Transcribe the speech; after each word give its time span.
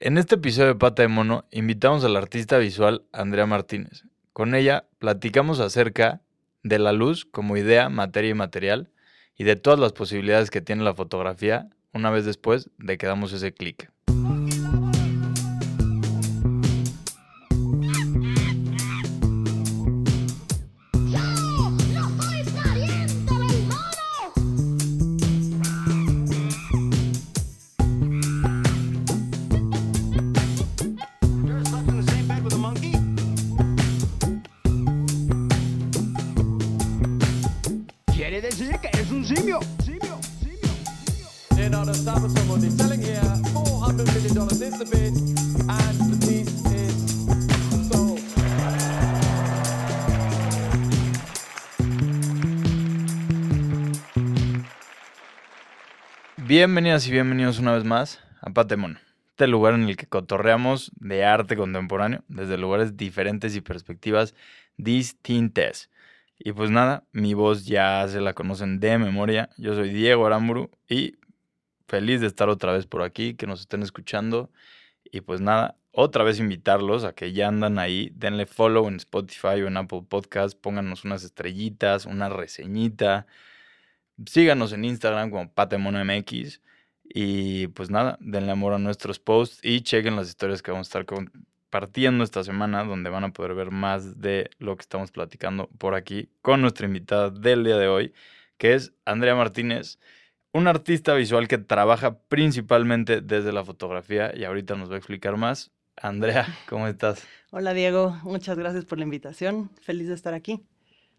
En 0.00 0.16
este 0.16 0.36
episodio 0.36 0.68
de 0.68 0.74
Pata 0.76 1.02
de 1.02 1.08
Mono 1.08 1.44
invitamos 1.50 2.04
al 2.04 2.14
artista 2.14 2.56
visual 2.58 3.02
Andrea 3.12 3.46
Martínez. 3.46 4.04
Con 4.32 4.54
ella 4.54 4.84
platicamos 5.00 5.58
acerca 5.58 6.22
de 6.62 6.78
la 6.78 6.92
luz 6.92 7.24
como 7.24 7.56
idea, 7.56 7.88
materia 7.88 8.30
y 8.30 8.34
material 8.34 8.92
y 9.36 9.42
de 9.42 9.56
todas 9.56 9.80
las 9.80 9.92
posibilidades 9.92 10.50
que 10.50 10.60
tiene 10.60 10.84
la 10.84 10.94
fotografía 10.94 11.68
una 11.92 12.10
vez 12.10 12.24
después 12.24 12.70
de 12.78 12.96
que 12.96 13.08
damos 13.08 13.32
ese 13.32 13.52
clic. 13.52 13.90
Bienvenidas 56.60 57.06
y 57.06 57.12
bienvenidos 57.12 57.60
una 57.60 57.72
vez 57.72 57.84
más 57.84 58.18
a 58.40 58.50
Patemon, 58.50 58.98
este 59.28 59.46
lugar 59.46 59.74
en 59.74 59.84
el 59.84 59.96
que 59.96 60.08
cotorreamos 60.08 60.90
de 60.96 61.24
arte 61.24 61.56
contemporáneo 61.56 62.24
desde 62.26 62.58
lugares 62.58 62.96
diferentes 62.96 63.54
y 63.54 63.60
perspectivas 63.60 64.34
distintas. 64.76 65.88
Y 66.36 66.50
pues 66.50 66.72
nada, 66.72 67.04
mi 67.12 67.32
voz 67.32 67.64
ya 67.64 68.04
se 68.08 68.20
la 68.20 68.34
conocen 68.34 68.80
de 68.80 68.98
memoria. 68.98 69.50
Yo 69.56 69.76
soy 69.76 69.90
Diego 69.90 70.26
Aramburu 70.26 70.68
y 70.88 71.14
feliz 71.86 72.20
de 72.20 72.26
estar 72.26 72.48
otra 72.48 72.72
vez 72.72 72.88
por 72.88 73.02
aquí, 73.02 73.34
que 73.34 73.46
nos 73.46 73.60
estén 73.60 73.84
escuchando. 73.84 74.50
Y 75.04 75.20
pues 75.20 75.40
nada, 75.40 75.76
otra 75.92 76.24
vez 76.24 76.40
invitarlos 76.40 77.04
a 77.04 77.12
que 77.12 77.32
ya 77.32 77.46
andan 77.46 77.78
ahí, 77.78 78.10
denle 78.16 78.46
follow 78.46 78.88
en 78.88 78.96
Spotify 78.96 79.62
o 79.62 79.68
en 79.68 79.76
Apple 79.76 80.02
Podcast, 80.08 80.58
pónganos 80.60 81.04
unas 81.04 81.22
estrellitas, 81.22 82.04
una 82.04 82.28
reseñita. 82.28 83.28
Síganos 84.26 84.72
en 84.72 84.84
Instagram 84.84 85.30
como 85.30 85.52
PatemonoMX. 85.52 86.60
Y 87.04 87.68
pues 87.68 87.90
nada, 87.90 88.18
denle 88.20 88.52
amor 88.52 88.74
a 88.74 88.78
nuestros 88.78 89.18
posts 89.18 89.60
y 89.62 89.80
chequen 89.80 90.16
las 90.16 90.28
historias 90.28 90.62
que 90.62 90.70
vamos 90.70 90.88
a 90.88 90.90
estar 90.90 91.06
compartiendo 91.06 92.22
esta 92.22 92.44
semana, 92.44 92.84
donde 92.84 93.08
van 93.10 93.24
a 93.24 93.32
poder 93.32 93.54
ver 93.54 93.70
más 93.70 94.20
de 94.20 94.50
lo 94.58 94.76
que 94.76 94.82
estamos 94.82 95.10
platicando 95.10 95.68
por 95.78 95.94
aquí 95.94 96.28
con 96.42 96.60
nuestra 96.60 96.86
invitada 96.86 97.30
del 97.30 97.64
día 97.64 97.78
de 97.78 97.88
hoy, 97.88 98.12
que 98.58 98.74
es 98.74 98.92
Andrea 99.06 99.34
Martínez, 99.34 99.98
un 100.52 100.66
artista 100.66 101.14
visual 101.14 101.48
que 101.48 101.58
trabaja 101.58 102.18
principalmente 102.18 103.20
desde 103.20 103.52
la 103.52 103.64
fotografía 103.64 104.34
y 104.36 104.44
ahorita 104.44 104.74
nos 104.76 104.90
va 104.90 104.94
a 104.94 104.98
explicar 104.98 105.36
más. 105.36 105.70
Andrea, 105.96 106.46
¿cómo 106.68 106.86
estás? 106.86 107.26
Hola 107.50 107.72
Diego, 107.72 108.18
muchas 108.22 108.58
gracias 108.58 108.84
por 108.84 108.98
la 108.98 109.04
invitación. 109.04 109.70
Feliz 109.80 110.08
de 110.08 110.14
estar 110.14 110.34
aquí. 110.34 110.62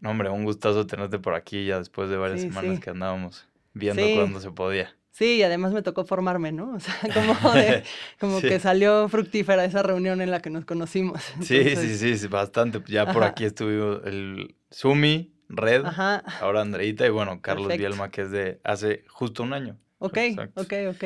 No, 0.01 0.11
hombre, 0.11 0.29
un 0.29 0.43
gustazo 0.45 0.87
tenerte 0.87 1.19
por 1.19 1.33
aquí 1.35 1.65
ya 1.65 1.77
después 1.79 2.09
de 2.09 2.17
varias 2.17 2.41
Sí, 2.41 2.47
semanas 2.49 2.75
sí. 2.75 2.81
que 2.81 2.89
andábamos 2.91 3.47
viendo 3.73 4.01
Sí. 4.05 4.13
cuándo 4.15 4.39
se 4.39 4.51
podía. 4.51 4.95
Sí, 5.11 5.37
y 5.37 5.43
además 5.43 5.73
me 5.73 5.81
tocó 5.81 6.05
formarme, 6.05 6.51
¿no? 6.53 6.73
O 6.75 6.79
sea, 6.79 6.95
como, 7.13 7.51
de- 7.53 7.83
como 8.19 8.39
que 8.39 8.59
salió 8.59 9.09
fructífera 9.09 9.65
esa 9.65 9.83
reunión 9.83 10.21
en 10.21 10.31
la 10.31 10.41
que 10.41 10.49
nos 10.49 10.65
conocimos. 10.65 11.21
Sí, 11.41 11.45
sí, 11.63 11.69
Entonces, 11.69 11.99
sí, 11.99 12.17
sí, 12.17 12.27
bastante. 12.27 12.81
Ya 12.87 13.11
por 13.11 13.23
aquí 13.23 13.43
estuvimos 13.43 14.01
el 14.05 14.55
Sumi, 14.71 15.33
Red, 15.49 15.85
Ajá, 15.85 16.23
ahora 16.41 16.61
Andreita 16.61 17.05
y 17.05 17.09
bueno, 17.09 17.41
Carlos 17.41 17.67
Perfecto. 17.67 17.79
Bielma, 17.89 18.11
que 18.11 18.21
es 18.21 18.31
de 18.31 18.59
hace 18.63 19.03
justo 19.09 19.43
un 19.43 19.53
año. 19.53 19.77
ok, 19.97 20.17
Exacto. 20.17 20.61
ok, 20.61 20.73
ok. 20.91 21.03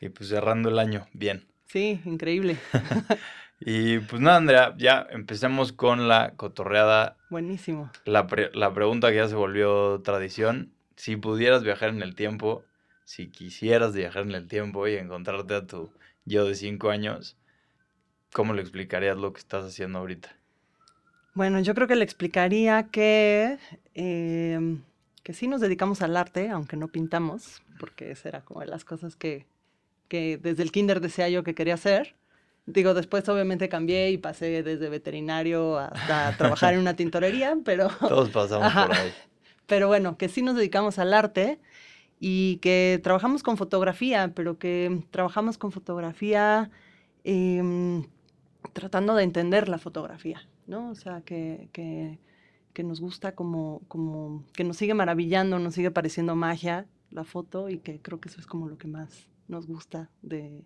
Y 0.00 0.10
pues 0.10 0.28
cerrando 0.28 0.68
el 0.68 0.78
año, 0.78 1.08
bien. 1.14 1.46
Sí, 1.66 2.00
increíble. 2.04 2.58
Y 3.60 3.98
pues 4.00 4.20
nada, 4.20 4.36
Andrea, 4.36 4.74
ya 4.76 5.06
empecemos 5.10 5.72
con 5.72 6.08
la 6.08 6.34
cotorreada. 6.36 7.16
Buenísimo. 7.30 7.90
La, 8.04 8.26
pre- 8.26 8.50
la 8.54 8.72
pregunta 8.72 9.10
que 9.10 9.16
ya 9.16 9.28
se 9.28 9.34
volvió 9.34 10.00
tradición. 10.02 10.72
Si 10.96 11.16
pudieras 11.16 11.62
viajar 11.62 11.88
en 11.90 12.02
el 12.02 12.14
tiempo, 12.14 12.64
si 13.04 13.28
quisieras 13.28 13.94
viajar 13.94 14.22
en 14.24 14.32
el 14.32 14.46
tiempo 14.46 14.86
y 14.88 14.94
encontrarte 14.96 15.54
a 15.54 15.66
tu 15.66 15.90
yo 16.24 16.44
de 16.46 16.54
cinco 16.54 16.90
años, 16.90 17.36
¿cómo 18.32 18.52
le 18.54 18.62
explicarías 18.62 19.16
lo 19.16 19.32
que 19.32 19.40
estás 19.40 19.64
haciendo 19.64 19.98
ahorita? 19.98 20.36
Bueno, 21.34 21.60
yo 21.60 21.74
creo 21.74 21.86
que 21.86 21.96
le 21.96 22.04
explicaría 22.04 22.88
que, 22.90 23.58
em, 23.94 24.82
que 25.22 25.34
sí 25.34 25.48
nos 25.48 25.60
dedicamos 25.60 26.00
al 26.02 26.16
arte, 26.16 26.48
aunque 26.50 26.76
no 26.76 26.88
pintamos, 26.88 27.62
porque 27.78 28.10
esa 28.10 28.28
era 28.30 28.40
como 28.42 28.60
de 28.60 28.66
las 28.66 28.84
cosas 28.84 29.16
que, 29.16 29.46
que 30.08 30.38
desde 30.38 30.62
el 30.62 30.72
kinder 30.72 31.00
decía 31.00 31.28
yo 31.28 31.42
que 31.44 31.54
quería 31.54 31.74
hacer. 31.74 32.14
Digo, 32.66 32.94
después 32.94 33.28
obviamente 33.28 33.68
cambié 33.68 34.10
y 34.10 34.18
pasé 34.18 34.62
desde 34.64 34.88
veterinario 34.88 35.78
hasta 35.78 36.36
trabajar 36.36 36.74
en 36.74 36.80
una 36.80 36.96
tintorería, 36.96 37.56
pero, 37.64 37.88
Todos 38.00 38.30
pasamos 38.30 38.66
Ajá. 38.66 38.88
por 38.88 38.96
ahí. 38.96 39.12
pero 39.66 39.86
bueno, 39.86 40.18
que 40.18 40.28
sí 40.28 40.42
nos 40.42 40.56
dedicamos 40.56 40.98
al 40.98 41.14
arte 41.14 41.60
y 42.18 42.56
que 42.56 43.00
trabajamos 43.04 43.44
con 43.44 43.56
fotografía, 43.56 44.32
pero 44.34 44.58
que 44.58 45.02
trabajamos 45.12 45.58
con 45.58 45.70
fotografía 45.70 46.70
em, 47.22 48.04
tratando 48.72 49.14
de 49.14 49.22
entender 49.22 49.68
la 49.68 49.78
fotografía, 49.78 50.40
¿no? 50.66 50.90
O 50.90 50.94
sea, 50.96 51.20
que, 51.20 51.68
que, 51.72 52.18
que 52.72 52.82
nos 52.82 53.00
gusta 53.00 53.36
como, 53.36 53.82
como, 53.86 54.44
que 54.54 54.64
nos 54.64 54.76
sigue 54.76 54.94
maravillando, 54.94 55.58
nos 55.60 55.74
sigue 55.74 55.92
pareciendo 55.92 56.34
magia 56.34 56.86
la 57.10 57.22
foto 57.22 57.68
y 57.68 57.78
que 57.78 58.00
creo 58.00 58.20
que 58.20 58.28
eso 58.28 58.40
es 58.40 58.46
como 58.46 58.68
lo 58.68 58.76
que 58.76 58.88
más 58.88 59.28
nos 59.46 59.66
gusta 59.68 60.10
de, 60.22 60.64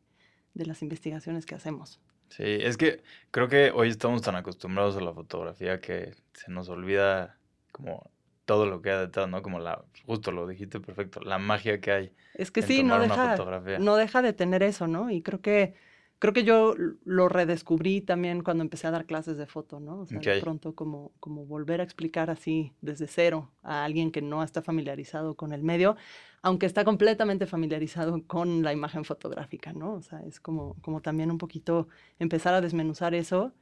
de 0.54 0.66
las 0.66 0.82
investigaciones 0.82 1.46
que 1.46 1.54
hacemos. 1.54 2.00
Sí, 2.28 2.44
es 2.44 2.76
que 2.76 3.02
creo 3.30 3.48
que 3.48 3.72
hoy 3.72 3.88
estamos 3.88 4.22
tan 4.22 4.36
acostumbrados 4.36 4.96
a 4.96 5.00
la 5.00 5.12
fotografía 5.12 5.80
que 5.80 6.14
se 6.32 6.50
nos 6.50 6.68
olvida 6.68 7.36
como 7.72 8.08
todo 8.44 8.66
lo 8.66 8.82
que 8.82 8.90
hay 8.90 8.98
detrás, 8.98 9.28
¿no? 9.28 9.42
Como 9.42 9.58
la, 9.58 9.84
justo 10.06 10.32
lo 10.32 10.46
dijiste 10.46 10.80
perfecto, 10.80 11.20
la 11.20 11.38
magia 11.38 11.80
que 11.80 11.92
hay. 11.92 12.12
Es 12.34 12.50
que 12.50 12.60
en 12.60 12.66
sí, 12.66 12.82
no 12.82 12.94
tomar 12.94 13.08
deja, 13.08 13.30
fotografía. 13.36 13.78
no 13.78 13.96
deja 13.96 14.22
de 14.22 14.32
tener 14.32 14.62
eso, 14.62 14.86
¿no? 14.86 15.10
Y 15.10 15.22
creo 15.22 15.40
que, 15.40 15.74
creo 16.20 16.32
que 16.32 16.44
yo 16.44 16.74
lo 17.04 17.28
redescubrí 17.28 18.02
también 18.02 18.42
cuando 18.42 18.62
empecé 18.62 18.86
a 18.86 18.92
dar 18.92 19.06
clases 19.06 19.36
de 19.38 19.46
foto, 19.46 19.80
¿no? 19.80 20.00
O 20.02 20.06
sea, 20.06 20.20
de 20.20 20.36
Ok. 20.36 20.42
pronto 20.42 20.74
como, 20.76 21.10
como 21.18 21.46
volver 21.46 21.80
a 21.80 21.84
explicar 21.84 22.30
así 22.30 22.72
desde 22.82 23.08
cero 23.08 23.50
a 23.62 23.84
alguien 23.84 24.12
que 24.12 24.22
no 24.22 24.44
está 24.44 24.62
familiarizado 24.62 25.34
con 25.34 25.52
el 25.52 25.62
medio, 25.64 25.96
aunque 26.42 26.66
está 26.66 26.84
completamente 26.84 27.46
familiarizado 27.46 28.22
con 28.26 28.62
la 28.62 28.72
imagen 28.72 29.04
fotográfica, 29.04 29.72
¿no? 29.72 29.94
O 29.94 30.02
sea, 30.02 30.20
es 30.20 30.40
como, 30.40 30.76
como 30.82 31.00
también 31.00 31.30
un 31.30 31.38
poquito 31.38 31.88
empezar 32.18 32.54
a 32.54 32.60
desmenuzar 32.60 33.14
eso 33.14 33.52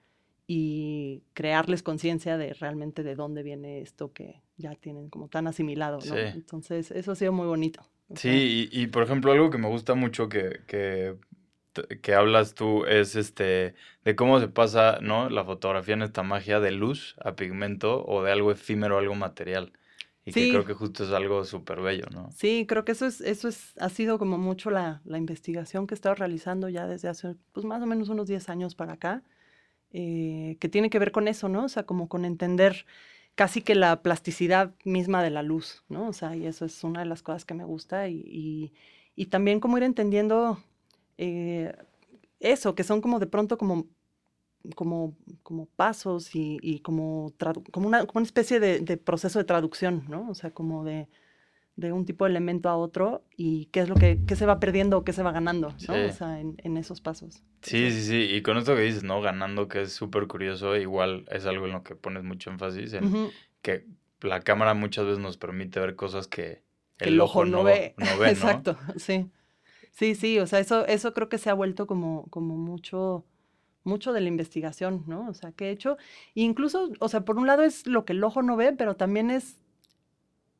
y 0.49 1.23
crearles 1.35 1.83
conciencia 1.83 2.37
de 2.39 2.55
realmente 2.55 3.03
de 3.05 3.15
dónde 3.15 3.43
viene 3.43 3.81
esto 3.83 4.13
que 4.13 4.43
ya 4.57 4.75
tienen 4.75 5.11
como 5.11 5.29
tan 5.29 5.47
asimilado, 5.47 5.99
¿no? 5.99 6.05
Sí. 6.05 6.19
Entonces, 6.35 6.91
eso 6.91 7.13
ha 7.13 7.15
sido 7.15 7.33
muy 7.33 7.47
bonito. 7.47 7.83
Sí, 8.15 8.69
y, 8.73 8.83
y, 8.83 8.87
por 8.87 9.03
ejemplo, 9.03 9.31
algo 9.31 9.51
que 9.51 9.59
me 9.59 9.69
gusta 9.69 9.95
mucho 9.95 10.29
que, 10.31 10.61
que, 10.67 11.17
que 12.03 12.15
hablas 12.15 12.55
tú 12.55 12.84
es 12.87 13.17
este 13.17 13.75
de 14.05 14.17
cómo 14.17 14.41
se 14.41 14.49
pasa, 14.49 14.99
¿no? 15.01 15.31
La 15.31 15.45
fotografía 15.45 15.95
en 15.95 16.03
esta 16.03 16.23
magia 16.23 16.61
de 16.61 16.73
luz 16.73 17.17
a 17.25 17.37
pigmento 17.37 18.05
o 18.06 18.23
de 18.23 18.33
algo 18.33 18.53
efímero 18.53 18.97
a 18.97 19.01
algo 19.01 19.15
material. 19.15 19.73
Y 20.25 20.33
que 20.33 20.51
creo 20.51 20.65
que 20.65 20.75
justo 20.75 21.05
es 21.05 21.11
algo 21.11 21.45
súper 21.45 21.81
bello, 21.81 22.05
¿no? 22.12 22.31
Sí, 22.31 22.67
creo 22.69 22.84
que 22.84 22.93
eso 22.93 23.07
es, 23.07 23.23
eso 23.23 23.49
es, 23.49 23.73
ha 23.78 23.89
sido 23.89 24.19
como 24.19 24.37
mucho 24.37 24.71
la, 24.71 25.01
la 25.05 25.17
investigación 25.17 25.87
que 25.87 25.95
he 25.95 25.97
estado 25.97 26.15
realizando 26.17 26.69
ya 26.69 26.87
desde 26.87 27.09
hace, 27.09 27.37
pues 27.53 27.65
más 27.65 27.83
o 27.83 27.87
menos 27.87 28.11
unos 28.11 28.27
10 28.27 28.49
años 28.51 28.75
para 28.75 28.95
acá, 28.95 29.22
eh, 29.91 30.57
que 30.60 30.69
tiene 30.69 30.91
que 30.91 30.98
ver 30.98 31.13
con 31.13 31.28
eso, 31.28 31.48
¿no? 31.48 31.65
O 31.65 31.69
sea, 31.69 31.84
como 31.84 32.09
con 32.09 32.25
entender 32.27 32.84
casi 33.34 33.63
que 33.63 33.75
la 33.75 34.03
plasticidad 34.03 34.75
misma 34.84 35.22
de 35.22 35.31
la 35.31 35.42
luz, 35.42 35.84
¿no? 35.89 36.09
O 36.09 36.13
sea, 36.13 36.37
y 36.37 36.47
eso 36.47 36.65
es 36.66 36.84
una 36.84 37.01
de 37.01 37.07
las 37.07 37.22
cosas 37.22 37.45
que 37.45 37.54
me 37.54 37.65
gusta 37.65 38.09
y, 38.09 38.22
y, 38.27 38.72
y 39.16 39.27
también 39.27 39.60
como 39.60 39.78
ir 39.78 39.84
entendiendo 39.84 40.63
eh, 41.18 41.74
eso, 42.41 42.74
que 42.74 42.84
son 42.84 43.00
como 43.00 43.18
de 43.18 43.26
pronto 43.26 43.59
como 43.59 43.86
como, 44.74 45.16
como 45.42 45.66
pasos 45.66 46.34
y, 46.34 46.59
y 46.60 46.80
como, 46.80 47.32
como, 47.70 47.86
una, 47.86 48.00
como 48.06 48.18
una 48.18 48.26
especie 48.26 48.60
de, 48.60 48.80
de 48.80 48.97
proceso 48.97 49.38
de 49.38 49.44
traducción, 49.44 50.04
¿no? 50.09 50.28
O 50.28 50.34
sea, 50.34 50.50
como 50.50 50.84
de, 50.84 51.09
de 51.76 51.92
un 51.92 52.04
tipo 52.04 52.24
de 52.24 52.30
elemento 52.30 52.68
a 52.68 52.76
otro 52.76 53.24
y 53.36 53.66
qué 53.66 53.80
es 53.80 53.88
lo 53.88 53.94
que 53.94 54.18
qué 54.26 54.34
se 54.36 54.47
va 54.47 54.59
perdiendo 54.59 54.98
o 54.98 55.04
qué 55.04 55.12
se 55.12 55.22
va 55.22 55.32
ganando, 55.32 55.68
¿no? 55.68 55.78
Sí. 55.78 55.92
O 55.92 56.12
sea, 56.12 56.41
en, 56.41 56.56
en 56.65 56.76
esos 56.76 57.00
pasos. 57.00 57.42
Sí, 57.62 57.91
sí, 57.92 58.03
sí. 58.03 58.16
Y 58.34 58.42
con 58.42 58.59
esto 58.59 58.74
que 58.74 58.82
dices, 58.82 59.04
¿no? 59.04 59.20
Ganando, 59.22 59.68
que 59.68 59.82
es 59.82 59.92
súper 59.92 60.26
curioso, 60.26 60.76
igual 60.76 61.24
es 61.30 61.47
algo 61.47 61.66
en 61.66 61.72
lo 61.72 61.84
que 61.84 61.94
pones 61.94 62.24
mucho 62.24 62.50
énfasis, 62.50 62.94
en 62.94 63.30
que 63.62 63.86
la 64.20 64.41
cámara 64.41 64.74
muchas 64.74 65.04
veces 65.06 65.20
nos 65.20 65.36
permite 65.38 65.78
ver 65.80 65.94
cosas 65.94 66.26
que 66.26 66.62
Que 66.98 67.10
el 67.10 67.20
ojo 67.20 67.44
no 67.44 67.62
ve. 67.62 67.94
no 67.97 68.06
ve, 68.18 68.26
¿no? 68.26 68.26
Exacto, 68.30 68.76
sí. 68.97 69.30
Sí, 69.98 70.15
sí, 70.15 70.39
o 70.39 70.47
sea, 70.47 70.60
eso, 70.60 70.86
eso 70.86 71.12
creo 71.12 71.28
que 71.28 71.39
se 71.39 71.50
ha 71.50 71.54
vuelto 71.54 71.89
como, 71.89 72.28
como 72.30 72.56
mucho, 72.56 73.24
mucho 73.83 74.12
de 74.12 74.21
la 74.21 74.28
investigación, 74.28 75.03
¿no? 75.09 75.28
O 75.28 75.34
sea, 75.34 75.50
que 75.50 75.66
he 75.66 75.71
hecho, 75.72 75.97
incluso, 76.34 76.92
o 77.00 77.09
sea, 77.09 77.24
por 77.24 77.36
un 77.36 77.48
lado 77.48 77.65
es 77.65 77.84
lo 77.84 78.04
que 78.04 78.12
el 78.12 78.22
ojo 78.22 78.41
no 78.42 78.54
ve, 78.54 78.72
pero 78.72 78.95
también 78.95 79.28
es 79.33 79.59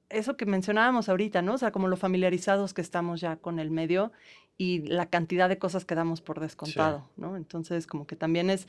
eso 0.09 0.37
que 0.37 0.45
mencionábamos 0.45 1.09
ahorita, 1.09 1.41
¿no? 1.41 1.55
O 1.55 1.59
sea, 1.59 1.71
como 1.71 1.87
lo 1.87 1.97
familiarizados 1.97 2.75
que 2.75 2.81
estamos 2.81 3.21
ya 3.21 3.37
con 3.37 3.61
el 3.61 3.71
medio 3.71 4.11
y 4.57 4.81
la 4.89 5.07
cantidad 5.07 5.49
de 5.49 5.57
cosas 5.59 5.85
que 5.85 5.95
damos 5.95 6.21
por 6.21 6.41
descontado, 6.41 7.09
¿no? 7.17 7.37
Entonces, 7.37 7.87
como 7.87 8.09
que 8.09 8.17
también 8.17 8.51
es 8.51 8.67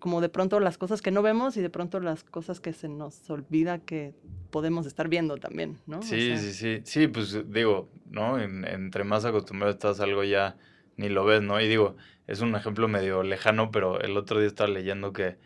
como 0.00 0.20
de 0.20 0.28
pronto 0.28 0.60
las 0.60 0.78
cosas 0.78 1.02
que 1.02 1.10
no 1.10 1.22
vemos 1.22 1.56
y 1.56 1.62
de 1.62 1.70
pronto 1.70 2.00
las 2.00 2.24
cosas 2.24 2.60
que 2.60 2.72
se 2.72 2.88
nos 2.88 3.28
olvida 3.30 3.78
que 3.80 4.14
podemos 4.50 4.86
estar 4.86 5.08
viendo 5.08 5.36
también, 5.38 5.78
¿no? 5.86 6.14
O 6.14 6.18
Sí, 6.18 6.20
sea, 6.20 6.38
sí, 6.38 6.52
sí. 6.52 6.82
Sí, 6.84 7.06
pues 7.08 7.50
digo, 7.52 7.90
¿no? 8.06 8.40
En- 8.40 8.64
entre 8.66 9.04
más 9.04 9.24
acostumbrado 9.24 9.72
estás 9.72 10.00
a 10.00 10.04
algo 10.04 10.24
ya 10.24 10.56
ni 10.96 11.08
lo 11.08 11.24
ves, 11.24 11.42
¿no? 11.42 11.60
Y 11.60 11.68
digo, 11.68 11.96
es 12.26 12.40
un 12.40 12.54
ejemplo 12.56 12.88
medio 12.88 13.22
lejano, 13.22 13.70
pero 13.70 14.00
el 14.00 14.16
otro 14.16 14.38
día 14.40 14.48
estaba 14.48 14.68
leyendo 14.70 15.12
que 15.12 15.38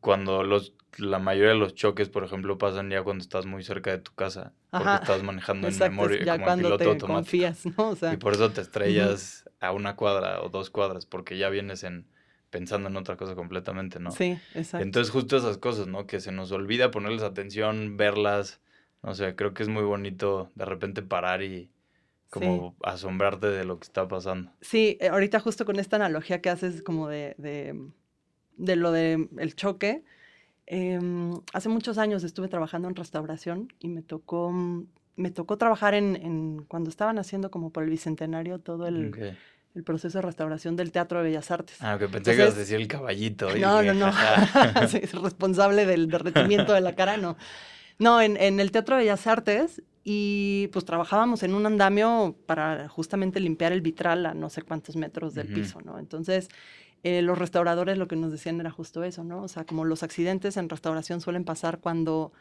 cuando 0.00 0.44
los, 0.44 0.74
la 0.98 1.18
mayoría 1.20 1.50
de 1.52 1.58
los 1.58 1.74
choques, 1.74 2.08
por 2.10 2.24
ejemplo, 2.24 2.58
pasan 2.58 2.90
ya 2.90 3.02
cuando 3.04 3.22
estás 3.22 3.46
muy 3.46 3.64
cerca 3.64 3.90
de 3.92 3.98
tu 3.98 4.14
casa, 4.14 4.54
porque 4.74 4.96
Ajá, 4.96 4.96
estás 4.96 5.22
manejando 5.22 5.68
en 5.68 5.74
Exacto, 5.74 5.82
memoria, 5.82 6.24
ya 6.24 6.32
como 6.32 6.46
cuando 6.46 6.68
piloto 6.68 6.90
te 6.90 6.90
automático. 6.90 7.06
confías, 7.06 7.66
¿no? 7.66 7.90
O 7.90 7.96
sea, 7.96 8.12
Y 8.12 8.18
por 8.18 8.34
eso 8.34 8.52
te 8.52 8.60
estrellas 8.62 9.50
a 9.60 9.72
una 9.72 9.96
cuadra 9.96 10.42
o 10.42 10.50
dos 10.50 10.70
cuadras, 10.70 11.06
porque 11.06 11.38
ya 11.38 11.50
vienes 11.50 11.84
en 11.84 12.08
pensando 12.52 12.90
en 12.90 12.96
otra 12.96 13.16
cosa 13.16 13.34
completamente, 13.34 13.98
¿no? 13.98 14.12
sí, 14.12 14.38
exacto. 14.54 14.84
Entonces 14.84 15.10
justo 15.10 15.38
esas 15.38 15.58
cosas, 15.58 15.88
¿no? 15.88 16.06
Que 16.06 16.20
se 16.20 16.30
nos 16.30 16.52
olvida 16.52 16.90
ponerles 16.92 17.22
atención, 17.22 17.96
verlas, 17.96 18.60
no 19.02 19.14
sé, 19.14 19.34
creo 19.34 19.54
que 19.54 19.62
es 19.64 19.68
muy 19.68 19.82
bonito 19.82 20.50
de 20.54 20.66
repente 20.66 21.02
parar 21.02 21.42
y 21.42 21.70
como 22.30 22.76
asombrarte 22.82 23.48
de 23.48 23.64
lo 23.64 23.78
que 23.78 23.84
está 23.84 24.06
pasando. 24.06 24.52
Sí, 24.60 24.96
eh, 25.00 25.08
ahorita 25.08 25.40
justo 25.40 25.64
con 25.64 25.78
esta 25.78 25.96
analogía 25.96 26.40
que 26.40 26.50
haces 26.50 26.82
como 26.82 27.08
de, 27.08 27.34
de, 27.38 27.74
de 28.56 28.76
lo 28.76 28.92
del 28.92 29.28
el 29.38 29.54
choque, 29.56 30.04
em, 30.66 31.32
hace 31.52 31.68
muchos 31.68 31.98
años 31.98 32.22
estuve 32.22 32.48
trabajando 32.48 32.88
en 32.88 32.96
restauración 32.96 33.72
y 33.80 33.88
me 33.88 34.02
tocó, 34.02 34.50
mm, 34.50 34.86
me 35.16 35.30
tocó 35.30 35.58
trabajar 35.58 35.94
en, 35.94 36.16
en 36.16 36.64
cuando 36.68 36.88
estaban 36.90 37.18
haciendo 37.18 37.50
como 37.50 37.70
por 37.70 37.82
el 37.82 37.90
Bicentenario 37.90 38.58
todo 38.58 38.86
el. 38.86 39.36
El 39.74 39.84
proceso 39.84 40.18
de 40.18 40.22
restauración 40.22 40.76
del 40.76 40.92
Teatro 40.92 41.18
de 41.18 41.24
Bellas 41.24 41.50
Artes. 41.50 41.76
Ah, 41.80 41.96
que 41.98 42.08
pensé 42.08 42.36
que 42.36 42.42
ibas 42.42 42.54
a 42.54 42.58
decir 42.58 42.76
el 42.76 42.88
caballito. 42.88 43.48
No, 43.58 43.82
no, 43.82 43.94
no. 43.94 44.12
Es 44.82 45.12
responsable 45.12 45.86
del 45.86 46.08
derretimiento 46.08 46.72
de 46.72 46.80
la 46.80 46.94
cara, 46.94 47.16
no. 47.16 47.36
No, 47.98 48.20
en, 48.20 48.36
en 48.36 48.60
el 48.60 48.70
Teatro 48.70 48.96
de 48.96 49.02
Bellas 49.02 49.26
Artes 49.26 49.82
y 50.04 50.68
pues 50.72 50.84
trabajábamos 50.84 51.42
en 51.42 51.54
un 51.54 51.64
andamio 51.64 52.36
para 52.46 52.88
justamente 52.88 53.38
limpiar 53.38 53.72
el 53.72 53.80
vitral 53.80 54.26
a 54.26 54.34
no 54.34 54.50
sé 54.50 54.62
cuántos 54.62 54.96
metros 54.96 55.34
del 55.34 55.48
piso, 55.48 55.80
¿no? 55.80 55.98
Entonces, 55.98 56.48
eh, 57.04 57.22
los 57.22 57.38
restauradores 57.38 57.98
lo 57.98 58.08
que 58.08 58.16
nos 58.16 58.32
decían 58.32 58.60
era 58.60 58.70
justo 58.70 59.04
eso, 59.04 59.22
¿no? 59.22 59.42
O 59.42 59.48
sea, 59.48 59.64
como 59.64 59.84
los 59.84 60.02
accidentes 60.02 60.56
en 60.56 60.68
restauración 60.68 61.20
suelen 61.20 61.44
pasar 61.44 61.78
cuando, 61.78 62.32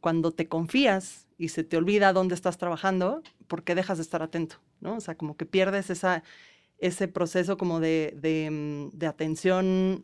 cuando 0.00 0.30
te 0.30 0.48
confías 0.48 1.26
y 1.38 1.48
se 1.48 1.64
te 1.64 1.76
olvida 1.76 2.12
dónde 2.12 2.34
estás 2.34 2.58
trabajando, 2.58 3.22
porque 3.48 3.74
dejas 3.74 3.98
de 3.98 4.02
estar 4.02 4.22
atento, 4.22 4.56
¿no? 4.80 4.96
O 4.96 5.00
sea, 5.00 5.16
como 5.16 5.36
que 5.36 5.46
pierdes 5.46 5.90
esa, 5.90 6.22
ese 6.78 7.08
proceso 7.08 7.56
como 7.56 7.80
de, 7.80 8.14
de, 8.16 8.50
mm, 8.50 8.90
de 8.96 9.06
atención 9.06 10.00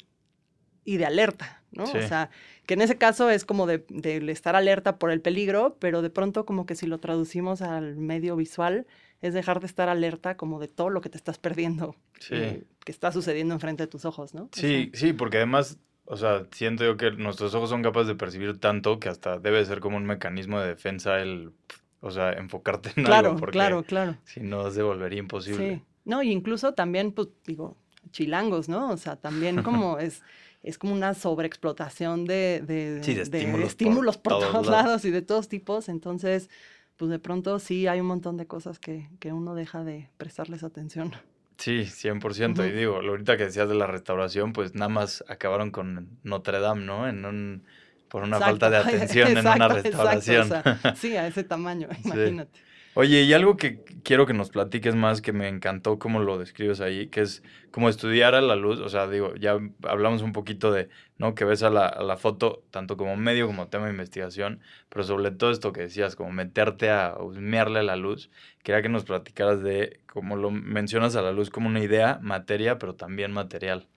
y 0.84 0.96
de 0.98 1.06
alerta, 1.06 1.62
¿no? 1.72 1.86
Sí. 1.86 1.98
O 1.98 2.06
sea, 2.06 2.30
que 2.66 2.74
en 2.74 2.82
ese 2.82 2.98
caso 2.98 3.30
es 3.30 3.44
como 3.44 3.66
de, 3.66 3.84
estar 4.30 4.54
alerta 4.56 4.98
por 4.98 5.10
el 5.10 5.20
peligro, 5.20 5.76
pero 5.80 6.02
de 6.02 6.10
pronto 6.10 6.44
como 6.44 6.66
que 6.66 6.74
si 6.74 6.86
lo 6.86 6.98
traducimos 6.98 7.62
al 7.62 7.96
medio 7.96 8.36
visual, 8.36 8.86
es 9.22 9.32
dejar 9.32 9.60
de 9.60 9.66
estar 9.66 9.88
alerta 9.88 10.36
como 10.36 10.60
de 10.60 10.68
todo 10.68 10.90
lo 10.90 11.00
que 11.00 11.08
te 11.08 11.16
estás 11.16 11.38
perdiendo, 11.38 11.96
Sí. 12.18 12.34
eh, 12.34 12.64
que 12.84 12.92
está 12.92 13.12
sucediendo 13.12 13.54
enfrente 13.54 13.84
de 13.84 13.86
tus 13.86 14.04
ojos, 14.04 14.34
¿no? 14.34 14.42
O 14.44 14.48
Sí, 14.52 14.90
sea, 14.92 15.00
sí, 15.00 15.12
porque 15.14 15.38
además, 15.38 15.78
o 16.04 16.16
sea, 16.18 16.46
siento 16.52 16.84
yo 16.84 16.98
que 16.98 17.12
nuestros 17.12 17.54
ojos 17.54 17.70
son 17.70 17.82
capaces 17.82 18.08
de 18.08 18.14
percibir 18.16 18.58
tanto 18.58 19.00
que 19.00 19.08
hasta 19.08 19.38
debe 19.38 19.64
ser 19.64 19.80
como 19.80 19.96
un 19.96 20.04
mecanismo 20.04 20.60
de 20.60 20.68
defensa 20.68 21.18
el, 21.22 21.52
o 22.00 22.10
sea, 22.10 22.32
enfocarte 22.34 22.90
en 22.96 23.04
claro, 23.04 23.28
algo, 23.28 23.40
porque 23.40 23.52
claro, 23.52 23.82
claro. 23.84 24.18
si 24.24 24.40
no 24.40 24.70
se 24.70 24.82
volvería 24.82 25.20
imposible. 25.20 25.76
Sí. 25.76 25.82
No, 26.04 26.22
y 26.22 26.30
incluso 26.32 26.74
también, 26.74 27.12
pues, 27.12 27.28
digo, 27.46 27.76
chilangos, 28.10 28.68
¿no? 28.68 28.90
O 28.90 28.96
sea, 28.96 29.16
también 29.16 29.60
como 29.62 29.98
es, 29.98 30.22
es 30.62 30.78
como 30.78 30.92
una 30.94 31.14
sobreexplotación 31.14 32.24
de, 32.26 32.62
de, 32.66 33.00
Sí, 33.02 33.14
de 33.14 33.22
estímulos 33.22 33.70
por 33.70 33.70
estímulos 33.70 34.18
por, 34.18 34.32
todos 34.32 34.52
todos 34.52 34.66
lados. 34.66 34.84
lados 34.84 35.04
y 35.04 35.10
de 35.10 35.22
todos 35.22 35.48
tipos. 35.48 35.88
Entonces, 35.88 36.50
pues 36.96 37.10
de 37.10 37.18
pronto 37.18 37.58
sí 37.58 37.86
hay 37.86 38.00
un 38.00 38.06
montón 38.06 38.36
de 38.36 38.46
cosas 38.46 38.78
que, 38.78 39.08
que 39.20 39.32
uno 39.32 39.54
deja 39.54 39.84
de 39.84 40.10
prestarles 40.18 40.62
atención. 40.62 41.14
Sí, 41.58 41.86
100%. 41.86 42.64
Y 42.66 42.72
Ujú. 42.72 42.72
digo, 42.72 43.00
lo 43.00 43.12
ahorita 43.12 43.36
que 43.36 43.44
decías 43.44 43.68
de 43.68 43.74
la 43.74 43.86
restauración, 43.86 44.52
pues 44.52 44.74
nada 44.74 44.88
más 44.88 45.24
acabaron 45.28 45.70
con 45.70 46.18
Notre 46.22 46.58
Dame, 46.60 46.84
¿no? 46.84 47.08
En 47.08 47.24
un, 47.24 47.64
por 48.08 48.22
una 48.24 48.40
falta 48.40 48.70
de 48.70 48.76
Exacto. 48.76 48.88
atención 48.88 49.28
en 49.36 49.48
una 49.48 49.68
Exacto, 49.68 49.74
exacto, 49.88 50.36
o 50.38 50.42
restauración. 50.42 50.48
sea, 50.48 50.66
sí, 50.92 51.16
a 51.16 51.26
ese 51.26 51.44
tamaño, 51.44 51.88
imagínate. 52.04 52.60
Oye, 52.96 53.22
y 53.22 53.32
algo 53.32 53.56
que 53.56 53.82
quiero 54.04 54.24
que 54.24 54.34
nos 54.34 54.50
platiques 54.50 54.94
más, 54.94 55.20
que 55.20 55.32
me 55.32 55.48
encantó 55.48 55.98
cómo 55.98 56.20
lo 56.20 56.38
describes 56.38 56.80
ahí, 56.80 57.08
que 57.08 57.22
es 57.22 57.42
como 57.72 57.88
estudiar 57.88 58.36
a 58.36 58.40
la 58.40 58.54
luz, 58.54 58.78
o 58.78 58.88
sea, 58.88 59.08
digo, 59.08 59.34
ya 59.34 59.58
hablamos 59.82 60.22
un 60.22 60.32
poquito 60.32 60.70
de, 60.70 60.88
¿no? 61.18 61.34
Que 61.34 61.44
ves 61.44 61.64
a 61.64 61.70
la, 61.70 61.86
a 61.88 62.02
la 62.04 62.16
foto 62.16 62.62
tanto 62.70 62.96
como 62.96 63.16
medio 63.16 63.48
como 63.48 63.68
tema 63.68 63.86
de 63.86 63.92
investigación, 63.92 64.60
pero 64.88 65.02
sobre 65.04 65.32
todo 65.32 65.50
esto 65.50 65.72
que 65.72 65.82
decías, 65.82 66.14
como 66.14 66.30
meterte 66.30 66.90
a 66.90 67.16
husmearle 67.20 67.80
a 67.80 67.82
la 67.82 67.96
luz, 67.96 68.30
quería 68.62 68.80
que 68.82 68.88
nos 68.88 69.04
platicaras 69.04 69.60
de, 69.62 70.00
como 70.06 70.36
lo 70.36 70.50
mencionas 70.52 71.16
a 71.16 71.22
la 71.22 71.32
luz, 71.32 71.50
como 71.50 71.66
una 71.68 71.80
idea, 71.82 72.20
materia, 72.22 72.78
pero 72.78 72.94
también 72.94 73.32
material. 73.32 73.88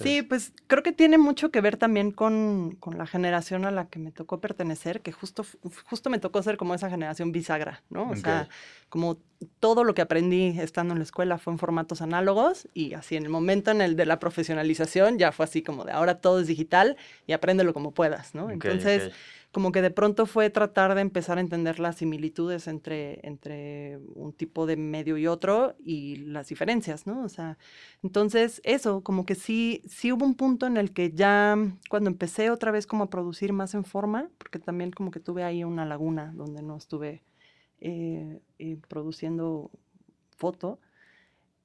Sí, 0.00 0.22
pues 0.22 0.52
creo 0.66 0.82
que 0.82 0.92
tiene 0.92 1.18
mucho 1.18 1.50
que 1.50 1.60
ver 1.60 1.76
también 1.76 2.12
con, 2.12 2.76
con 2.80 2.98
la 2.98 3.06
generación 3.06 3.64
a 3.64 3.70
la 3.70 3.86
que 3.86 3.98
me 3.98 4.10
tocó 4.10 4.40
pertenecer, 4.40 5.00
que 5.00 5.12
justo, 5.12 5.44
justo 5.84 6.10
me 6.10 6.18
tocó 6.18 6.42
ser 6.42 6.56
como 6.56 6.74
esa 6.74 6.90
generación 6.90 7.30
bisagra, 7.30 7.82
¿no? 7.90 8.10
O 8.10 8.16
sea, 8.16 8.48
como 8.88 9.18
todo 9.60 9.84
lo 9.84 9.94
que 9.94 10.02
aprendí 10.02 10.58
estando 10.58 10.92
en 10.92 10.98
la 10.98 11.04
escuela 11.04 11.38
fue 11.38 11.52
en 11.52 11.58
formatos 11.58 12.02
análogos 12.02 12.68
y 12.74 12.94
así 12.94 13.16
en 13.16 13.24
el 13.24 13.30
momento 13.30 13.70
en 13.70 13.80
el 13.80 13.96
de 13.96 14.06
la 14.06 14.18
profesionalización 14.18 15.18
ya 15.18 15.30
fue 15.32 15.44
así 15.44 15.62
como 15.62 15.84
de 15.84 15.92
ahora 15.92 16.20
todo 16.20 16.40
es 16.40 16.46
digital 16.46 16.96
y 17.26 17.32
apréndelo 17.32 17.74
como 17.74 17.92
puedas, 17.92 18.34
¿no? 18.34 18.50
Entonces. 18.50 19.12
Como 19.52 19.70
que 19.70 19.82
de 19.82 19.90
pronto 19.90 20.24
fue 20.24 20.48
tratar 20.48 20.94
de 20.94 21.02
empezar 21.02 21.36
a 21.36 21.42
entender 21.42 21.78
las 21.78 21.96
similitudes 21.96 22.66
entre, 22.68 23.20
entre 23.22 23.98
un 24.14 24.32
tipo 24.32 24.64
de 24.64 24.76
medio 24.76 25.18
y 25.18 25.26
otro 25.26 25.76
y 25.78 26.16
las 26.16 26.48
diferencias, 26.48 27.06
¿no? 27.06 27.22
O 27.22 27.28
sea, 27.28 27.58
entonces 28.02 28.62
eso, 28.64 29.02
como 29.02 29.26
que 29.26 29.34
sí, 29.34 29.82
sí 29.86 30.10
hubo 30.10 30.24
un 30.24 30.34
punto 30.34 30.66
en 30.66 30.78
el 30.78 30.92
que 30.94 31.12
ya 31.12 31.56
cuando 31.90 32.08
empecé 32.08 32.50
otra 32.50 32.70
vez 32.70 32.86
como 32.86 33.04
a 33.04 33.10
producir 33.10 33.52
más 33.52 33.74
en 33.74 33.84
forma, 33.84 34.30
porque 34.38 34.58
también 34.58 34.90
como 34.90 35.10
que 35.10 35.20
tuve 35.20 35.44
ahí 35.44 35.64
una 35.64 35.84
laguna 35.84 36.32
donde 36.34 36.62
no 36.62 36.76
estuve 36.78 37.22
eh, 37.80 38.40
eh, 38.58 38.78
produciendo 38.88 39.70
foto, 40.38 40.80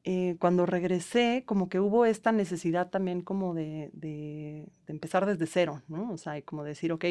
eh, 0.09 0.37
cuando 0.39 0.65
regresé, 0.65 1.43
como 1.45 1.67
que 1.67 1.81
hubo 1.81 2.05
esta 2.05 2.31
necesidad 2.31 2.89
también 2.89 3.21
como 3.21 3.53
de, 3.53 3.89
de- 3.93 4.65
de 4.85 4.93
empezar 4.93 5.25
desde 5.25 5.47
cero, 5.47 5.81
¿no? 5.89 6.11
O 6.13 6.17
sea, 6.17 6.41
como 6.43 6.63
decir, 6.63 6.93
ok, 6.93 7.03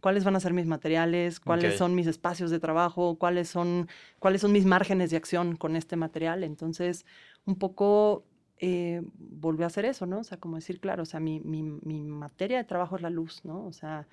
¿cuáles 0.00 0.24
van 0.24 0.34
a 0.34 0.40
ser 0.40 0.52
mis 0.52 0.66
materiales? 0.66 1.38
¿Cuáles 1.38 1.74
son 1.78 1.94
mis 1.94 2.08
espacios 2.08 2.50
de 2.50 2.58
trabajo? 2.58 3.16
¿Cuáles 3.18 3.48
son, 3.48 3.88
¿Cuáles 4.18 4.40
son 4.40 4.50
mis 4.52 4.64
márgenes 4.66 5.10
de 5.10 5.16
acción 5.16 5.54
con 5.56 5.76
este 5.76 5.94
material? 5.94 6.42
Entonces, 6.42 7.06
un 7.46 7.54
poco 7.56 8.24
eh, 8.58 9.00
volvió 9.18 9.64
a 9.64 9.68
hacer 9.68 9.84
eso, 9.84 10.06
¿no? 10.06 10.18
O 10.18 10.24
sea, 10.24 10.38
como 10.38 10.56
decir, 10.56 10.80
claro, 10.80 11.04
o 11.04 11.06
sea, 11.06 11.20
mi, 11.20 11.38
mi, 11.40 11.62
mi 11.62 12.02
materia 12.02 12.58
de 12.58 12.64
trabajo 12.64 12.96
es 12.96 13.02
la 13.02 13.10
luz, 13.10 13.44
¿no? 13.44 13.64
O 13.64 13.72
sea, 13.72 14.08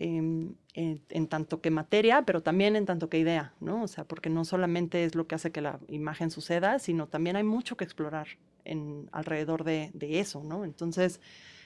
en, 0.00 0.56
en 0.74 1.26
tanto 1.28 1.60
que 1.60 1.70
materia, 1.70 2.22
pero 2.22 2.42
también 2.42 2.74
en 2.74 2.86
tanto 2.86 3.08
que 3.08 3.18
idea, 3.18 3.54
¿no? 3.60 3.82
O 3.82 3.88
sea, 3.88 4.04
porque 4.04 4.30
no 4.30 4.44
solamente 4.44 5.04
es 5.04 5.14
lo 5.14 5.26
que 5.26 5.34
hace 5.34 5.52
que 5.52 5.60
la 5.60 5.78
imagen 5.88 6.30
suceda, 6.30 6.78
sino 6.78 7.06
también 7.06 7.36
hay 7.36 7.44
mucho 7.44 7.76
que 7.76 7.84
explorar 7.84 8.26
alrededor 9.12 9.64
de, 9.64 9.90
eso, 10.20 10.42
¿no? 10.42 10.64
Entonces, 10.64 11.20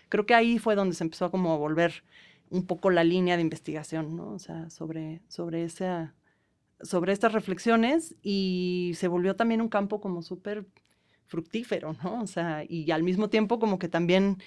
creo 0.09 0.27
que 0.27 0.35
ahí 0.35 0.59
fue 0.59 0.75
donde 0.75 0.95
se 0.95 1.05
empezó 1.05 1.27
a 1.27 1.31
como 1.31 1.59
volver 1.59 2.05
un 2.51 2.67
poco 2.67 2.91
la 2.91 3.05
línea 3.05 3.37
de 3.37 3.43
investigación, 3.43 4.17
¿no? 4.17 4.33
O 4.33 4.39
sea, 4.39 4.71
sobre, 4.71 5.23
sobre, 5.29 5.65
esa, 5.65 6.15
sobre 6.81 7.13
estas 7.13 7.33
reflexiones 7.33 8.17
y 8.23 8.93
se 8.95 9.09
volvió 9.09 9.37
también 9.37 9.61
un 9.61 9.69
campo 9.69 10.01
como 10.01 10.23
súper 10.23 10.67
fructífero, 11.27 11.95
¿no? 12.03 12.23
O 12.23 12.27
sea, 12.27 12.65
y 12.69 12.91
al 12.91 13.03
mismo 13.03 13.29
tiempo 13.29 13.59
como 13.59 13.79
que 13.79 13.89
también 13.89 14.39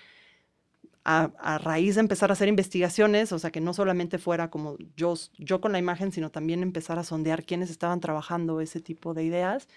a, 1.10 1.32
a 1.40 1.58
raíz 1.58 1.96
de 1.96 2.02
empezar 2.02 2.30
a 2.30 2.34
hacer 2.34 2.50
investigaciones, 2.50 3.32
o 3.32 3.40
sea, 3.40 3.50
que 3.50 3.62
no 3.62 3.74
solamente 3.74 4.18
fuera 4.18 4.50
como 4.50 4.76
yo, 4.98 5.14
yo 5.38 5.62
con 5.62 5.72
la 5.72 5.80
imagen, 5.80 6.12
sino 6.12 6.30
también 6.32 6.62
empezar 6.64 7.00
a 7.00 7.04
sondear 7.06 7.46
quiénes 7.46 7.70
estaban 7.70 8.02
trabajando 8.02 8.60
ese 8.60 8.82
tipo 8.82 9.14
de 9.14 9.24
ideas, 9.24 9.70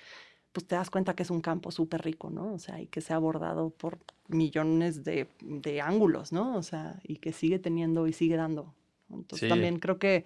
pues 0.53 0.67
te 0.67 0.75
das 0.75 0.91
cuenta 0.91 1.15
que 1.15 1.23
es 1.23 1.31
un 1.31 1.41
campo 1.41 1.71
súper 1.71 2.03
rico, 2.03 2.31
¿no? 2.31 2.53
O 2.53 2.59
sea, 2.59 2.81
y 2.81 2.89
que 2.89 3.01
se 3.01 3.13
ha 3.13 3.17
abordado 3.17 3.71
por 3.71 3.99
millones 4.27 5.05
de, 5.05 5.29
de 5.41 5.81
ángulos, 5.81 6.33
¿no? 6.33 6.57
O 6.57 6.63
sea, 6.65 6.99
y 7.05 7.17
que 7.19 7.33
sigue 7.33 7.61
teniendo 7.61 8.09
y 8.09 8.13
sigue 8.13 8.35
dando. 8.37 8.75
Entonces 9.09 9.47
Sí. 9.47 9.49
también 9.49 9.79
creo 9.79 9.99
que, 10.01 10.25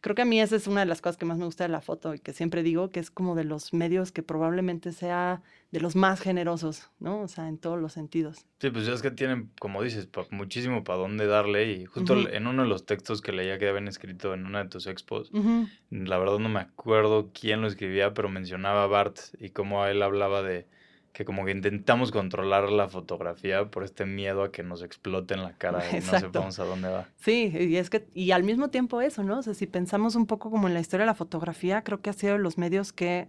creo 0.00 0.14
que 0.16 0.22
a 0.22 0.24
mí 0.24 0.40
esa 0.40 0.56
es 0.56 0.66
una 0.66 0.80
de 0.80 0.86
las 0.86 1.00
cosas 1.00 1.16
que 1.16 1.24
más 1.26 1.38
me 1.38 1.44
gusta 1.44 1.64
de 1.64 1.68
la 1.70 1.80
foto 1.80 2.14
y 2.14 2.18
que 2.18 2.32
siempre 2.32 2.62
digo 2.62 2.90
que 2.90 3.00
es 3.00 3.10
como 3.10 3.34
de 3.34 3.44
los 3.44 3.72
medios 3.72 4.12
que 4.12 4.22
probablemente 4.22 4.92
sea 4.92 5.42
de 5.70 5.80
los 5.80 5.94
más 5.96 6.20
generosos, 6.20 6.90
¿no? 6.98 7.20
O 7.20 7.28
sea, 7.28 7.48
en 7.48 7.58
todos 7.58 7.78
los 7.80 7.92
sentidos. 7.92 8.44
Sí, 8.60 8.70
pues 8.70 8.88
es 8.88 9.02
que 9.02 9.10
tienen, 9.10 9.50
como 9.60 9.82
dices, 9.82 10.06
pa- 10.06 10.26
muchísimo 10.30 10.82
para 10.84 10.98
dónde 10.98 11.26
darle. 11.26 11.70
Y 11.72 11.84
justo 11.86 12.14
en 12.28 12.46
uno 12.46 12.62
de 12.64 12.68
los 12.68 12.86
textos 12.86 13.20
que 13.22 13.32
leía 13.32 13.58
que 13.58 13.68
habían 13.68 13.86
escrito 13.88 14.34
en 14.34 14.46
una 14.46 14.64
de 14.64 14.68
tus 14.68 14.86
expos, 14.86 15.30
la 15.90 16.18
verdad 16.18 16.38
no 16.38 16.48
me 16.48 16.60
acuerdo 16.60 17.30
quién 17.32 17.60
lo 17.60 17.68
escribía, 17.68 18.14
pero 18.14 18.28
mencionaba 18.28 18.84
a 18.84 18.86
Bart 18.88 19.18
y 19.38 19.50
cómo 19.50 19.86
él 19.86 20.02
hablaba 20.02 20.42
de 20.42 20.66
que 21.12 21.24
como 21.24 21.44
que 21.44 21.50
intentamos 21.50 22.12
controlar 22.12 22.70
la 22.70 22.88
fotografía 22.88 23.64
por 23.70 23.82
este 23.84 24.06
miedo 24.06 24.44
a 24.44 24.52
que 24.52 24.62
nos 24.62 24.82
explote 24.82 25.34
en 25.34 25.42
la 25.42 25.54
cara 25.54 25.82
y 25.90 25.96
no 26.00 26.18
sepamos 26.18 26.58
a 26.60 26.64
dónde 26.64 26.88
va. 26.88 27.08
Sí, 27.16 27.52
y 27.52 27.76
es 27.76 27.90
que, 27.90 28.06
y 28.14 28.30
al 28.30 28.44
mismo 28.44 28.68
tiempo 28.70 29.00
eso, 29.00 29.24
¿no? 29.24 29.38
O 29.38 29.42
sea, 29.42 29.54
si 29.54 29.66
pensamos 29.66 30.14
un 30.14 30.26
poco 30.26 30.50
como 30.50 30.68
en 30.68 30.74
la 30.74 30.80
historia 30.80 31.02
de 31.04 31.08
la 31.08 31.14
fotografía, 31.14 31.82
creo 31.82 32.00
que 32.00 32.10
ha 32.10 32.12
sido 32.12 32.34
de 32.34 32.38
los 32.38 32.58
medios 32.58 32.92
que, 32.92 33.28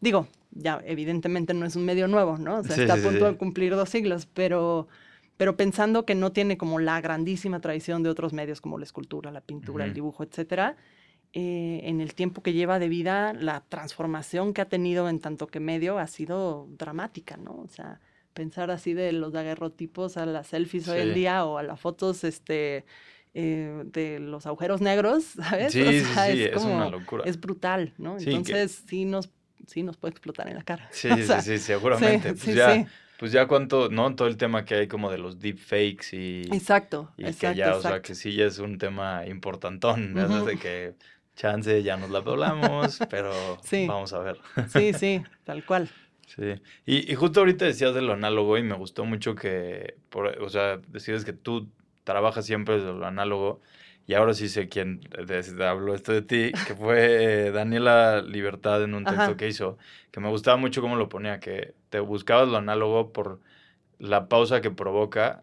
digo, 0.00 0.26
ya 0.52 0.80
evidentemente 0.84 1.54
no 1.54 1.66
es 1.66 1.76
un 1.76 1.84
medio 1.84 2.08
nuevo, 2.08 2.38
¿no? 2.38 2.58
O 2.58 2.62
sea, 2.62 2.74
Sí, 2.76 2.82
está 2.82 2.94
sí, 2.94 3.00
a 3.00 3.04
punto 3.04 3.26
sí. 3.26 3.32
de 3.32 3.38
cumplir 3.38 3.74
dos 3.76 3.90
siglos, 3.90 4.26
pero, 4.32 4.88
pero 5.36 5.56
pensando 5.56 6.06
que 6.06 6.14
no 6.14 6.32
tiene 6.32 6.56
como 6.56 6.78
la 6.78 7.00
grandísima 7.00 7.60
tradición 7.60 8.02
de 8.02 8.08
otros 8.08 8.32
medios 8.32 8.60
como 8.60 8.78
la 8.78 8.84
escultura, 8.84 9.30
la 9.30 9.40
pintura, 9.42 9.84
el 9.84 9.92
dibujo, 9.92 10.24
etcétera, 10.24 10.76
eh, 11.34 11.80
en 11.84 12.00
el 12.00 12.14
tiempo 12.14 12.42
que 12.42 12.52
lleva 12.52 12.78
de 12.78 12.88
vida, 12.88 13.32
la 13.32 13.62
transformación 13.68 14.52
que 14.52 14.60
ha 14.60 14.68
tenido 14.68 15.08
en 15.08 15.18
tanto 15.20 15.46
que 15.46 15.60
medio 15.60 15.98
ha 15.98 16.06
sido 16.06 16.66
dramática, 16.78 17.36
¿no? 17.36 17.52
O 17.56 17.68
sea, 17.68 18.00
pensar 18.34 18.70
así 18.70 18.92
de 18.94 19.12
los 19.12 19.32
daguerrotipos 19.32 20.16
a 20.16 20.26
las 20.26 20.48
selfies 20.48 20.88
hoy 20.88 21.00
en 21.00 21.08
Sí. 21.08 21.14
día 21.14 21.44
o 21.44 21.58
a 21.58 21.62
las 21.62 21.80
fotos, 21.80 22.24
este, 22.24 22.84
eh, 23.34 23.82
de 23.86 24.18
los 24.20 24.46
agujeros 24.46 24.80
negros, 24.82 25.24
¿sabes? 25.68 25.72
Sí, 25.72 25.80
O 25.82 25.90
sí, 25.90 26.00
sea, 26.04 26.26
sí, 26.26 26.42
es, 26.44 26.56
una 26.64 26.84
como- 26.86 26.90
locura. 26.90 27.24
es 27.26 27.40
brutal, 27.40 27.94
¿no? 27.98 28.18
Sí, 28.18 28.26
que- 28.26 28.30
Entonces 28.32 28.84
sí 28.86 29.04
nos, 29.06 29.30
sí 29.66 29.82
nos 29.82 29.96
puede 29.96 30.12
explotar 30.12 30.48
en 30.48 30.56
la 30.56 30.62
cara. 30.64 30.88
Sí, 30.92 31.08
O 31.12 31.16
sí, 31.16 31.22
sea, 31.24 31.40
sí, 31.40 31.58
seguramente. 31.58 32.28
sí, 32.30 32.34
pues, 32.34 32.40
sí, 32.42 32.54
ya, 32.54 32.74
sí. 32.74 32.86
pues 33.18 33.32
ya 33.32 33.46
cuánto, 33.46 33.88
¿no? 33.88 34.14
Todo 34.14 34.28
el 34.28 34.36
tema 34.36 34.64
que 34.66 34.74
hay 34.74 34.88
como 34.88 35.10
de 35.10 35.16
los 35.18 35.38
deepfakes 35.38 36.12
y, 36.14 36.42
Exacto, 36.54 37.10
y 37.16 37.24
exacto, 37.24 37.52
que 37.54 37.58
ya, 37.58 37.76
o 37.76 37.80
sea, 37.80 37.90
exacto. 37.92 38.08
que 38.08 38.14
sí 38.14 38.34
ya 38.34 38.44
es 38.46 38.58
un 38.58 38.76
tema 38.78 39.26
importantón, 39.26 40.12
¿no? 40.14 40.26
Ujú. 40.42 40.46
de 40.46 40.58
que 40.58 40.94
chance 41.36 41.82
ya 41.82 41.96
nos 41.96 42.10
la 42.10 42.18
hablamos, 42.18 42.98
pero 43.10 43.32
Sí. 43.62 43.86
vamos 43.86 44.12
a 44.12 44.18
ver. 44.20 44.38
Sí, 44.68 44.92
sí, 44.92 45.22
tal 45.44 45.64
cual. 45.64 45.88
Sí. 46.26 46.54
Y, 46.86 47.10
y 47.12 47.14
justo 47.14 47.40
ahorita 47.40 47.64
decías 47.66 47.94
de 47.94 48.00
lo 48.02 48.12
análogo 48.14 48.56
y 48.58 48.62
me 48.62 48.74
gustó 48.74 49.04
mucho 49.04 49.34
que, 49.34 49.96
por- 50.08 50.40
o 50.42 50.48
sea, 50.48 50.78
decías 50.88 51.24
que 51.24 51.32
tú 51.32 51.68
trabajas 52.04 52.46
siempre 52.46 52.76
desde 52.76 52.92
lo 52.94 53.06
análogo 53.06 53.60
y 54.06 54.14
ahora 54.14 54.34
sí 54.34 54.48
sé 54.48 54.68
quién 54.68 55.00
des- 55.26 55.54
habló 55.60 55.94
esto 55.94 56.12
de 56.12 56.22
ti, 56.22 56.52
que 56.66 56.74
fue 56.74 57.46
eh, 57.46 57.50
Daniela 57.52 58.22
Libertad 58.22 58.82
en 58.82 58.94
un 58.94 59.04
texto 59.04 59.22
Ajá. 59.22 59.36
que 59.36 59.46
hizo, 59.46 59.78
que 60.10 60.20
me 60.20 60.28
gustaba 60.28 60.56
mucho 60.56 60.80
cómo 60.80 60.96
lo 60.96 61.08
ponía, 61.08 61.38
que 61.38 61.74
te 61.90 62.00
buscabas 62.00 62.48
lo 62.48 62.56
análogo 62.56 63.12
por 63.12 63.40
la 63.98 64.28
pausa 64.28 64.60
que 64.60 64.70
provoca 64.70 65.42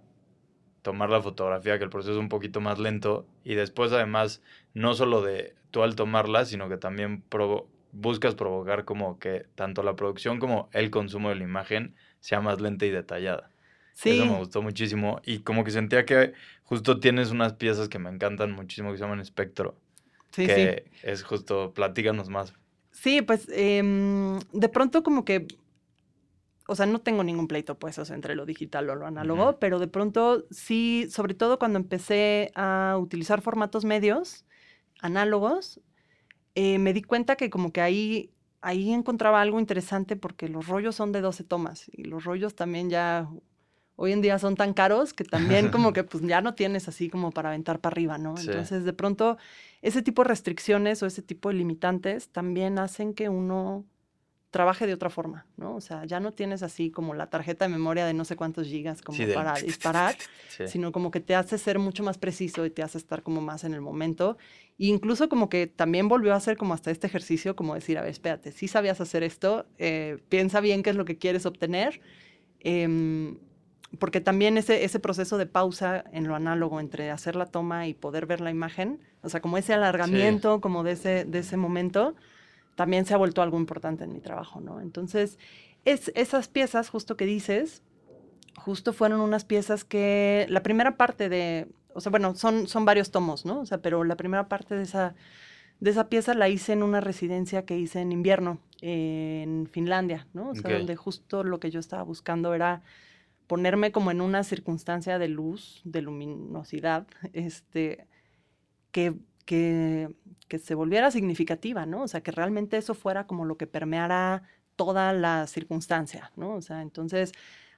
tomar 0.81 1.09
la 1.09 1.21
fotografía, 1.21 1.77
que 1.77 1.83
el 1.83 1.89
proceso 1.89 2.13
es 2.13 2.19
un 2.19 2.29
poquito 2.29 2.61
más 2.61 2.79
lento 2.79 3.25
y 3.43 3.55
después 3.55 3.91
además 3.91 4.41
no 4.73 4.93
solo 4.93 5.21
de 5.21 5.55
tú 5.71 5.83
al 5.83 5.95
tomarla, 5.95 6.45
sino 6.45 6.69
que 6.69 6.77
también 6.77 7.23
provo- 7.29 7.67
buscas 7.91 8.35
provocar 8.35 8.85
como 8.85 9.19
que 9.19 9.45
tanto 9.55 9.83
la 9.83 9.95
producción 9.95 10.39
como 10.39 10.69
el 10.73 10.89
consumo 10.91 11.29
de 11.29 11.35
la 11.35 11.43
imagen 11.43 11.95
sea 12.19 12.41
más 12.41 12.61
lenta 12.61 12.85
y 12.85 12.89
detallada. 12.91 13.49
Sí, 13.93 14.11
Eso 14.11 14.25
me 14.25 14.37
gustó 14.37 14.61
muchísimo 14.61 15.19
y 15.25 15.39
como 15.39 15.63
que 15.63 15.71
sentía 15.71 16.05
que 16.05 16.33
justo 16.63 16.99
tienes 16.99 17.31
unas 17.31 17.53
piezas 17.53 17.89
que 17.89 17.99
me 17.99 18.09
encantan 18.09 18.51
muchísimo 18.53 18.91
que 18.91 18.97
se 18.97 19.03
llaman 19.03 19.19
Espectro, 19.19 19.75
sí, 20.31 20.45
sí. 20.45 20.51
que 20.53 20.85
es 21.03 21.23
justo, 21.23 21.73
platícanos 21.73 22.29
más. 22.29 22.53
Sí, 22.91 23.21
pues 23.21 23.47
em, 23.51 24.39
de 24.51 24.69
pronto 24.69 25.03
como 25.03 25.23
que, 25.25 25.47
o 26.69 26.75
sea, 26.75 26.85
no 26.85 26.99
tengo 27.01 27.23
ningún 27.23 27.47
pleito 27.47 27.79
pues, 27.79 27.97
o 27.97 28.05
sea, 28.05 28.15
entre 28.15 28.35
lo 28.35 28.45
digital 28.45 28.89
o 28.89 28.95
lo 28.95 29.07
análogo, 29.07 29.49
Ujú. 29.49 29.59
pero 29.59 29.79
de 29.79 29.87
pronto 29.87 30.45
sí, 30.51 31.07
sobre 31.09 31.33
todo 31.33 31.57
cuando 31.57 31.79
empecé 31.79 32.51
a 32.55 32.97
utilizar 32.99 33.41
formatos 33.41 33.85
medios 33.85 34.45
análogos, 35.01 35.81
eh, 36.53 36.77
me 36.77 36.93
di 36.93 37.01
cuenta 37.01 37.35
que 37.35 37.49
como 37.49 37.73
que 37.73 37.81
ahí, 37.81 38.31
ahí 38.61 38.91
encontraba 38.91 39.41
algo 39.41 39.59
interesante 39.59 40.15
porque 40.15 40.47
los 40.47 40.67
rollos 40.67 40.95
son 40.95 41.11
de 41.11 41.21
12 41.21 41.43
tomas 41.43 41.89
y 41.91 42.03
los 42.03 42.23
rollos 42.23 42.55
también 42.55 42.89
ya 42.89 43.27
hoy 43.95 44.13
en 44.13 44.21
día 44.21 44.37
son 44.39 44.55
tan 44.55 44.73
caros 44.73 45.13
que 45.13 45.23
también 45.23 45.69
como 45.71 45.91
que 45.91 46.03
pues 46.03 46.23
ya 46.23 46.41
no 46.41 46.53
tienes 46.53 46.87
así 46.87 47.09
como 47.09 47.31
para 47.31 47.49
aventar 47.49 47.79
para 47.79 47.93
arriba, 47.93 48.17
¿no? 48.17 48.37
Sí. 48.37 48.45
Entonces 48.45 48.83
de 48.83 48.93
pronto 48.93 49.37
ese 49.81 50.03
tipo 50.03 50.21
de 50.21 50.29
restricciones 50.29 51.01
o 51.01 51.07
ese 51.07 51.23
tipo 51.23 51.49
de 51.49 51.55
limitantes 51.55 52.29
también 52.29 52.77
hacen 52.77 53.13
que 53.15 53.27
uno 53.27 53.85
trabaje 54.51 54.87
de 54.87 54.93
otra 54.93 55.09
forma, 55.09 55.45
¿no? 55.57 55.75
O 55.75 55.81
sea, 55.81 56.05
ya 56.05 56.19
no 56.19 56.31
tienes 56.33 56.63
así 56.63 56.89
como 56.89 57.13
la 57.13 57.27
tarjeta 57.29 57.65
de 57.65 57.69
memoria 57.69 58.05
de 58.05 58.13
no 58.13 58.25
sé 58.25 58.35
cuántos 58.35 58.67
gigas 58.67 59.01
como 59.01 59.17
Sí, 59.17 59.27
para 59.33 59.53
disparar, 59.59 60.15
Sí. 60.49 60.67
sino 60.67 60.91
como 60.91 61.11
que 61.11 61.19
te 61.19 61.35
hace 61.35 61.57
ser 61.57 61.77
mucho 61.79 62.03
más 62.03 62.17
preciso 62.17 62.65
y 62.65 62.69
te 62.71 62.81
hace 62.81 62.97
estar 62.97 63.21
como 63.21 63.41
más 63.41 63.63
en 63.63 63.73
el 63.75 63.81
momento. 63.81 64.37
E 64.79 64.85
incluso 64.87 65.29
como 65.29 65.49
que 65.49 65.67
también 65.67 66.07
volvió 66.07 66.33
a 66.33 66.37
hacer 66.37 66.57
como 66.57 66.73
hasta 66.73 66.89
este 66.89 67.05
ejercicio, 67.07 67.55
como 67.55 67.75
decir, 67.75 67.97
a 67.97 68.01
ver, 68.01 68.09
espérate, 68.11 68.51
si 68.51 68.67
sabías 68.67 68.99
hacer 69.01 69.21
esto, 69.23 69.65
eh, 69.77 70.17
piensa 70.29 70.61
bien 70.61 70.81
qué 70.83 70.89
es 70.89 70.95
lo 70.95 71.05
que 71.05 71.17
quieres 71.17 71.45
obtener. 71.45 72.01
em, 72.61 73.37
porque 73.97 74.21
también 74.21 74.57
ese, 74.57 74.83
ese 74.83 74.99
proceso 74.99 75.37
de 75.39 75.47
pausa 75.47 76.03
en 76.11 76.27
lo 76.27 76.35
análogo 76.35 76.79
entre 76.79 77.09
hacer 77.09 77.35
la 77.35 77.47
toma 77.47 77.87
y 77.87 77.95
poder 77.95 78.27
ver 78.27 78.39
la 78.39 78.51
imagen, 78.51 78.99
o 79.23 79.29
sea, 79.29 79.41
como 79.41 79.57
ese 79.57 79.73
alargamiento 79.73 80.61
como 80.61 80.83
de 80.83 80.91
ese, 80.91 81.25
de 81.25 81.39
ese 81.39 81.57
momento, 81.57 82.15
también 82.79 83.05
se 83.05 83.13
ha 83.13 83.17
vuelto 83.17 83.41
algo 83.41 83.57
importante 83.57 84.05
en 84.05 84.13
mi 84.13 84.21
trabajo, 84.21 84.61
¿no? 84.61 84.79
Entonces, 84.79 85.37
es, 85.83 86.13
esas 86.15 86.47
piezas, 86.47 86.87
justo 86.87 87.17
que 87.17 87.25
dices, 87.25 87.83
justo 88.55 88.93
fueron 88.93 89.19
unas 89.19 89.43
piezas 89.43 89.83
que 89.83 90.45
la 90.47 90.63
primera 90.63 90.95
parte 90.95 91.27
de, 91.27 91.67
o 91.93 91.99
sea, 91.99 92.09
bueno, 92.09 92.35
son, 92.35 92.69
son 92.69 92.85
varios 92.85 93.11
tomos, 93.11 93.45
¿no? 93.45 93.59
O 93.59 93.65
sea, 93.65 93.79
pero 93.81 94.05
la 94.05 94.15
primera 94.15 94.47
parte 94.47 94.75
de 94.75 94.83
esa, 94.83 95.13
de 95.81 95.89
esa 95.91 96.07
pieza 96.07 96.33
la 96.35 96.47
hice 96.47 96.71
en 96.71 96.81
una 96.81 97.01
residencia 97.01 97.65
que 97.65 97.77
hice 97.77 97.99
en 97.99 98.13
invierno 98.13 98.59
eh, 98.81 99.41
en 99.43 99.67
Finlandia, 99.69 100.25
¿no? 100.33 100.51
O 100.51 100.55
sea, 100.55 100.71
donde 100.71 100.95
justo 100.95 101.43
lo 101.43 101.59
que 101.59 101.71
yo 101.71 101.81
estaba 101.81 102.03
buscando 102.03 102.53
era 102.53 102.81
ponerme 103.47 103.91
como 103.91 104.09
en 104.11 104.21
una 104.21 104.45
circunstancia 104.45 105.19
de 105.19 105.27
luz, 105.27 105.81
de 105.83 106.01
luminosidad, 106.01 107.07
este, 107.33 108.07
que, 108.93 109.15
que, 109.49 110.09
que 110.47 110.59
se 110.59 110.75
volviera 110.75 111.09
significativa, 111.09 111.87
¿no? 111.87 112.03
O 112.03 112.07
sea, 112.07 112.21
que 112.21 112.29
realmente 112.29 112.77
eso 112.77 112.93
fuera 112.93 113.25
como 113.25 113.45
lo 113.45 113.57
que 113.57 113.65
permeara 113.65 114.43
toda 114.75 115.11
la 115.11 115.47
circunstancia, 115.47 116.31
¿no? 116.35 116.53
O 116.53 116.61
sea, 116.61 116.83
entonces, 116.83 117.31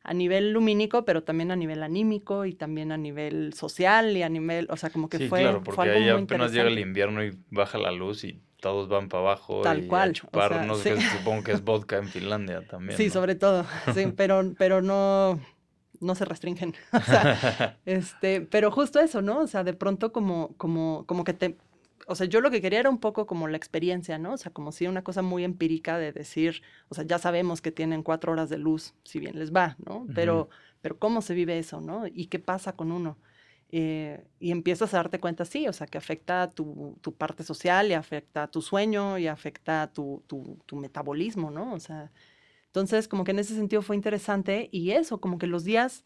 a 0.04 0.14
nivel 0.14 0.52
lumínico, 0.52 1.06
pero 1.06 1.24
también 1.24 1.50
a 1.50 1.56
nivel 1.56 1.82
anímico 1.82 2.44
y 2.44 2.56
también 2.56 2.92
a 2.92 2.98
nivel 2.98 3.54
social 3.54 4.18
y 4.18 4.22
a 4.22 4.28
nivel, 4.28 4.68
o 4.70 4.76
sea, 4.76 4.90
como 4.90 5.08
que 5.08 5.18
sí, 5.18 5.28
fue, 5.30 5.44
claro, 5.44 5.62
fue 5.64 5.74
porque 5.74 5.92
algo 5.92 6.04
ahí 6.04 6.12
muy 6.12 6.24
apenas 6.24 6.52
llega 6.52 6.68
el 6.68 6.80
invierno 6.80 7.24
y 7.24 7.40
baja 7.52 7.78
la 7.78 7.94
luz 7.94 8.26
y 8.26 8.42
todos 8.60 8.90
van 8.90 9.08
para 9.08 9.24
abajo 9.24 9.62
Tal 9.62 9.86
y 9.86 9.88
cual, 9.88 10.14
a 10.34 10.38
o 10.38 10.50
sea, 10.50 10.66
no 10.66 10.76
sé, 10.76 10.98
sí. 10.98 11.08
supongo 11.20 11.46
que 11.46 11.54
es 11.54 11.64
vodka 11.64 11.96
en 12.00 12.10
Finlandia 12.10 12.68
también. 12.68 12.98
Sí, 12.98 13.08
¿no? 13.08 13.14
sobre 13.14 13.36
todo, 13.36 13.66
sí, 13.96 14.12
pero, 14.18 14.54
pero 14.58 14.82
no, 14.82 15.40
no 16.02 16.16
se 16.16 16.26
restringen. 16.26 16.74
O 16.94 17.00
sea, 17.00 17.78
este, 17.86 18.42
pero 18.42 18.72
justo 18.72 19.00
eso, 19.00 19.22
¿no? 19.22 19.40
O 19.40 19.48
sea, 19.48 19.64
de 19.64 19.74
pronto 19.74 20.12
como, 20.12 20.56
como, 20.58 21.06
como 21.06 21.24
que 21.24 21.34
te, 21.34 21.58
o 22.08 22.16
sea, 22.16 22.28
yo 22.28 22.42
lo 22.42 22.52
que 22.52 22.62
quería 22.62 22.80
era 22.80 22.90
un 22.90 23.00
poco 23.00 23.26
como 23.26 23.48
la 23.48 23.58
experiencia, 23.58 24.18
¿no? 24.18 24.34
O 24.34 24.38
sea, 24.38 24.52
como 24.52 24.72
si 24.72 24.88
una 24.88 25.04
cosa 25.04 25.22
muy 25.22 25.44
empírica 25.44 25.98
de 25.98 26.12
decir, 26.12 26.62
o 26.90 26.96
sea, 26.96 27.06
ya 27.06 27.18
sabemos 27.20 27.62
que 27.62 27.72
tienen 27.72 28.04
cuatro 28.04 28.32
horas 28.34 28.50
de 28.50 28.58
luz, 28.58 28.94
si 29.04 29.20
bien 29.20 29.40
les 29.40 29.54
va, 29.54 29.78
¿no? 29.86 30.06
Pero, 30.14 30.50
pero 30.82 30.98
¿cómo 31.00 31.22
se 31.22 31.34
vive 31.34 31.58
eso, 31.58 31.80
¿no? 31.82 32.06
¿Y 32.08 32.28
qué 32.28 32.40
pasa 32.40 32.74
con 32.74 32.92
uno? 32.92 33.18
Eh, 33.74 34.26
y 34.40 34.52
empiezas 34.52 34.94
a 34.94 34.98
darte 34.98 35.20
cuenta, 35.20 35.46
sí, 35.46 35.68
o 35.68 35.74
sea, 35.74 35.88
que 35.88 35.98
afecta 35.98 36.44
a 36.44 36.50
tu, 36.50 36.98
tu 37.02 37.16
parte 37.16 37.44
social 37.44 37.90
y 37.90 37.94
afecta 37.94 38.44
a 38.44 38.52
tu 38.52 38.62
sueño 38.62 39.18
y 39.18 39.28
afecta 39.28 39.84
a 39.84 39.94
tu, 39.94 40.24
tu, 40.28 40.60
tu 40.66 40.76
metabolismo, 40.76 41.52
¿no? 41.52 41.74
O 41.74 41.80
sea, 41.80 42.12
entonces, 42.72 43.10
como 43.10 43.26
que 43.26 43.32
en 43.32 43.40
ese 43.40 43.54
sentido 43.54 43.82
fue 43.82 43.98
interesante 43.98 44.70
y 44.72 44.92
eso, 44.92 45.20
como 45.20 45.38
que 45.38 45.46
los 45.46 45.66
días, 45.66 46.06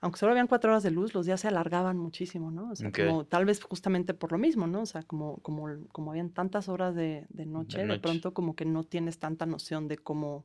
aunque 0.00 0.20
solo 0.20 0.30
habían 0.30 0.46
cuatro 0.46 0.70
horas 0.70 0.84
de 0.84 0.92
luz, 0.92 1.12
los 1.12 1.26
días 1.26 1.40
se 1.40 1.48
alargaban 1.48 1.98
muchísimo, 1.98 2.52
¿no? 2.52 2.70
O 2.70 2.76
sea, 2.76 2.92
como 2.92 3.26
tal 3.26 3.46
vez 3.46 3.60
justamente 3.60 4.14
por 4.14 4.30
lo 4.30 4.38
mismo, 4.38 4.68
¿no? 4.68 4.82
O 4.82 4.86
sea, 4.86 5.02
como, 5.02 5.38
como, 5.38 5.66
como 5.90 6.12
habían 6.12 6.30
tantas 6.30 6.68
horas 6.68 6.94
de, 6.94 7.26
de 7.30 7.46
noche, 7.46 7.78
de, 7.78 7.86
noche. 7.86 8.00
pronto 8.00 8.32
como 8.32 8.54
que 8.54 8.64
no 8.64 8.84
tienes 8.84 9.18
tanta 9.18 9.44
noción 9.44 9.88
de 9.88 9.98
cómo 9.98 10.44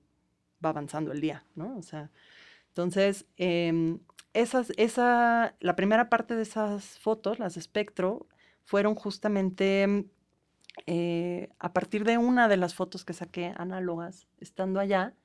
va 0.64 0.70
avanzando 0.70 1.12
el 1.12 1.22
día, 1.22 1.46
¿no? 1.54 1.78
O 1.78 1.84
sea, 1.84 2.10
entonces, 2.70 3.28
em, 3.38 4.00
esas, 4.34 4.74
esa, 4.76 5.56
la 5.60 5.76
primera 5.76 6.10
parte 6.10 6.36
de 6.36 6.42
esas 6.42 6.98
fotos, 6.98 7.38
las 7.38 7.54
de 7.54 7.60
espectro, 7.60 8.26
fueron 8.64 8.96
justamente 8.96 10.08
eh, 10.86 11.50
a 11.60 11.74
partir 11.74 12.04
de 12.04 12.18
una 12.18 12.48
de 12.48 12.58
las 12.58 12.76
fotos 12.76 13.06
que 13.06 13.14
saqué 13.14 13.54
análogas 13.58 14.28
estando 14.40 14.80
allá, 14.80 15.16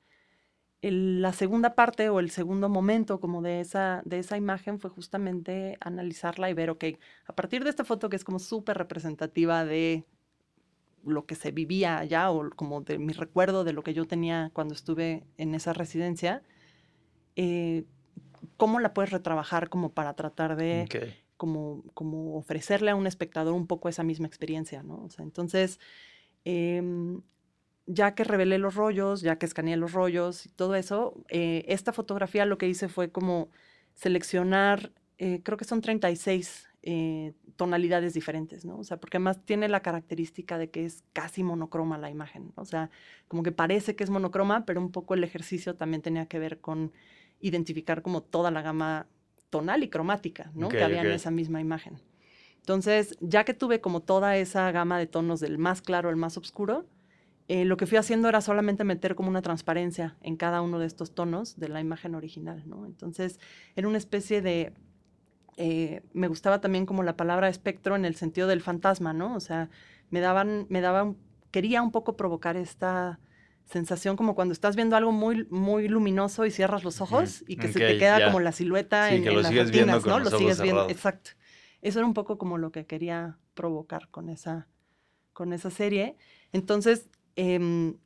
la 0.81 1.31
segunda 1.31 1.75
parte 1.75 2.09
o 2.09 2.19
el 2.19 2.31
segundo 2.31 2.67
momento 2.67 3.19
como 3.19 3.43
de 3.43 3.59
esa, 3.59 4.01
de 4.03 4.17
esa 4.17 4.37
imagen 4.37 4.79
fue 4.79 4.89
justamente 4.89 5.77
analizarla 5.79 6.49
y 6.49 6.55
ver, 6.55 6.71
ok, 6.71 6.85
a 7.27 7.35
partir 7.35 7.63
de 7.63 7.69
esta 7.69 7.85
foto 7.85 8.09
que 8.09 8.15
es 8.15 8.23
como 8.23 8.39
súper 8.39 8.77
representativa 8.77 9.63
de 9.63 10.05
lo 11.05 11.25
que 11.25 11.35
se 11.35 11.51
vivía 11.51 11.99
allá 11.99 12.31
o 12.31 12.49
como 12.51 12.81
de 12.81 12.97
mi 12.97 13.13
recuerdo 13.13 13.63
de 13.63 13.73
lo 13.73 13.83
que 13.83 13.93
yo 13.93 14.05
tenía 14.05 14.49
cuando 14.53 14.73
estuve 14.73 15.23
en 15.37 15.53
esa 15.53 15.73
residencia, 15.73 16.41
eh, 17.35 17.85
¿cómo 18.57 18.79
la 18.79 18.93
puedes 18.93 19.11
retrabajar 19.11 19.69
como 19.69 19.93
para 19.93 20.15
tratar 20.15 20.55
de. 20.55 20.87
Como, 21.41 21.83
como 21.95 22.37
ofrecerle 22.37 22.91
a 22.91 22.95
un 22.95 23.07
espectador 23.07 23.55
un 23.55 23.65
poco 23.65 23.89
esa 23.89 24.03
misma 24.03 24.27
experiencia, 24.27 24.83
¿no? 24.83 25.07
Entonces, 25.17 25.79
em, 26.45 27.23
ya 27.87 28.13
que 28.13 28.23
revelé 28.23 28.59
los 28.59 28.75
rollos, 28.75 29.21
ya 29.21 29.39
que 29.39 29.47
escaneé 29.47 29.75
los 29.75 29.91
rollos 29.91 30.45
y 30.45 30.49
todo 30.49 30.75
eso, 30.75 31.15
eh, 31.29 31.65
esta 31.67 31.93
fotografía 31.93 32.45
lo 32.45 32.59
que 32.59 32.67
hice 32.67 32.89
fue 32.89 33.11
como 33.11 33.49
seleccionar, 33.95 34.91
eh, 35.17 35.41
creo 35.43 35.57
que 35.57 35.65
son 35.65 35.81
36 35.81 36.69
eh, 36.83 37.33
tonalidades 37.55 38.13
diferentes, 38.13 38.63
¿no? 38.63 38.77
O 38.77 38.83
sea, 38.83 38.97
porque 38.97 39.17
además 39.17 39.43
tiene 39.43 39.67
la 39.67 39.81
característica 39.81 40.59
de 40.59 40.69
que 40.69 40.85
es 40.85 41.03
casi 41.11 41.41
monocroma 41.41 41.97
la 41.97 42.11
imagen, 42.11 42.51
o 42.55 42.65
sea, 42.65 42.91
como 43.27 43.41
que 43.41 43.51
parece 43.51 43.95
que 43.95 44.03
es 44.03 44.11
monocroma, 44.11 44.63
pero 44.67 44.79
un 44.79 44.91
poco 44.91 45.15
el 45.15 45.23
ejercicio 45.23 45.75
también 45.75 46.03
tenía 46.03 46.27
que 46.27 46.37
ver 46.37 46.59
con 46.61 46.91
identificar 47.39 48.03
como 48.03 48.21
toda 48.21 48.51
la 48.51 48.61
gama 48.61 49.07
tonal 49.51 49.83
y 49.83 49.89
cromática, 49.89 50.49
¿no? 50.55 50.65
Ok, 50.65 50.71
que 50.71 50.83
había 50.83 51.01
en 51.01 51.11
esa 51.11 51.29
misma 51.29 51.61
imagen. 51.61 52.01
Entonces, 52.57 53.15
ya 53.21 53.43
que 53.43 53.53
tuve 53.53 53.81
como 53.81 53.99
toda 53.99 54.37
esa 54.37 54.71
gama 54.71 54.97
de 54.97 55.05
tonos 55.05 55.39
del 55.39 55.59
más 55.59 55.83
claro 55.83 56.09
al 56.09 56.15
más 56.15 56.37
oscuro, 56.37 56.87
eh, 57.47 57.65
lo 57.65 57.75
que 57.75 57.85
fui 57.85 57.97
haciendo 57.97 58.29
era 58.29 58.39
solamente 58.39 58.83
meter 58.83 59.13
como 59.13 59.29
una 59.29 59.41
transparencia 59.41 60.15
en 60.21 60.37
cada 60.37 60.61
uno 60.61 60.79
de 60.79 60.85
estos 60.85 61.13
tonos 61.13 61.59
de 61.59 61.69
la 61.69 61.81
imagen 61.81 62.15
original, 62.15 62.63
¿no? 62.65 62.85
Entonces, 62.85 63.39
era 63.75 63.87
una 63.87 63.97
especie 63.97 64.41
de... 64.41 64.73
eh, 65.57 66.01
me 66.13 66.27
gustaba 66.27 66.61
también 66.61 66.85
como 66.85 67.03
la 67.03 67.17
palabra 67.17 67.49
espectro 67.49 67.95
en 67.95 68.05
el 68.05 68.15
sentido 68.15 68.47
del 68.47 68.61
fantasma, 68.61 69.11
¿no? 69.11 69.35
O 69.35 69.39
sea, 69.39 69.69
me 70.11 70.21
daban, 70.21 70.65
me 70.69 70.81
daban, 70.81 71.17
quería 71.51 71.81
un 71.81 71.91
poco 71.91 72.15
provocar 72.15 72.55
esta 72.55 73.19
sensación 73.65 74.15
como 74.17 74.35
cuando 74.35 74.51
estás 74.53 74.75
viendo 74.75 74.95
algo 74.95 75.11
muy, 75.11 75.47
muy 75.49 75.87
luminoso 75.87 76.45
y 76.45 76.51
cierras 76.51 76.83
los 76.83 77.01
ojos 77.01 77.43
y 77.47 77.57
que 77.57 77.71
se 77.71 77.79
te 77.79 77.97
queda 77.97 78.25
como 78.25 78.39
la 78.39 78.51
silueta 78.51 79.09
Sí, 79.09 79.15
en, 79.15 79.23
que 79.23 79.29
en 79.29 79.35
lo 79.35 79.41
las 79.41 79.49
sigues 79.49 79.71
viendo 79.71 79.93
retinas, 79.93 80.03
con 80.03 80.11
¿no? 80.11 80.19
los 80.19 80.31
Lo 80.33 80.37
sigues 80.39 80.61
viendo, 80.61 80.89
exacto. 80.89 81.31
Eso 81.81 81.99
era 81.99 82.05
un 82.07 82.13
poco 82.13 82.37
como 82.37 82.57
lo 82.57 82.71
que 82.71 82.85
quería 82.85 83.37
provocar 83.53 84.09
con 84.09 84.29
esa, 84.29 84.67
con 85.33 85.53
esa 85.53 85.69
serie. 85.69 86.15
Entonces, 86.51 87.09
em, 87.35 87.97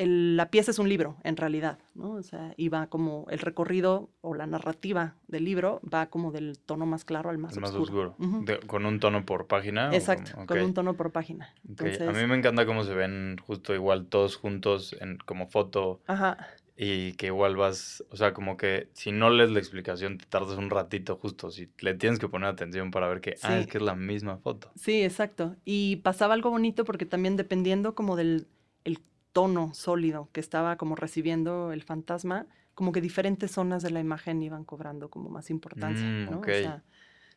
el- 0.00 0.36
la 0.36 0.50
pieza 0.50 0.70
es 0.70 0.78
un 0.78 0.88
libro, 0.88 1.16
en 1.24 1.36
realidad, 1.36 1.78
¿no? 1.94 2.12
O 2.12 2.22
sea, 2.22 2.54
y 2.56 2.68
va 2.68 2.86
como 2.88 3.26
el 3.30 3.38
recorrido 3.38 4.10
o 4.20 4.34
la 4.34 4.46
narrativa 4.46 5.14
del 5.28 5.44
libro 5.44 5.80
va 5.82 6.06
como 6.06 6.32
del 6.32 6.58
tono 6.58 6.86
más 6.86 7.04
claro 7.04 7.30
al 7.30 7.38
más, 7.38 7.54
El 7.54 7.60
más 7.60 7.70
oscuro. 7.74 8.10
oscuro. 8.12 8.28
Ujú. 8.36 8.44
De- 8.44 8.60
¿Con 8.60 8.86
un 8.86 8.98
tono 9.00 9.24
por 9.26 9.46
página? 9.46 9.94
Exacto, 9.94 10.32
con 10.46 10.58
un 10.60 10.74
tono 10.74 10.94
por 10.94 11.12
página. 11.12 11.54
A 11.78 12.12
mí 12.12 12.26
me 12.26 12.36
encanta 12.36 12.66
cómo 12.66 12.84
se 12.84 12.94
ven 12.94 13.36
justo 13.46 13.74
igual 13.74 14.06
todos 14.06 14.36
juntos 14.36 14.96
en, 15.00 15.18
como 15.18 15.48
foto 15.48 16.00
ajá, 16.06 16.48
y 16.82 17.12
que 17.14 17.26
igual 17.26 17.56
vas, 17.56 18.02
o 18.10 18.16
sea, 18.16 18.32
como 18.32 18.56
que 18.56 18.88
si 18.94 19.12
no 19.12 19.28
lees 19.28 19.50
la 19.50 19.58
explicación 19.58 20.16
te 20.16 20.24
tardas 20.24 20.56
un 20.56 20.70
ratito 20.70 21.16
justo, 21.16 21.50
si 21.50 21.68
le 21.80 21.92
tienes 21.94 22.18
que 22.18 22.26
poner 22.28 22.48
atención 22.48 22.90
para 22.90 23.06
ver 23.06 23.20
que, 23.20 23.34
ah, 23.42 23.58
es 23.58 23.66
que 23.66 23.76
es 23.76 23.84
la 23.84 23.94
misma 23.94 24.38
foto. 24.38 24.70
Sí, 24.76 25.02
exacto. 25.02 25.56
Y 25.66 25.96
pasaba 25.96 26.32
algo 26.32 26.48
bonito 26.50 26.84
porque 26.86 27.04
también 27.04 27.36
dependiendo 27.36 27.94
como 27.94 28.16
del 28.16 28.46
el 28.84 28.98
tono 29.32 29.72
sólido 29.74 30.28
que 30.32 30.40
estaba 30.40 30.76
como 30.76 30.96
recibiendo 30.96 31.72
el 31.72 31.82
fantasma, 31.82 32.46
como 32.74 32.92
que 32.92 33.00
diferentes 33.00 33.50
zonas 33.52 33.82
de 33.82 33.90
la 33.90 34.00
imagen 34.00 34.42
iban 34.42 34.64
cobrando 34.64 35.10
como 35.10 35.30
más 35.30 35.50
importancia, 35.50 36.06
Mm, 36.06 36.30
¿no? 36.30 36.40
O 36.40 36.44
sea, 36.44 36.82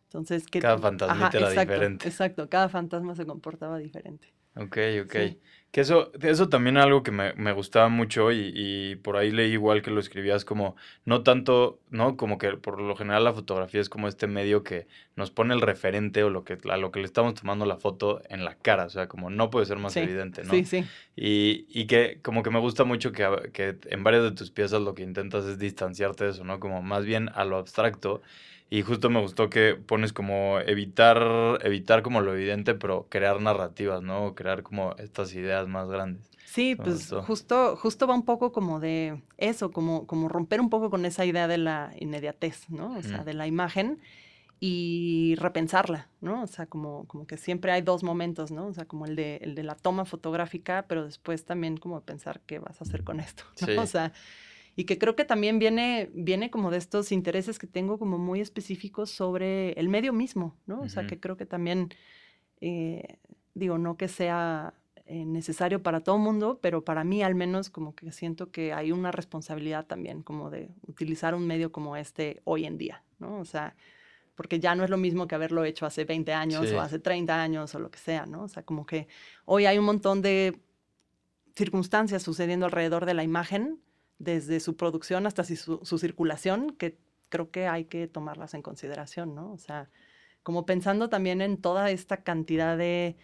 entonces 0.03 0.45
que 0.47 0.59
Cada 0.59 0.77
fantasmita 0.77 1.37
era 1.37 1.49
exacto, 1.49 1.73
diferente. 1.73 2.07
Exacto, 2.07 2.49
cada 2.49 2.69
fantasma 2.69 3.15
se 3.15 3.25
comportaba 3.25 3.77
diferente. 3.79 4.33
Ok, 4.55 4.77
ok. 5.03 5.15
Sí. 5.15 5.39
Que 5.71 5.81
eso, 5.81 6.11
eso 6.21 6.49
también 6.49 6.77
es 6.77 6.83
algo 6.83 7.01
que 7.01 7.09
me, 7.09 7.33
me 7.33 7.51
gustaba 7.51 7.89
mucho 7.89 8.31
y, 8.31 8.51
y 8.53 8.95
por 8.97 9.17
ahí 9.17 9.31
leí 9.31 9.53
igual 9.53 9.81
que 9.81 9.89
lo 9.89 9.99
escribías 9.99 10.45
como, 10.45 10.75
no 11.03 11.23
tanto, 11.23 11.81
¿no? 11.89 12.15
Como 12.15 12.37
que 12.37 12.51
por 12.57 12.79
lo 12.79 12.95
general 12.95 13.23
la 13.23 13.33
fotografía 13.33 13.81
es 13.81 13.89
como 13.89 14.07
este 14.07 14.27
medio 14.27 14.63
que 14.63 14.85
nos 15.15 15.31
pone 15.31 15.55
el 15.55 15.61
referente 15.61 16.23
o 16.23 16.29
lo 16.29 16.43
que, 16.43 16.59
a 16.69 16.77
lo 16.77 16.91
que 16.91 16.99
le 16.99 17.05
estamos 17.05 17.33
tomando 17.33 17.65
la 17.65 17.77
foto 17.77 18.21
en 18.29 18.45
la 18.45 18.55
cara, 18.55 18.85
o 18.85 18.89
sea, 18.91 19.07
como 19.07 19.31
no 19.31 19.49
puede 19.49 19.65
ser 19.65 19.79
más 19.79 19.93
Sí, 19.93 20.01
evidente, 20.01 20.43
¿no? 20.43 20.51
Sí, 20.51 20.63
sí. 20.63 20.85
Y, 21.15 21.65
y 21.69 21.87
que 21.87 22.19
como 22.21 22.43
que 22.43 22.51
me 22.51 22.59
gusta 22.59 22.83
mucho 22.83 23.11
que, 23.11 23.27
que 23.51 23.75
en 23.89 24.03
varias 24.03 24.23
de 24.25 24.31
tus 24.33 24.51
piezas 24.51 24.79
lo 24.79 24.93
que 24.93 25.01
intentas 25.01 25.45
es 25.45 25.57
distanciarte 25.57 26.25
de 26.25 26.29
eso, 26.31 26.43
¿no? 26.43 26.59
Como 26.59 26.83
más 26.83 27.03
bien 27.03 27.29
a 27.33 27.45
lo 27.45 27.57
abstracto. 27.57 28.21
Y 28.73 28.81
justo 28.81 29.11
me 29.11 29.21
gustó 29.21 29.51
que 29.51 29.75
pones 29.75 30.13
como 30.13 30.59
evitar, 30.59 31.59
evitar 31.61 32.01
como 32.01 32.21
lo 32.21 32.33
evidente, 32.33 32.73
pero 32.73 33.05
crear 33.07 33.39
narrativas, 33.39 34.01
¿no? 34.01 34.33
Crear 34.33 34.63
como 34.63 34.95
estas 34.97 35.35
ideas 35.35 35.67
más 35.67 35.89
grandes. 35.89 36.27
Sí, 36.45 36.73
Me 36.79 36.85
pues 36.85 36.95
gustó. 36.95 37.21
justo, 37.21 37.75
justo 37.75 38.07
va 38.07 38.15
un 38.15 38.25
poco 38.25 38.51
como 38.51 38.79
de 38.79 39.21
eso, 39.37 39.71
como, 39.71 40.07
como 40.07 40.27
romper 40.27 40.59
un 40.59 40.71
poco 40.71 40.89
con 40.89 41.05
esa 41.05 41.23
idea 41.23 41.47
de 41.47 41.59
la 41.59 41.93
inmediatez, 41.99 42.67
¿no? 42.71 42.97
O 42.97 43.03
sea, 43.03 43.23
de 43.23 43.35
la 43.35 43.45
imagen 43.45 43.99
y 44.59 45.35
repensarla, 45.37 46.09
¿no? 46.19 46.41
O 46.41 46.47
sea, 46.47 46.65
como, 46.65 47.05
como 47.05 47.27
que 47.27 47.37
siempre 47.37 47.71
hay 47.71 47.83
dos 47.83 48.01
momentos, 48.01 48.49
¿no? 48.49 48.65
O 48.65 48.73
sea, 48.73 48.85
como 48.85 49.05
el 49.05 49.15
de, 49.15 49.35
el 49.43 49.53
de 49.53 49.61
la 49.61 49.75
toma 49.75 50.05
fotográfica, 50.05 50.85
pero 50.87 51.05
después 51.05 51.45
también 51.45 51.77
como 51.77 52.01
pensar 52.01 52.41
qué 52.47 52.57
vas 52.57 52.81
a 52.81 52.85
hacer 52.85 53.03
con 53.03 53.19
esto, 53.19 53.43
¿no? 53.61 53.67
Sí. 53.67 53.77
O 53.77 53.85
sea, 53.85 54.13
y 54.75 54.85
que 54.85 54.97
creo 54.97 55.15
que 55.15 55.25
también 55.25 55.59
viene, 55.59 56.09
viene 56.13 56.49
como 56.49 56.71
de 56.71 56.77
estos 56.77 57.11
intereses 57.11 57.59
que 57.59 57.67
tengo 57.67 57.99
como 57.99 58.17
muy 58.17 58.41
específicos 58.41 59.11
sobre 59.11 59.71
el 59.73 59.87
medio 59.89 60.13
mismo, 60.13 60.55
¿no? 60.65 60.81
O 60.81 60.89
sea, 60.89 61.05
que 61.05 61.19
creo 61.19 61.37
que 61.37 61.45
también, 61.45 61.89
eh, 62.61 63.17
digo, 63.53 63.77
no 63.77 63.97
que 63.97 64.07
sea 64.07 64.73
eh, 65.05 65.25
necesario 65.25 65.83
para 65.83 65.99
todo 66.01 66.17
mundo, 66.17 66.59
pero 66.61 66.83
para 66.83 67.03
mí 67.03 67.21
al 67.21 67.35
menos 67.35 67.69
como 67.69 67.93
que 67.93 68.11
siento 68.11 68.51
que 68.51 68.73
hay 68.73 68.91
una 68.91 69.11
responsabilidad 69.11 69.85
también 69.85 70.23
como 70.23 70.49
de 70.49 70.69
utilizar 70.87 71.35
un 71.35 71.45
medio 71.45 71.71
como 71.71 71.97
este 71.97 72.41
hoy 72.45 72.65
en 72.65 72.77
día, 72.77 73.03
¿no? 73.19 73.39
O 73.39 73.45
sea, 73.45 73.75
porque 74.33 74.59
ya 74.59 74.73
no 74.73 74.83
es 74.83 74.89
lo 74.89 74.97
mismo 74.97 75.27
que 75.27 75.35
haberlo 75.35 75.63
hecho 75.65 75.85
hace 75.85 76.05
20 76.05 76.33
años 76.33 76.67
Sí. 76.69 76.73
o 76.73 76.81
hace 76.81 76.97
30 76.97 77.43
años 77.43 77.75
o 77.75 77.79
lo 77.79 77.91
que 77.91 77.99
sea, 77.99 78.25
¿no? 78.25 78.43
O 78.43 78.47
sea, 78.47 78.63
como 78.63 78.85
que 78.87 79.07
hoy 79.45 79.65
hay 79.67 79.77
un 79.77 79.85
montón 79.85 80.21
de 80.23 80.57
circunstancias 81.55 82.23
sucediendo 82.23 82.65
alrededor 82.65 83.05
de 83.05 83.13
la 83.13 83.23
imagen, 83.23 83.79
desde 84.23 84.59
su 84.59 84.75
producción 84.75 85.25
hasta 85.27 85.43
su, 85.43 85.79
su 85.83 85.97
circulación, 85.97 86.71
que 86.71 86.97
creo 87.29 87.51
que 87.51 87.67
hay 87.67 87.85
que 87.85 88.07
tomarlas 88.07 88.53
en 88.53 88.61
consideración, 88.61 89.35
¿no? 89.35 89.51
O 89.51 89.57
sea, 89.57 89.89
como 90.43 90.65
pensando 90.65 91.09
también 91.09 91.41
en 91.41 91.57
toda 91.57 91.89
esta 91.91 92.17
cantidad 92.17 92.77
de 92.77 93.15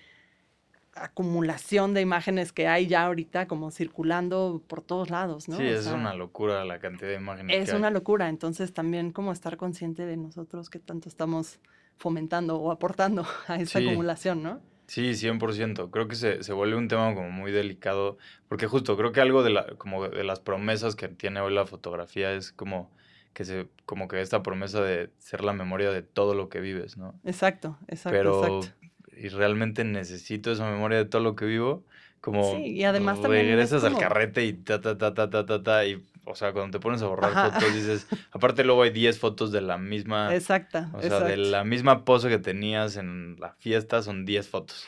acumulación 0.94 1.94
de 1.94 2.02
imágenes 2.02 2.52
que 2.52 2.68
hay 2.68 2.88
ya 2.88 3.06
ahorita 3.06 3.48
como 3.48 3.72
circulando 3.72 4.62
por 4.68 4.82
todos 4.82 5.10
lados, 5.10 5.48
¿no? 5.48 5.58
Sí, 5.58 5.64
O 5.64 5.66
es 5.68 5.84
sea, 5.86 5.94
una 5.94 6.14
locura 6.14 6.66
la 6.66 6.80
cantidad 6.80 7.10
de 7.10 7.16
imágenes 7.16 7.58
es 7.58 7.66
que 7.66 7.72
hay. 7.72 7.78
una 7.78 7.90
locura, 7.92 8.28
entonces 8.28 8.74
también 8.74 9.12
como 9.12 9.32
estar 9.32 9.56
consciente 9.58 10.06
de 10.06 10.18
nosotros 10.18 10.70
que 10.70 10.80
tanto 10.80 11.08
estamos 11.08 11.60
fomentando 11.98 12.58
o 12.60 12.72
aportando 12.72 13.26
a 13.48 13.56
esa 13.58 13.80
Sí. 13.80 13.88
acumulación, 13.88 14.44
¿no? 14.44 14.62
Sí, 14.89 15.12
100%. 15.12 15.91
Creo 15.91 16.08
que 16.08 16.15
se, 16.15 16.41
se 16.41 16.52
vuelve 16.52 16.75
un 16.75 16.88
tema 16.88 17.13
como 17.13 17.30
muy 17.30 17.52
delicado, 17.52 18.17
porque 18.47 18.65
justo 18.65 18.97
creo 18.97 19.12
que 19.12 19.21
algo 19.21 19.43
de, 19.43 19.52
la, 19.52 19.67
como 19.78 20.10
de 20.10 20.23
las 20.23 20.39
promesas 20.39 20.95
que 20.95 21.08
tiene 21.08 21.41
hoy 21.41 21.54
la 21.54 21.67
fotografía 21.67 22.34
es 22.34 22.52
como 22.52 22.89
que, 23.34 23.45
se, 23.45 23.67
como 23.86 24.08
que 24.08 24.19
esta 24.19 24.41
promesa 24.41 24.82
de 24.82 25.12
ser 25.19 25.43
la 25.43 25.54
memoria 25.54 25.91
de 25.91 26.02
todo 26.02 26.34
lo 26.34 26.49
que 26.49 26.60
vives, 26.60 26.97
¿no? 26.97 27.13
Exacto, 27.23 27.78
exacto, 27.88 28.17
Pero, 28.17 28.58
exacto. 28.58 28.88
¿y 29.15 29.28
realmente 29.28 29.84
necesito 29.84 30.52
esa 30.52 30.67
memoria 30.67 30.97
de 30.97 31.06
todo 31.06 31.21
lo 31.21 31.36
que 31.36 31.45
vivo? 31.45 31.84
Como 32.21 32.43
Sí, 32.55 32.63
y 32.71 32.84
además 32.84 33.21
también 33.21 33.45
es 33.45 33.51
regresas 33.51 33.84
al 33.84 33.93
como- 33.93 33.99
carrete 34.01 34.45
y 34.45 34.53
ta, 34.53 34.82
ta, 34.82 34.97
ta, 34.97 35.13
ta, 35.13 35.29
ta, 35.29 35.45
ta, 35.45 35.63
ta, 35.63 35.86
y, 35.86 36.05
o 36.25 36.36
sea, 36.36 36.51
cuando 36.51 36.77
te 36.77 36.82
pones 36.82 37.01
a 37.01 37.08
borrar 37.08 37.32
Ajá. 37.32 37.51
fotos 37.51 37.73
dices, 37.73 38.08
aparte 38.32 38.63
luego 38.63 38.84
hay 38.84 38.89
10 38.91 39.17
fotos 39.19 39.51
de 39.51 39.62
la 39.62 39.77
misma, 39.77 40.36
Exacta, 40.36 40.91
o 40.93 41.01
sea, 41.01 41.21
de 41.21 41.38
la 41.38 41.63
misma 41.63 42.03
pose 42.03 42.27
que 42.29 42.39
tenías 42.39 42.97
en 42.97 43.38
la 43.39 43.53
fiesta 43.53 44.01
son 44.01 44.25
10 44.25 44.47
fotos, 44.49 44.86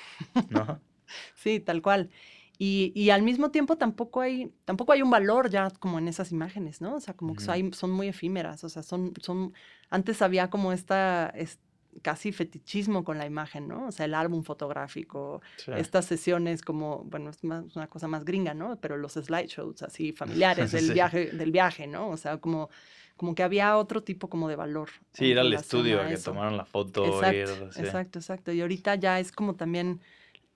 ¿no? 0.49 0.81
Sí, 1.35 1.59
tal 1.59 1.81
cual. 1.81 2.09
Y, 2.57 2.93
y 2.95 3.09
al 3.09 3.21
mismo 3.23 3.49
tiempo 3.51 3.75
tampoco 3.77 4.21
hay, 4.21 4.53
tampoco 4.65 4.93
hay 4.93 5.01
un 5.01 5.09
valor 5.09 5.49
ya 5.49 5.69
como 5.71 5.97
en 5.99 6.07
esas 6.07 6.31
imágenes, 6.31 6.79
¿no? 6.79 6.95
O 6.95 6.99
sea, 6.99 7.15
como 7.15 7.35
que 7.35 7.43
Ujú. 7.43 7.51
hay- 7.51 7.73
son 7.73 7.91
muy 7.91 8.07
efímeras, 8.07 8.63
o 8.63 8.69
sea, 8.69 8.81
son, 8.83 9.13
son, 9.21 9.53
antes 9.89 10.21
había 10.21 10.49
como 10.49 10.71
esta, 10.71 11.27
es- 11.35 11.59
casi 12.01 12.31
fetichismo 12.31 13.03
con 13.03 13.17
la 13.17 13.25
imagen, 13.25 13.67
¿no? 13.67 13.87
O 13.87 13.91
sea, 13.91 14.05
el 14.05 14.13
álbum 14.13 14.43
fotográfico, 14.43 15.41
Sí. 15.57 15.71
estas 15.75 16.05
sesiones 16.05 16.61
como, 16.61 17.03
bueno, 17.03 17.29
es 17.29 17.43
más, 17.43 17.75
una 17.75 17.87
cosa 17.87 18.07
más 18.07 18.23
gringa, 18.25 18.53
¿no? 18.53 18.77
Pero 18.79 18.97
los 18.97 19.13
slideshows 19.13 19.83
así 19.83 20.11
familiares 20.67 20.71
del 20.71 20.85
Sí. 20.87 20.93
viaje, 20.93 21.31
del 21.31 21.51
viaje, 21.51 21.87
¿no? 21.87 22.09
O 22.09 22.17
sea, 22.17 22.37
como, 22.37 22.69
como 23.17 23.35
que 23.35 23.43
había 23.43 23.77
otro 23.77 24.01
tipo 24.03 24.29
como 24.29 24.47
de 24.47 24.55
valor. 24.55 24.89
Sí, 25.13 25.25
ir 25.25 25.37
al 25.39 25.47
relación 25.47 25.81
estudio 25.81 26.01
a 26.01 26.07
que 26.07 26.13
eso. 26.15 26.31
tomaran 26.31 26.57
la 26.57 26.65
foto, 26.65 27.05
Exacto, 27.05 27.37
ir, 27.37 27.73
sí. 27.73 27.79
exacto, 27.81 28.19
exacto. 28.19 28.51
Y 28.51 28.61
ahorita 28.61 28.95
ya 28.95 29.19
es 29.19 29.31
como 29.31 29.55
también, 29.55 29.99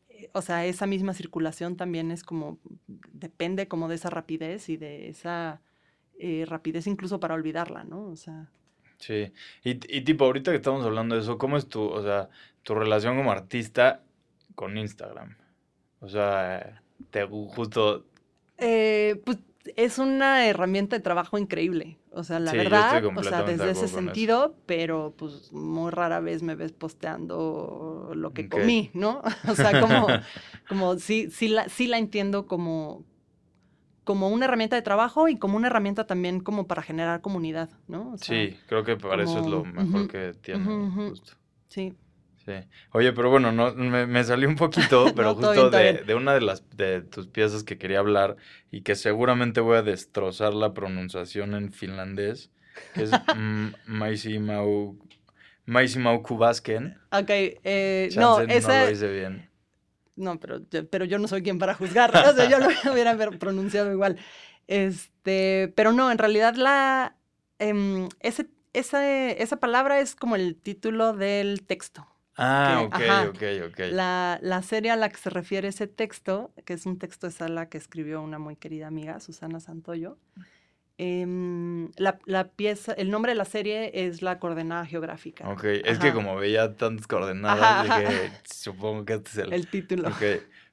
eh, 0.10 0.30
o 0.34 0.41
sea, 0.41 0.65
esa 0.65 0.88
misma 0.88 1.13
circulación 1.13 1.76
también 1.76 2.10
es 2.12 2.24
como, 2.24 2.58
depende 3.12 3.67
como 3.67 3.88
de 3.89 3.95
esa 3.95 4.10
rapidez 4.10 4.69
y 4.69 4.78
de 4.78 5.10
esa 5.10 5.62
eh, 6.17 6.45
rapidez 6.48 6.88
incluso 6.88 7.19
para 7.19 7.36
olvidarla, 7.36 7.84
¿no? 7.84 8.06
O 8.06 8.15
sea, 8.15 8.50
Sí. 8.99 9.31
Y, 9.63 9.71
y 9.97 10.01
tipo, 10.01 10.25
ahorita 10.25 10.51
que 10.51 10.58
estamos 10.58 10.86
hablando 10.86 11.15
de 11.15 11.21
eso, 11.21 11.38
¿cómo 11.38 11.58
es 11.58 11.67
tu, 11.67 11.84
o 11.84 12.01
sea, 12.01 12.29
tu 12.63 12.75
relación 12.75 13.17
como 13.17 13.31
artista 13.31 14.03
con 14.55 14.77
Instagram? 14.77 15.38
O 15.99 16.08
sea, 16.10 16.81
te 17.12 17.25
justo 17.25 18.05
eh, 18.58 19.21
pues 19.25 19.39
es 19.75 19.97
una 19.97 20.47
herramienta 20.47 20.95
de 20.95 21.01
trabajo 21.01 21.38
increíble. 21.38 21.97
O 22.12 22.23
sea, 22.23 22.39
la 22.39 22.51
Sí, 22.51 22.58
verdad, 22.58 23.03
o 23.17 23.23
sea, 23.23 23.43
desde 23.43 23.71
ese 23.71 23.86
eso. 23.86 23.95
sentido, 23.97 24.55
pero 24.65 25.13
pues 25.17 25.51
muy 25.51 25.91
rara 25.91 26.21
vez 26.21 26.43
me 26.43 26.55
ves 26.55 26.71
posteando 26.71 28.12
lo 28.15 28.31
que 28.34 28.47
comí, 28.47 28.89
¿no? 28.93 29.21
O 29.49 29.55
sea, 29.55 29.81
como, 29.81 30.08
como 30.69 30.97
sí, 30.97 31.29
sí 31.29 31.49
la, 31.49 31.67
sí 31.67 31.88
la 31.88 31.97
entiendo 31.97 32.47
como, 32.47 33.03
como 34.06 34.30
una 34.30 34.46
herramienta 34.46 34.78
de 34.78 34.82
trabajo 34.84 35.28
y 35.28 35.38
como 35.38 35.58
una 35.58 35.68
herramienta 35.68 36.08
también 36.08 36.39
como 36.39 36.68
para 36.68 36.82
generar 36.84 37.22
comunidad, 37.22 37.70
¿no? 37.88 38.13
O 38.13 38.18
sea, 38.18 38.28
Sí, 38.28 38.58
creo 38.68 38.84
que 38.86 38.96
para 38.98 39.24
eso 39.24 39.39
es 39.39 39.48
lo 39.48 39.65
mejor 39.65 40.08
que 40.08 40.34
tiene, 40.41 40.63
justo. 41.10 41.34
Sí. 41.68 41.94
Sí. 42.46 42.54
Oye, 42.91 43.12
pero 43.13 43.32
bueno, 43.32 43.52
no, 43.52 43.74
me, 43.74 44.06
me 44.06 44.24
salió 44.24 44.48
un 44.48 44.56
poquito, 44.56 45.06
pero 45.15 45.30
No, 45.30 45.36
justo 45.36 45.72
de, 45.72 46.15
una 46.15 46.36
de 46.36 46.41
las 46.41 46.63
de 46.78 47.02
tus 47.02 47.28
piezas 47.28 47.63
que 47.63 47.78
quería 47.80 48.00
hablar 48.00 48.38
y 48.72 48.82
que 48.84 48.96
seguramente 48.96 49.62
voy 49.62 49.78
a 49.78 49.82
destrozar 49.82 50.54
la 50.54 50.74
pronunciación 50.74 51.56
en 51.56 51.74
finlandés, 51.74 52.52
que 52.94 53.04
es 53.04 53.12
mm, 53.36 53.70
Maisimau, 53.88 55.00
Maisimau 55.65 56.22
Kubasken. 56.22 57.00
Ok, 57.12 57.30
eh, 57.30 58.10
no, 58.15 58.44
no 58.46 58.54
esa... 58.54 58.86
lo 58.86 58.91
hice 58.91 59.12
bien. 59.12 59.50
No, 60.15 60.39
pero, 60.39 60.62
yo- 60.69 60.88
pero 60.89 61.06
yo 61.06 61.19
no 61.19 61.28
soy 61.28 61.43
quien 61.43 61.60
para 61.60 61.73
juzgar. 61.73 62.12
O 62.15 62.34
sea, 62.34 62.49
yo 62.49 62.60
lo 62.60 62.67
hubiera 62.93 63.15
pronunciado 63.38 63.91
igual. 63.91 64.17
Este, 64.67 65.71
pero 65.75 65.91
no, 65.93 66.12
en 66.12 66.17
realidad 66.17 66.56
la 66.56 67.15
em, 67.60 68.10
ese, 68.19 68.47
esa, 68.73 69.08
esa 69.32 69.58
palabra 69.58 69.99
es 69.99 70.15
como 70.15 70.36
el 70.36 70.56
título 70.56 71.13
del 71.13 71.63
texto. 71.65 72.08
Ah, 72.38 72.80
que- 72.82 72.86
ok, 72.88 72.93
ajá, 73.10 73.30
ok, 73.30 73.43
ok. 73.71 73.80
La, 73.91 74.39
la 74.41 74.62
serie 74.62 74.91
a 74.91 74.95
la 74.95 75.10
que 75.10 75.17
se 75.17 75.30
refiere 75.30 75.67
ese 75.69 75.88
texto, 75.88 76.54
que 76.65 76.73
es 76.73 76.86
un 76.86 76.97
texto 76.97 77.28
de 77.28 77.32
sala 77.34 77.69
que 77.69 77.78
escribió 77.78 78.21
una 78.21 78.39
muy 78.39 78.56
querida 78.56 78.88
amiga, 78.88 79.19
Susana 79.19 79.60
Santoyo. 79.60 80.17
Em, 80.97 81.91
la, 81.97 82.19
la 82.25 82.47
pieza, 82.47 82.93
el 82.93 83.10
nombre 83.12 83.31
de 83.34 83.36
la 83.38 83.45
serie 83.45 83.91
es 84.08 84.21
la 84.21 84.39
coordenada 84.39 84.86
geográfica. 84.86 85.47
Ok, 85.49 85.63
es 85.63 85.99
que 85.99 86.13
como 86.13 86.36
veía 86.36 86.75
tantas 86.75 87.08
coordenadas, 87.08 87.84
dije, 87.84 88.31
supongo 88.45 89.05
que 89.05 89.13
este 89.13 89.29
es 89.29 89.38
el... 89.39 89.53
El 89.53 89.67
título. 89.67 90.08
Ok, 90.10 90.21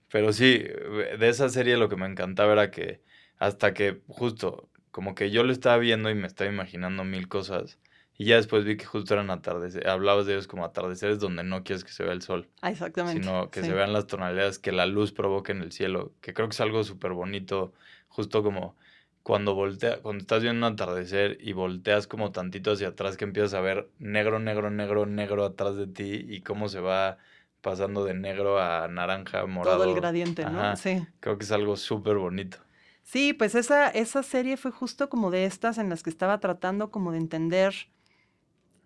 pero 0.08 0.32
sí, 0.32 0.58
de 0.58 1.28
esa 1.28 1.48
serie 1.48 1.76
lo 1.76 1.88
que 1.88 1.96
me 1.96 2.06
encantaba 2.06 2.52
era 2.52 2.70
que 2.70 3.00
hasta 3.38 3.74
que 3.74 4.00
justo, 4.06 4.68
como 4.90 5.14
que 5.14 5.30
yo 5.30 5.42
lo 5.42 5.52
estaba 5.52 5.78
viendo 5.78 6.10
y 6.10 6.14
me 6.14 6.26
estaba 6.26 6.50
imaginando 6.50 7.02
mil 7.02 7.26
cosas, 7.28 7.78
y 8.16 8.26
ya 8.26 8.36
después 8.36 8.64
vi 8.64 8.76
que 8.76 8.84
justo 8.84 9.14
eran 9.14 9.30
atardeceres, 9.30 9.88
hablabas 9.88 10.26
de 10.26 10.34
ellos 10.34 10.46
como 10.46 10.64
atardeceres 10.64 11.18
donde 11.18 11.42
no 11.42 11.64
quieres 11.64 11.82
que 11.82 11.90
se 11.90 12.04
vea 12.04 12.12
el 12.12 12.22
sol, 12.22 12.48
Ah, 12.60 12.70
exactamente. 12.70 13.20
sino 13.20 13.50
que 13.50 13.62
sí. 13.62 13.66
se 13.66 13.72
vean 13.72 13.92
las 13.92 14.06
tonalidades 14.06 14.58
que 14.60 14.70
la 14.70 14.86
luz 14.86 15.10
provoca 15.12 15.50
en 15.50 15.62
el 15.62 15.72
cielo, 15.72 16.12
que 16.20 16.32
creo 16.34 16.46
que 16.48 16.52
es 16.52 16.60
algo 16.60 16.84
súper 16.84 17.12
bonito, 17.12 17.72
justo 18.08 18.42
como 18.44 18.76
cuando 19.22 19.54
voltea, 19.54 20.00
cuando 20.02 20.22
estás 20.22 20.42
viendo 20.42 20.66
un 20.66 20.72
atardecer 20.72 21.38
y 21.40 21.52
volteas 21.52 22.06
como 22.06 22.32
tantito 22.32 22.72
hacia 22.72 22.88
atrás 22.88 23.16
que 23.16 23.24
empiezas 23.24 23.54
a 23.54 23.60
ver 23.60 23.88
negro, 23.98 24.38
negro, 24.38 24.70
negro, 24.70 25.06
negro 25.06 25.44
atrás 25.44 25.76
de 25.76 25.86
ti 25.86 26.26
y 26.28 26.40
cómo 26.40 26.68
se 26.68 26.80
va 26.80 27.18
pasando 27.60 28.04
de 28.04 28.14
negro 28.14 28.60
a 28.60 28.88
naranja, 28.88 29.46
morado. 29.46 29.78
Todo 29.78 29.88
el 29.88 29.94
gradiente, 29.94 30.44
¿no? 30.44 30.76
Sí. 30.76 31.06
Creo 31.20 31.38
que 31.38 31.44
es 31.44 31.52
algo 31.52 31.76
súper 31.76 32.16
bonito. 32.16 32.58
Sí, 33.04 33.32
pues 33.32 33.54
esa, 33.54 33.88
esa 33.88 34.22
serie 34.22 34.56
fue 34.56 34.70
justo 34.70 35.08
como 35.08 35.30
de 35.30 35.44
estas 35.44 35.78
en 35.78 35.88
las 35.88 36.02
que 36.02 36.10
estaba 36.10 36.40
tratando 36.40 36.90
como 36.90 37.12
de 37.12 37.18
entender 37.18 37.74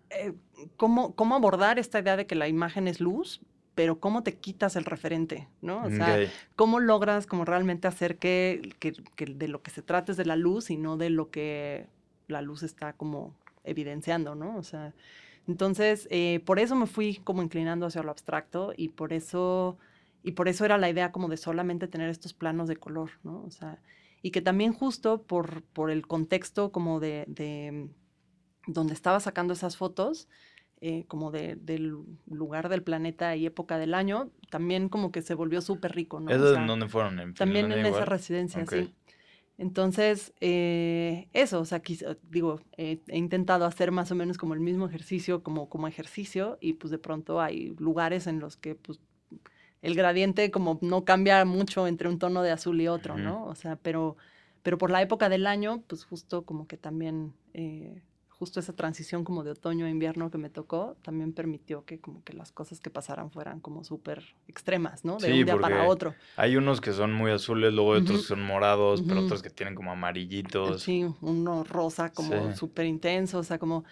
eh, 0.09 0.33
cómo, 0.75 1.15
cómo 1.15 1.35
abordar 1.35 1.79
esta 1.79 1.99
idea 1.99 2.17
de 2.17 2.27
que 2.27 2.35
la 2.35 2.47
imagen 2.47 2.87
es 2.87 2.99
luz, 2.99 3.41
pero 3.77 3.99
cómo 3.99 4.23
te 4.23 4.33
quitas 4.33 4.75
el 4.75 4.85
referente, 4.85 5.47
¿no? 5.61 5.83
O 5.85 5.91
sea, 5.91 6.15
Ok. 6.15 6.29
cómo 6.55 6.79
logras 6.79 7.27
como 7.27 7.45
realmente 7.45 7.87
hacer 7.87 8.17
que, 8.17 8.73
que- 8.79 8.93
que 9.15 9.27
de 9.27 9.47
lo 9.47 9.61
que 9.61 9.69
se 9.69 9.83
trate 9.83 10.13
es 10.13 10.17
de 10.17 10.25
la 10.25 10.35
luz 10.35 10.71
y 10.71 10.77
no 10.77 10.97
de 10.97 11.11
lo 11.11 11.29
que 11.29 11.85
la 12.27 12.41
luz 12.41 12.63
está 12.63 12.93
como 12.93 13.35
evidenciando, 13.63 14.33
¿no? 14.33 14.57
O 14.57 14.63
sea, 14.63 14.95
entonces, 15.47 16.07
eh, 16.09 16.41
por 16.43 16.57
eso 16.57 16.75
me 16.75 16.87
fui 16.87 17.17
como 17.23 17.43
inclinando 17.43 17.85
hacia 17.85 18.01
lo 18.01 18.09
abstracto 18.09 18.73
y 18.75 18.89
por 18.89 19.13
eso, 19.13 19.77
y 20.23 20.31
por 20.31 20.47
eso 20.47 20.65
era 20.65 20.79
la 20.79 20.89
idea 20.89 21.11
como 21.11 21.27
de 21.29 21.37
solamente 21.37 21.87
tener 21.87 22.09
estos 22.09 22.33
planos 22.33 22.67
de 22.67 22.77
color, 22.77 23.11
¿no? 23.23 23.43
O 23.45 23.51
sea, 23.51 23.77
y 24.23 24.31
que 24.31 24.41
también 24.41 24.73
justo 24.73 25.21
por, 25.21 25.61
por 25.61 25.91
el 25.91 26.07
contexto 26.07 26.71
como 26.71 26.99
de, 26.99 27.25
de 27.27 27.89
donde 28.65 28.93
estaba 28.95 29.19
sacando 29.19 29.53
esas 29.53 29.77
fotos, 29.77 30.27
eh, 30.81 31.05
como 31.07 31.31
de, 31.31 31.55
del 31.55 31.97
lugar 32.27 32.69
del 32.69 32.83
planeta 32.83 33.35
y 33.35 33.45
época 33.45 33.77
del 33.77 33.93
año, 33.93 34.31
también 34.49 34.89
como 34.89 35.11
que 35.11 35.21
se 35.21 35.33
volvió 35.35 35.61
súper 35.61 35.93
rico, 35.95 36.19
¿no? 36.19 36.31
O 36.31 36.33
¿Esas 36.35 36.53
sea, 36.53 36.61
en 36.61 36.67
dónde 36.67 36.87
fueron? 36.87 37.19
¿En 37.19 37.35
también 37.35 37.65
en 37.65 37.71
Finlandia 37.71 37.87
esa 37.91 38.05
igual? 38.05 38.05
residencia, 38.05 38.63
Ok. 38.63 38.73
sí. 38.73 38.93
Entonces, 39.57 40.33
eh, 40.39 41.29
eso, 41.33 41.59
o 41.61 41.65
sea, 41.65 41.81
quis- 41.81 42.17
digo, 42.29 42.59
eh, 42.77 43.01
he 43.07 43.17
intentado 43.17 43.65
hacer 43.65 43.91
más 43.91 44.11
o 44.11 44.15
menos 44.15 44.37
como 44.37 44.53
el 44.53 44.59
mismo 44.59 44.85
ejercicio, 44.87 45.41
como, 45.43 45.67
como 45.69 45.87
ejercicio, 45.87 46.57
y 46.61 46.73
pues 46.73 46.91
de 46.91 46.99
pronto 46.99 47.41
hay 47.41 47.75
lugares 47.79 48.27
en 48.27 48.39
los 48.39 48.55
que 48.57 48.75
pues 48.75 48.99
el 49.81 49.95
gradiente 49.95 50.51
como 50.51 50.79
no 50.81 51.05
cambia 51.05 51.43
mucho 51.45 51.87
entre 51.87 52.09
un 52.09 52.19
tono 52.19 52.41
de 52.43 52.51
azul 52.51 52.81
y 52.81 52.87
otro, 52.87 53.15
Ujú. 53.15 53.23
¿no? 53.23 53.45
O 53.45 53.55
sea, 53.55 53.75
pero, 53.77 54.17
pero 54.63 54.77
por 54.77 54.91
la 54.91 55.01
época 55.01 55.29
del 55.29 55.47
año, 55.47 55.83
pues 55.87 56.03
justo 56.05 56.45
como 56.45 56.67
que 56.67 56.77
también, 56.77 57.33
eh, 57.53 58.01
justo 58.39 58.59
esa 58.59 58.73
transición 58.73 59.23
como 59.23 59.43
de 59.43 59.51
otoño 59.51 59.85
a 59.85 59.89
invierno 59.89 60.29
que 60.29 60.37
me 60.37 60.49
tocó, 60.49 60.95
también 61.01 61.33
permitió 61.33 61.85
que 61.85 61.99
como 61.99 62.23
que 62.23 62.33
las 62.33 62.51
cosas 62.51 62.79
que 62.79 62.89
pasaran 62.89 63.31
fueran 63.31 63.59
como 63.59 63.83
súper 63.83 64.23
extremas, 64.47 65.03
¿no? 65.05 65.17
De 65.17 65.27
Sí, 65.27 65.39
un 65.39 65.45
día 65.45 65.59
para 65.59 65.85
otro. 65.87 66.13
Hay 66.35 66.55
unos 66.55 66.79
que 66.81 66.93
son 66.93 67.13
muy 67.13 67.31
azules, 67.31 67.73
luego 67.73 67.93
hay 67.93 68.01
otros 68.01 68.21
que 68.21 68.27
son 68.27 68.43
morados, 68.43 69.03
pero 69.07 69.21
otros 69.21 69.41
que 69.41 69.49
tienen 69.49 69.73
como 69.75 69.91
amarillitos. 69.91 70.83
Sí, 70.83 71.05
uno 71.21 71.63
rosa 71.63 72.13
como 72.13 72.51
Sí. 72.51 72.59
súper 72.59 72.85
intenso, 72.85 73.39
o 73.39 73.43
sea, 73.43 73.57
como... 73.57 73.83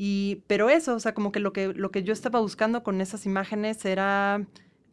Y, 0.00 0.44
pero 0.46 0.70
eso, 0.70 0.94
o 0.94 1.00
sea, 1.00 1.12
como 1.12 1.32
que 1.32 1.40
lo 1.40 1.52
que, 1.52 1.68
lo 1.74 1.90
que 1.90 2.04
yo 2.04 2.12
estaba 2.12 2.38
buscando 2.38 2.84
con 2.84 3.00
esas 3.00 3.26
imágenes 3.26 3.84
era 3.84 4.46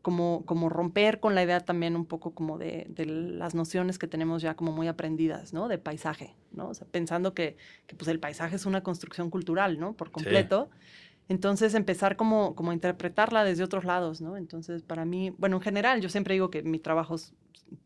como, 0.05 0.45
como 0.45 0.69
romper 0.69 1.19
con 1.19 1.33
la 1.33 1.41
idea 1.41 1.61
también 1.61 1.95
un 1.95 2.05
poco 2.05 2.35
como 2.35 2.59
de, 2.59 2.85
de 2.89 3.07
las 3.07 3.55
nociones 3.55 3.97
que 3.97 4.05
tenemos 4.07 4.43
ya 4.43 4.53
como 4.55 4.71
muy 4.71 4.87
aprendidas, 4.87 5.51
¿no? 5.51 5.67
De 5.67 5.79
paisaje, 5.79 6.35
¿no? 6.51 6.67
O 6.69 6.73
sea, 6.75 6.85
pensando 6.85 7.33
que, 7.33 7.57
que 7.87 7.95
pues 7.95 8.07
el 8.09 8.19
paisaje 8.19 8.55
es 8.55 8.67
una 8.67 8.83
construcción 8.83 9.31
cultural, 9.31 9.79
¿no? 9.79 9.93
Por 9.93 10.11
completo. 10.11 10.69
Entonces 11.27 11.73
empezar 11.73 12.17
como, 12.17 12.53
como 12.53 12.69
a 12.69 12.75
interpretarla 12.75 13.43
desde 13.43 13.63
otros 13.63 13.83
lados, 13.83 14.21
¿no? 14.21 14.37
Entonces 14.37 14.83
para 14.83 15.05
mí, 15.05 15.31
bueno, 15.39 15.55
en 15.55 15.63
general 15.63 16.01
yo 16.01 16.09
siempre 16.09 16.35
digo 16.35 16.51
que 16.51 16.61
mi 16.61 16.77
trabajo, 16.77 17.15
es- 17.15 17.33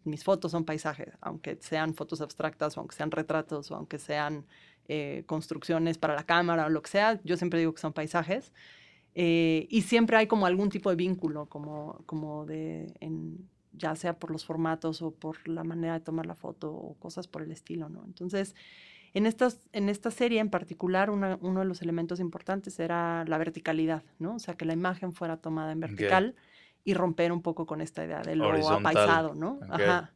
mis 0.04 0.26
fotos 0.26 0.52
son 0.52 0.66
paisajes, 0.66 1.14
aunque 1.22 1.58
sean 1.62 1.94
fotos 1.94 2.20
abstractas 2.20 2.76
o 2.76 2.82
aunque 2.82 2.98
sean 2.98 3.12
retratos 3.12 3.72
o 3.72 3.76
aunque 3.78 3.98
sean 3.98 4.46
eh, 4.90 5.24
construcciones 5.26 5.98
para 5.98 6.16
la 6.16 6.26
cámara 6.26 6.66
o 6.66 6.70
lo 6.70 6.82
que 6.82 6.90
sea, 6.90 7.22
yo 7.24 7.38
siempre 7.38 7.60
digo 7.60 7.74
que 7.74 7.80
son 7.80 7.94
paisajes. 7.94 8.52
Eh, 9.16 9.68
y 9.70 9.82
siempre 9.82 10.18
hay 10.18 10.28
como 10.28 10.46
algún 10.46 10.70
tipo 10.70 10.90
de 10.90 10.96
vínculo, 10.96 11.48
como, 11.48 12.04
como 12.06 12.46
de, 12.46 12.94
en, 13.00 13.50
ya 13.74 13.96
sea 13.96 14.18
por 14.20 14.32
los 14.32 14.46
formatos 14.46 15.02
o 15.02 15.12
por 15.12 15.48
la 15.48 15.64
manera 15.64 15.94
de 15.94 16.00
tomar 16.00 16.26
la 16.26 16.36
foto 16.36 16.72
o 16.72 16.94
cosas 16.96 17.28
por 17.28 17.42
el 17.42 17.52
estilo, 17.52 17.90
¿no? 17.90 18.04
Entonces, 18.06 18.56
en, 19.14 19.26
estas, 19.26 19.60
en 19.74 19.90
esta 19.90 20.12
serie 20.12 20.40
en 20.40 20.50
particular, 20.50 21.10
una- 21.10 21.38
uno 21.42 21.62
de 21.62 21.66
los 21.66 21.82
elementos 21.82 22.20
importantes 22.20 22.80
era 22.80 23.26
la 23.26 23.38
verticalidad, 23.38 24.04
¿no? 24.20 24.36
O 24.36 24.40
sea, 24.40 24.54
que 24.56 24.66
la 24.66 24.74
imagen 24.74 25.14
fuera 25.14 25.38
tomada 25.38 25.72
en 25.72 25.80
vertical 25.80 26.36
y 26.86 26.94
romper 26.94 27.32
un 27.32 27.42
poco 27.42 27.66
con 27.66 27.82
esta 27.82 28.06
idea 28.06 28.22
de 28.22 28.36
lo 28.36 28.48
Horizontal, 28.48 28.80
apaisado, 28.80 29.36
¿no? 29.36 29.54
ok. 29.68 29.70
Ajá. 29.74 30.14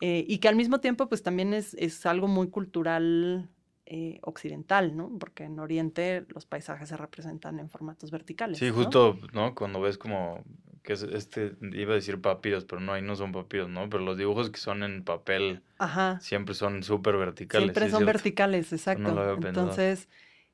Eh, 0.00 0.24
y 0.28 0.38
que 0.38 0.48
al 0.48 0.54
mismo 0.54 0.78
tiempo, 0.80 1.08
pues 1.08 1.22
también 1.22 1.52
es, 1.54 1.74
es 1.74 2.06
algo 2.06 2.28
muy 2.28 2.50
cultural 2.50 3.48
eh, 3.90 4.18
occidental, 4.22 4.94
¿no? 4.94 5.10
Porque 5.18 5.44
en 5.44 5.58
Oriente 5.58 6.26
los 6.28 6.44
paisajes 6.44 6.90
se 6.90 6.96
representan 6.98 7.58
en 7.58 7.70
formatos 7.70 8.10
verticales. 8.10 8.58
Sí, 8.58 8.68
¿no? 8.68 8.74
justo, 8.74 9.18
¿no? 9.32 9.54
Cuando 9.54 9.80
ves 9.80 9.96
como 9.96 10.44
que 10.82 10.92
es 10.92 11.02
este, 11.02 11.56
iba 11.72 11.92
a 11.92 11.94
decir 11.94 12.20
papiros, 12.20 12.66
pero 12.66 12.82
no, 12.82 12.92
ahí 12.92 13.00
no 13.00 13.16
son 13.16 13.32
papiros, 13.32 13.70
¿no? 13.70 13.88
Pero 13.88 14.04
los 14.04 14.18
dibujos 14.18 14.50
que 14.50 14.60
son 14.60 14.82
en 14.82 15.04
papel 15.04 15.62
Ajá. 15.78 16.20
siempre 16.20 16.54
son 16.54 16.82
súper 16.82 17.16
verticales. 17.16 17.64
Siempre 17.64 17.86
sí 17.86 17.90
son 17.90 18.04
verticales, 18.04 18.72
exacto. 18.74 19.14
lo 19.14 19.22
había 19.22 19.36
pensado. 19.36 19.68
Entonces, 19.68 20.08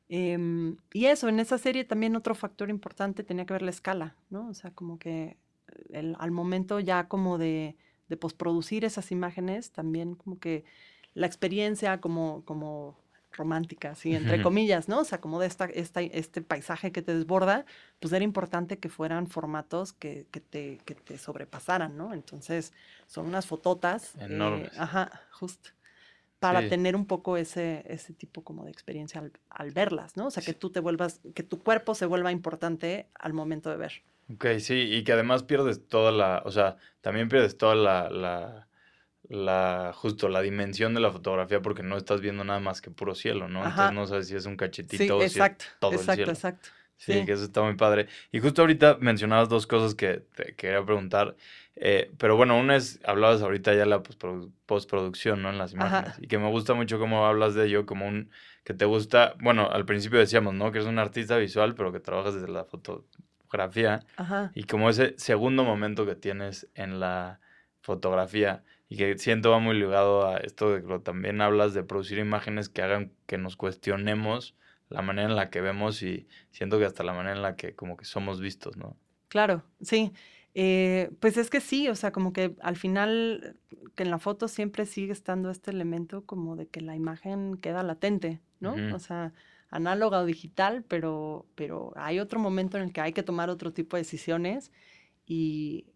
em, 0.08 0.76
y 0.92 1.06
eso, 1.06 1.28
en 1.28 1.40
esa 1.40 1.58
serie 1.58 1.84
también 1.84 2.14
otro 2.14 2.36
factor 2.36 2.70
importante 2.70 3.24
tenía 3.24 3.46
que 3.46 3.52
ver 3.54 3.62
la 3.62 3.70
escala, 3.70 4.14
¿no? 4.30 4.48
O 4.48 4.54
sea, 4.54 4.70
como 4.70 5.00
que 5.00 5.38
el- 5.90 6.14
al 6.20 6.30
momento 6.30 6.78
ya 6.78 7.08
como 7.08 7.36
de, 7.36 7.76
de 8.08 8.16
posproducir 8.16 8.84
esas 8.84 9.10
imágenes, 9.10 9.72
también 9.72 10.14
como 10.14 10.38
que 10.38 10.64
la 11.14 11.26
experiencia 11.26 12.00
como, 12.00 12.44
como 12.44 12.96
romántica, 13.36 13.90
así, 13.92 14.14
entre 14.14 14.40
comillas, 14.40 14.88
¿no? 14.88 15.00
O 15.00 15.04
sea, 15.04 15.20
como 15.20 15.40
de 15.40 15.46
esta, 15.46 15.66
esta, 15.66 16.00
este 16.02 16.42
paisaje 16.42 16.92
que 16.92 17.02
te 17.02 17.14
desborda, 17.14 17.64
pues 18.00 18.12
era 18.12 18.24
importante 18.24 18.78
que 18.78 18.88
fueran 18.88 19.26
formatos 19.26 19.92
que, 19.92 20.26
que 20.30 20.40
te, 20.40 20.78
que 20.84 20.94
te 20.94 21.18
sobrepasaran, 21.18 21.96
¿no? 21.96 22.12
Entonces, 22.14 22.72
son 23.06 23.26
unas 23.26 23.46
fototas. 23.46 24.14
eh, 24.16 24.24
Enormes. 24.24 24.72
ajá, 24.78 25.10
justo 25.32 25.70
para 26.38 26.60
Sí. 26.62 26.68
tener 26.68 26.94
un 26.96 27.06
poco 27.06 27.36
ese, 27.38 27.84
ese 27.86 28.12
tipo 28.12 28.44
como 28.44 28.64
de 28.64 28.70
experiencia 28.70 29.20
al, 29.20 29.32
al 29.48 29.70
verlas, 29.72 30.16
¿no? 30.16 30.26
O 30.26 30.30
sea, 30.30 30.42
que 30.44 30.52
tú 30.54 30.70
te 30.70 30.80
vuelvas, 30.80 31.20
que 31.34 31.42
tu 31.42 31.62
cuerpo 31.62 31.94
se 31.94 32.06
vuelva 32.06 32.32
importante 32.32 33.08
al 33.14 33.32
momento 33.32 33.70
de 33.70 33.76
ver. 33.76 34.04
Ok, 34.32 34.46
sí, 34.58 34.74
y 34.94 35.04
que 35.04 35.12
además 35.12 35.42
pierdes 35.42 35.86
toda 35.86 36.10
la, 36.10 36.42
o 36.46 36.50
sea, 36.50 36.76
también 37.02 37.28
pierdes 37.28 37.58
toda 37.58 37.74
la, 37.74 38.08
la, 38.10 38.68
la, 39.28 39.92
justo 39.94 40.28
la 40.28 40.40
dimensión 40.42 40.94
de 40.94 41.00
la 41.00 41.10
fotografía 41.10 41.60
porque 41.62 41.82
no 41.82 41.96
estás 41.96 42.20
viendo 42.20 42.44
nada 42.44 42.60
más 42.60 42.80
que 42.80 42.90
puro 42.90 43.14
cielo, 43.14 43.48
¿no? 43.48 43.60
Ajá. 43.60 43.70
Entonces 43.70 43.94
no 43.94 44.06
sabes 44.06 44.28
si 44.28 44.36
es 44.36 44.46
un 44.46 44.52
Sí, 44.52 44.56
cachetito 44.58 45.16
o 45.16 45.20
si 45.20 45.24
es 45.26 45.36
exacto, 45.36 45.64
todo 45.78 45.90
el 45.92 45.96
exacto, 45.98 46.14
cielo. 46.16 46.32
exacto. 46.32 46.68
Sí, 46.96 47.12
Sí. 47.12 47.24
que 47.26 47.32
eso 47.32 47.42
está 47.44 47.60
muy 47.62 47.74
padre. 47.74 48.06
Y 48.30 48.38
justo 48.40 48.62
ahorita 48.62 48.98
mencionabas 49.00 49.48
dos 49.48 49.66
cosas 49.66 49.94
que 49.94 50.22
te 50.36 50.54
quería 50.54 50.84
preguntar. 50.84 51.36
eh, 51.76 52.12
pero 52.18 52.36
bueno, 52.36 52.56
una 52.56 52.76
es, 52.76 53.00
hablabas 53.04 53.42
ahorita 53.42 53.74
ya 53.74 53.84
la 53.84 54.00
postprodu- 54.00 54.52
postproducción, 54.64 55.42
¿no? 55.42 55.50
En 55.50 55.58
las 55.58 55.74
Ajá. 55.74 55.86
imágenes. 55.88 56.18
Y 56.22 56.28
que 56.28 56.38
me 56.38 56.48
gusta 56.48 56.72
mucho 56.74 57.00
cómo 57.00 57.26
hablas 57.26 57.54
de 57.56 57.66
ello, 57.66 57.84
como 57.84 58.06
un, 58.06 58.30
que 58.62 58.74
te 58.74 58.84
gusta, 58.84 59.34
bueno, 59.40 59.68
al 59.72 59.84
principio 59.84 60.20
decíamos, 60.20 60.54
¿no? 60.54 60.70
Que 60.70 60.78
eres 60.78 60.88
un 60.88 61.00
artista 61.00 61.36
visual, 61.36 61.74
pero 61.74 61.90
que 61.92 61.98
trabajas 61.98 62.34
desde 62.34 62.46
la 62.48 62.64
fotografía. 62.64 64.04
Ajá. 64.16 64.52
Y 64.54 64.64
como 64.64 64.88
ese 64.88 65.14
segundo 65.18 65.64
momento 65.64 66.06
que 66.06 66.14
tienes 66.14 66.68
en 66.76 67.00
la 67.00 67.40
fotografía. 67.80 68.62
Y 68.88 68.96
que 68.96 69.18
siento 69.18 69.50
va 69.50 69.58
muy 69.58 69.78
ligado 69.78 70.26
a 70.26 70.36
esto 70.38 70.70
de 70.70 70.82
que 70.82 70.98
también 71.00 71.40
hablas 71.40 71.74
de 71.74 71.82
producir 71.82 72.18
imágenes 72.18 72.68
que 72.68 72.82
hagan 72.82 73.12
que 73.26 73.38
nos 73.38 73.56
cuestionemos 73.56 74.54
la 74.88 75.02
manera 75.02 75.28
en 75.28 75.36
la 75.36 75.50
que 75.50 75.60
vemos 75.60 76.02
y 76.02 76.28
siento 76.50 76.78
que 76.78 76.84
hasta 76.84 77.02
la 77.02 77.12
manera 77.12 77.34
en 77.34 77.42
la 77.42 77.56
que 77.56 77.74
como 77.74 77.96
que 77.96 78.04
somos 78.04 78.40
vistos, 78.40 78.76
¿no? 78.76 78.96
Claro, 79.28 79.64
sí. 79.80 80.12
Eh, 80.54 81.10
pues 81.18 81.36
es 81.36 81.50
que 81.50 81.60
sí, 81.60 81.88
o 81.88 81.96
sea, 81.96 82.12
como 82.12 82.32
que 82.32 82.54
al 82.60 82.76
final, 82.76 83.56
que 83.96 84.04
en 84.04 84.10
la 84.10 84.18
foto 84.18 84.46
siempre 84.46 84.86
sigue 84.86 85.12
estando 85.12 85.50
este 85.50 85.72
elemento 85.72 86.24
como 86.24 86.54
de 86.54 86.68
que 86.68 86.80
la 86.80 86.94
imagen 86.94 87.56
queda 87.56 87.82
latente, 87.82 88.40
¿no? 88.60 88.76
O 88.94 88.98
sea, 89.00 89.32
análoga 89.70 90.20
o 90.20 90.24
digital, 90.24 90.84
pero, 90.86 91.46
pero 91.56 91.92
hay 91.96 92.20
otro 92.20 92.38
momento 92.38 92.76
en 92.76 92.84
el 92.84 92.92
que 92.92 93.00
hay 93.00 93.12
que 93.12 93.24
tomar 93.24 93.50
otro 93.50 93.72
tipo 93.72 93.96
de 93.96 94.02
decisiones 94.02 94.70
y, 95.26 95.86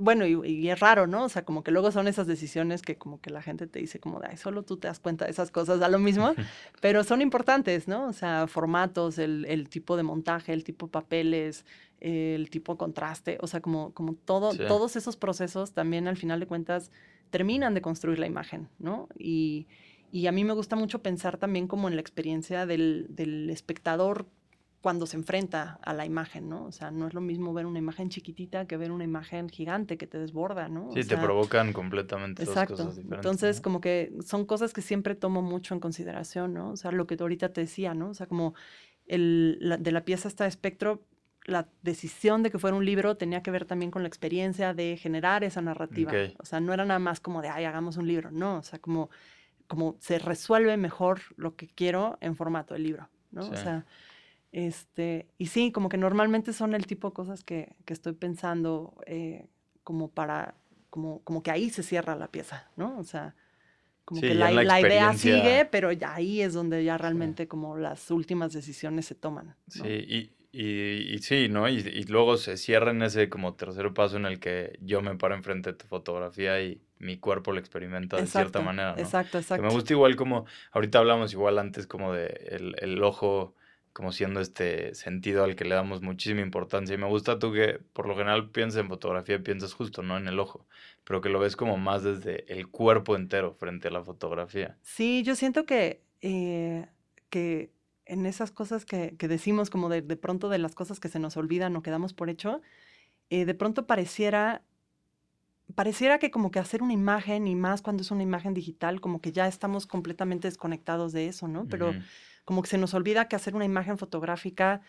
bueno, 0.00 0.26
y, 0.26 0.32
y 0.50 0.70
es 0.70 0.80
raro, 0.80 1.06
¿no? 1.06 1.24
O 1.24 1.28
sea, 1.28 1.44
como 1.44 1.62
que 1.62 1.70
luego 1.70 1.92
son 1.92 2.08
esas 2.08 2.26
decisiones 2.26 2.82
que 2.82 2.96
como 2.96 3.20
que 3.20 3.30
la 3.30 3.42
gente 3.42 3.66
te 3.66 3.78
dice 3.78 4.00
como 4.00 4.18
de, 4.18 4.28
ay, 4.30 4.36
solo 4.36 4.62
tú 4.64 4.76
te 4.78 4.88
das 4.88 4.98
cuenta 4.98 5.26
de 5.26 5.30
esas 5.30 5.50
cosas, 5.50 5.78
da 5.78 5.88
lo 5.88 5.98
mismo, 5.98 6.34
pero 6.80 7.04
son 7.04 7.20
importantes, 7.22 7.86
¿no? 7.86 8.08
O 8.08 8.12
sea, 8.12 8.46
formatos, 8.46 9.18
el, 9.18 9.44
el 9.46 9.68
tipo 9.68 9.96
de 9.96 10.02
montaje, 10.02 10.52
el 10.52 10.64
tipo 10.64 10.86
de 10.86 10.92
papeles, 10.92 11.64
el 12.00 12.48
tipo 12.50 12.72
de 12.72 12.78
contraste, 12.78 13.38
o 13.42 13.46
sea, 13.46 13.60
como, 13.60 13.92
como 13.92 14.14
todo, 14.14 14.52
Sí. 14.52 14.62
todos 14.66 14.96
esos 14.96 15.16
procesos 15.16 15.72
también 15.72 16.08
al 16.08 16.16
final 16.16 16.40
de 16.40 16.46
cuentas 16.46 16.90
terminan 17.30 17.74
de 17.74 17.82
construir 17.82 18.18
la 18.18 18.26
imagen, 18.26 18.68
¿no? 18.78 19.08
Y, 19.18 19.66
y 20.10 20.26
a 20.26 20.32
mí 20.32 20.42
me 20.44 20.54
gusta 20.54 20.74
mucho 20.76 21.00
pensar 21.02 21.36
también 21.36 21.68
como 21.68 21.88
en 21.88 21.94
la 21.94 22.00
experiencia 22.00 22.66
del, 22.66 23.06
del 23.10 23.50
espectador 23.50 24.26
cuando 24.80 25.04
se 25.06 25.16
enfrenta 25.16 25.78
a 25.82 25.92
la 25.92 26.06
imagen, 26.06 26.48
¿no? 26.48 26.64
O 26.64 26.72
sea, 26.72 26.90
no 26.90 27.06
es 27.06 27.12
lo 27.14 27.20
mismo 27.20 27.52
ver 27.52 27.66
una 27.66 27.78
imagen 27.78 28.08
chiquitita 28.08 28.66
que 28.66 28.76
ver 28.78 28.90
una 28.92 29.04
imagen 29.04 29.48
gigante 29.50 29.98
que 29.98 30.06
te 30.06 30.18
desborda, 30.18 30.68
¿no? 30.68 30.88
O 30.88 30.92
Sí, 30.92 31.00
te 31.02 31.08
sea, 31.08 31.20
provocan 31.20 31.72
completamente 31.72 32.44
dos 32.44 32.54
Exacto. 32.54 32.76
cosas 32.76 32.96
diferentes. 32.96 33.18
Entonces, 33.18 33.56
¿no? 33.56 33.62
como 33.62 33.80
que 33.82 34.12
son 34.24 34.46
cosas 34.46 34.72
que 34.72 34.80
siempre 34.80 35.14
tomo 35.14 35.42
mucho 35.42 35.74
en 35.74 35.80
consideración, 35.80 36.54
¿no? 36.54 36.70
O 36.70 36.76
sea, 36.76 36.92
lo 36.92 37.06
que 37.06 37.16
tú 37.18 37.24
ahorita 37.24 37.52
te 37.52 37.60
decía, 37.62 37.92
¿no? 37.92 38.08
O 38.10 38.14
sea, 38.14 38.26
como 38.26 38.54
el, 39.06 39.58
la- 39.60 39.76
de 39.76 39.92
la 39.92 40.04
pieza 40.04 40.28
hasta 40.28 40.46
espectro, 40.46 41.02
la 41.44 41.68
decisión 41.82 42.42
de 42.42 42.50
que 42.50 42.58
fuera 42.58 42.76
un 42.76 42.84
libro 42.84 43.16
tenía 43.16 43.42
que 43.42 43.50
ver 43.50 43.64
también 43.66 43.90
con 43.90 44.02
la 44.02 44.08
experiencia 44.08 44.72
de 44.72 44.96
generar 44.96 45.44
esa 45.44 45.60
narrativa. 45.60 46.12
Ok. 46.12 46.36
O 46.38 46.44
sea, 46.46 46.60
no 46.60 46.72
era 46.72 46.84
nada 46.86 47.00
más 47.00 47.20
como 47.20 47.42
de, 47.42 47.48
ay, 47.48 47.64
hagamos 47.64 47.96
un 47.98 48.06
libro, 48.06 48.30
no, 48.30 48.58
o 48.58 48.62
sea, 48.62 48.78
como, 48.78 49.10
como 49.66 49.96
se 50.00 50.18
resuelve 50.18 50.76
mejor 50.76 51.20
lo 51.36 51.54
que 51.56 51.66
quiero 51.68 52.16
en 52.20 52.36
formato 52.36 52.74
de 52.74 52.80
libro, 52.80 53.08
¿no? 53.30 53.42
O 53.42 53.56
Sí. 53.56 53.62
sea, 53.62 53.84
este, 54.52 55.28
y 55.38 55.46
sí, 55.46 55.72
como 55.72 55.88
que 55.88 55.96
normalmente 55.98 56.52
son 56.52 56.74
el 56.74 56.86
tipo 56.86 57.08
de 57.10 57.14
cosas 57.14 57.44
que, 57.44 57.74
que 57.84 57.92
estoy 57.92 58.14
pensando 58.14 58.94
eh, 59.06 59.48
como 59.84 60.10
para, 60.10 60.54
como, 60.90 61.22
como 61.24 61.42
que 61.42 61.50
ahí 61.50 61.70
se 61.70 61.82
cierra 61.82 62.16
la 62.16 62.28
pieza, 62.30 62.70
¿no? 62.76 62.98
O 62.98 63.04
sea, 63.04 63.34
como 64.04 64.20
Sí, 64.20 64.26
que 64.26 64.34
la, 64.34 64.50
la 64.50 64.64
la 64.64 64.80
idea 64.80 65.14
sigue, 65.14 65.66
pero 65.66 65.92
ya 65.92 66.14
ahí 66.14 66.42
es 66.42 66.52
donde 66.54 66.84
ya 66.84 66.98
realmente 66.98 67.48
como 67.48 67.76
las 67.78 68.10
últimas 68.10 68.52
decisiones 68.52 69.06
se 69.06 69.14
toman. 69.14 69.56
¿no? 69.74 69.84
Sí, 69.84 69.88
y, 70.08 70.32
y, 70.52 71.14
y 71.14 71.18
sí, 71.20 71.48
¿no? 71.48 71.68
Y, 71.68 71.76
y 71.78 72.04
luego 72.04 72.36
se 72.36 72.56
cierra 72.56 72.90
en 72.90 73.02
ese 73.02 73.28
como 73.28 73.54
tercer 73.54 73.92
paso 73.94 74.16
en 74.16 74.26
el 74.26 74.40
que 74.40 74.78
yo 74.82 75.00
me 75.00 75.16
paro 75.16 75.34
enfrente 75.36 75.70
de 75.72 75.78
tu 75.78 75.86
fotografía 75.86 76.60
y 76.60 76.82
mi 76.98 77.18
cuerpo 77.18 77.52
lo 77.52 77.60
experimenta 77.60 78.18
de 78.18 78.26
cierta 78.26 78.60
manera, 78.60 78.96
¿no? 78.96 79.00
Exacto, 79.02 79.38
Que 79.52 79.60
exacto. 79.60 79.62
me 79.62 79.70
gusta 79.70 79.92
igual 79.92 80.16
como, 80.16 80.44
ahorita 80.72 80.98
hablamos 80.98 81.32
igual 81.32 81.58
antes 81.58 81.86
como 81.86 82.12
de 82.12 82.26
el, 82.50 82.74
el 82.80 83.02
ojo 83.04 83.54
como 83.92 84.12
siendo 84.12 84.40
este 84.40 84.94
sentido 84.94 85.44
al 85.44 85.56
que 85.56 85.64
le 85.64 85.74
damos 85.74 86.02
muchísima 86.02 86.40
importancia. 86.40 86.94
Y 86.94 86.98
me 86.98 87.06
gusta 87.06 87.38
tú 87.38 87.52
que 87.52 87.80
por 87.92 88.06
lo 88.06 88.14
general 88.14 88.50
piensas 88.50 88.80
en 88.80 88.88
fotografía 88.88 89.36
y 89.36 89.40
piensas 89.40 89.72
justo, 89.72 90.02
¿no? 90.02 90.16
En 90.16 90.28
el 90.28 90.38
ojo, 90.38 90.66
pero 91.04 91.20
que 91.20 91.28
lo 91.28 91.40
ves 91.40 91.56
como 91.56 91.76
más 91.76 92.02
desde 92.02 92.50
el 92.52 92.68
cuerpo 92.68 93.16
entero 93.16 93.52
frente 93.52 93.88
a 93.88 93.90
la 93.90 94.02
fotografía. 94.02 94.76
Sí, 94.82 95.22
yo 95.24 95.34
siento 95.34 95.66
que, 95.66 96.02
eh, 96.20 96.86
que 97.30 97.70
en 98.06 98.26
esas 98.26 98.50
cosas 98.50 98.84
que, 98.84 99.16
que 99.16 99.28
decimos, 99.28 99.70
como 99.70 99.88
de, 99.88 100.02
de 100.02 100.16
pronto 100.16 100.48
de 100.48 100.58
las 100.58 100.74
cosas 100.74 101.00
que 101.00 101.08
se 101.08 101.18
nos 101.18 101.36
olvidan 101.36 101.74
o 101.76 101.82
que 101.82 101.90
damos 101.90 102.12
por 102.12 102.30
hecho, 102.30 102.60
eh, 103.28 103.44
de 103.44 103.54
pronto 103.54 103.86
pareciera, 103.86 104.62
pareciera 105.74 106.18
que 106.18 106.30
como 106.30 106.50
que 106.50 106.58
hacer 106.58 106.82
una 106.82 106.92
imagen, 106.92 107.46
y 107.46 107.54
más 107.54 107.82
cuando 107.82 108.02
es 108.02 108.10
una 108.10 108.22
imagen 108.22 108.54
digital, 108.54 109.00
como 109.00 109.20
que 109.20 109.32
ya 109.32 109.46
estamos 109.46 109.86
completamente 109.86 110.48
desconectados 110.48 111.12
de 111.12 111.26
eso, 111.26 111.48
¿no? 111.48 111.66
Pero. 111.66 111.92
Como 112.44 112.62
que 112.62 112.68
se 112.68 112.78
nos 112.78 112.94
olvida 112.94 113.28
que 113.28 113.36
hacer 113.36 113.54
una 113.54 113.64
imagen 113.64 113.98
fotográfica 113.98 114.80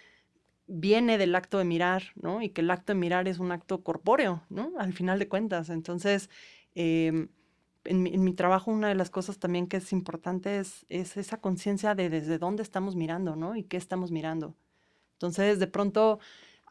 viene 0.68 1.18
del 1.18 1.36
acto 1.36 1.58
de 1.58 1.66
mirar, 1.66 2.04
¿no? 2.16 2.42
Y 2.42 2.50
que 2.50 2.62
el 2.62 2.72
acto 2.72 2.94
de 2.94 3.00
mirar 3.00 3.28
es 3.28 3.40
un 3.40 3.52
acto 3.52 3.84
corpóreo, 3.84 4.44
¿no? 4.50 4.72
Al 4.78 4.94
final 4.94 5.20
de 5.20 5.28
cuentas. 5.28 5.70
Entonces, 5.70 6.30
em, 6.76 7.30
en, 7.84 8.04
mi, 8.04 8.14
en 8.14 8.24
mi 8.24 8.34
trabajo 8.34 8.72
una 8.72 8.88
de 8.88 8.96
las 8.96 9.10
cosas 9.10 9.38
también 9.38 9.68
que 9.68 9.78
es 9.78 9.92
importante 9.92 10.60
es, 10.60 10.86
es 10.90 11.18
esa 11.18 11.42
conciencia 11.42 11.96
de 11.96 12.10
desde 12.10 12.38
dónde 12.38 12.64
estamos 12.64 12.96
mirando, 12.96 13.36
¿no? 13.36 13.56
Y 13.56 13.64
qué 13.64 13.78
estamos 13.78 14.12
mirando. 14.12 14.56
Entonces, 15.14 15.60
de 15.60 15.68
pronto 15.68 16.20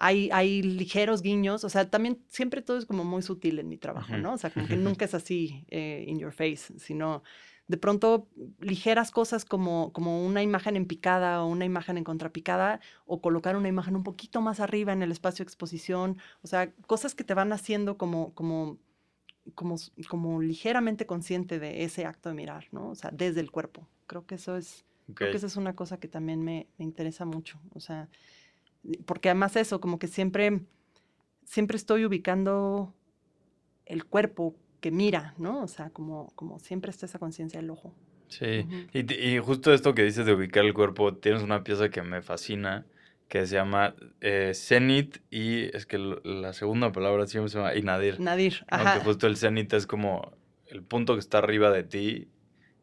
hay, 0.01 0.31
hay 0.33 0.63
ligeros 0.63 1.21
guiños, 1.21 1.63
o 1.63 1.69
sea, 1.69 1.91
también 1.91 2.25
siempre 2.27 2.63
todo 2.63 2.79
es 2.79 2.87
como 2.87 3.05
muy 3.05 3.21
sutil 3.21 3.59
en 3.59 3.69
mi 3.69 3.77
trabajo. 3.77 4.17
¿no? 4.17 4.33
O 4.33 4.39
sea, 4.39 4.49
como 4.49 4.67
que 4.67 4.77
nunca 4.77 5.05
es 5.05 5.13
así 5.13 5.67
eh, 5.69 6.05
in 6.09 6.19
your 6.19 6.33
face, 6.33 6.79
sino 6.79 7.23
de 7.71 7.77
pronto 7.77 8.27
ligeras 8.59 9.13
cosas 9.13 9.45
como, 9.45 9.93
como 9.93 10.27
una 10.27 10.43
imagen 10.43 10.75
en 10.75 10.87
picada 10.87 11.45
o 11.45 11.47
una 11.47 11.65
imagen 11.65 11.99
en 11.99 12.03
contrapicada 12.03 12.81
o 13.07 13.21
colocar 13.21 13.55
una 13.55 13.69
imagen 13.69 13.95
un 13.95 14.03
poquito 14.03 14.41
más 14.41 14.59
arriba 14.59 14.93
en 14.93 15.03
el 15.03 15.13
espacio 15.13 15.45
de 15.45 15.47
exposición, 15.47 16.19
o 16.43 16.49
sea, 16.49 16.73
cosas 16.89 17.15
que 17.15 17.23
te 17.23 17.33
van 17.33 17.53
haciendo 17.53 17.97
como, 17.97 18.35
como, 18.35 18.79
como, 19.55 19.77
como 20.09 20.43
ligeramente 20.43 21.07
consciente 21.07 21.61
de 21.61 21.85
ese 21.85 22.07
acto 22.07 22.31
de 22.31 22.35
mirar, 22.35 22.67
¿no? 22.73 22.89
O 22.91 22.97
sea, 22.97 23.13
desde 23.13 23.39
el 23.39 23.53
cuerpo. 23.53 23.87
Creo 24.09 24.27
que 24.27 24.35
eso 24.35 24.57
es, 24.57 24.85
creo 25.15 25.31
que 25.31 25.37
es 25.37 25.57
una 25.57 25.77
cosa 25.77 26.01
que 26.01 26.09
también 26.09 26.43
me, 26.43 26.67
me 26.77 26.85
interesa 26.85 27.25
mucho, 27.25 27.61
o 27.73 27.79
sea, 27.79 28.09
porque 29.07 29.29
además 29.29 29.55
eso, 29.55 29.81
como 29.81 30.01
que 30.01 30.09
siempre, 30.09 30.61
siempre 31.45 31.77
estoy 31.77 32.05
ubicando 32.05 32.93
el 33.87 34.07
cuerpo 34.07 34.57
que 34.81 34.91
mira, 34.91 35.35
¿no? 35.39 35.63
O 35.63 35.69
sea, 35.69 35.91
como, 35.91 36.33
como 36.37 36.59
siempre 36.59 36.91
está 36.91 37.07
esa 37.07 37.19
conciencia 37.19 37.61
del 37.61 37.71
ojo. 37.71 37.93
Sí, 38.29 38.61
Ujú. 38.61 38.77
y, 38.93 39.05
t- 39.05 39.21
y 39.29 39.39
justo 39.39 39.73
esto 39.75 39.95
que 39.95 40.05
dices 40.05 40.25
de 40.25 40.33
ubicar 40.35 40.65
el 40.65 40.73
cuerpo, 40.75 41.15
tienes 41.15 41.43
una 41.43 41.65
pieza 41.65 41.89
que 41.91 42.03
me 42.03 42.23
fascina, 42.23 42.87
que 43.29 43.47
se 43.47 43.57
llama 43.57 43.95
eh, 44.21 44.53
Zenit, 44.55 45.19
y 45.31 45.75
es 45.77 45.85
que 45.87 45.99
la 45.99 46.53
segunda 46.53 46.93
palabra 46.93 47.27
siempre 47.27 47.51
se 47.51 47.59
llama 47.59 47.75
Inadir, 47.75 48.21
Nadir, 48.21 48.65
¿no? 48.71 48.77
ajá. 48.77 48.93
Que 48.99 49.05
justo 49.05 49.27
el 49.27 49.37
Zenit 49.37 49.73
es 49.73 49.87
como 49.87 50.33
el 50.67 50.83
punto 50.85 51.15
que 51.15 51.21
está 51.21 51.39
arriba 51.39 51.71
de 51.71 51.83
ti, 51.83 52.29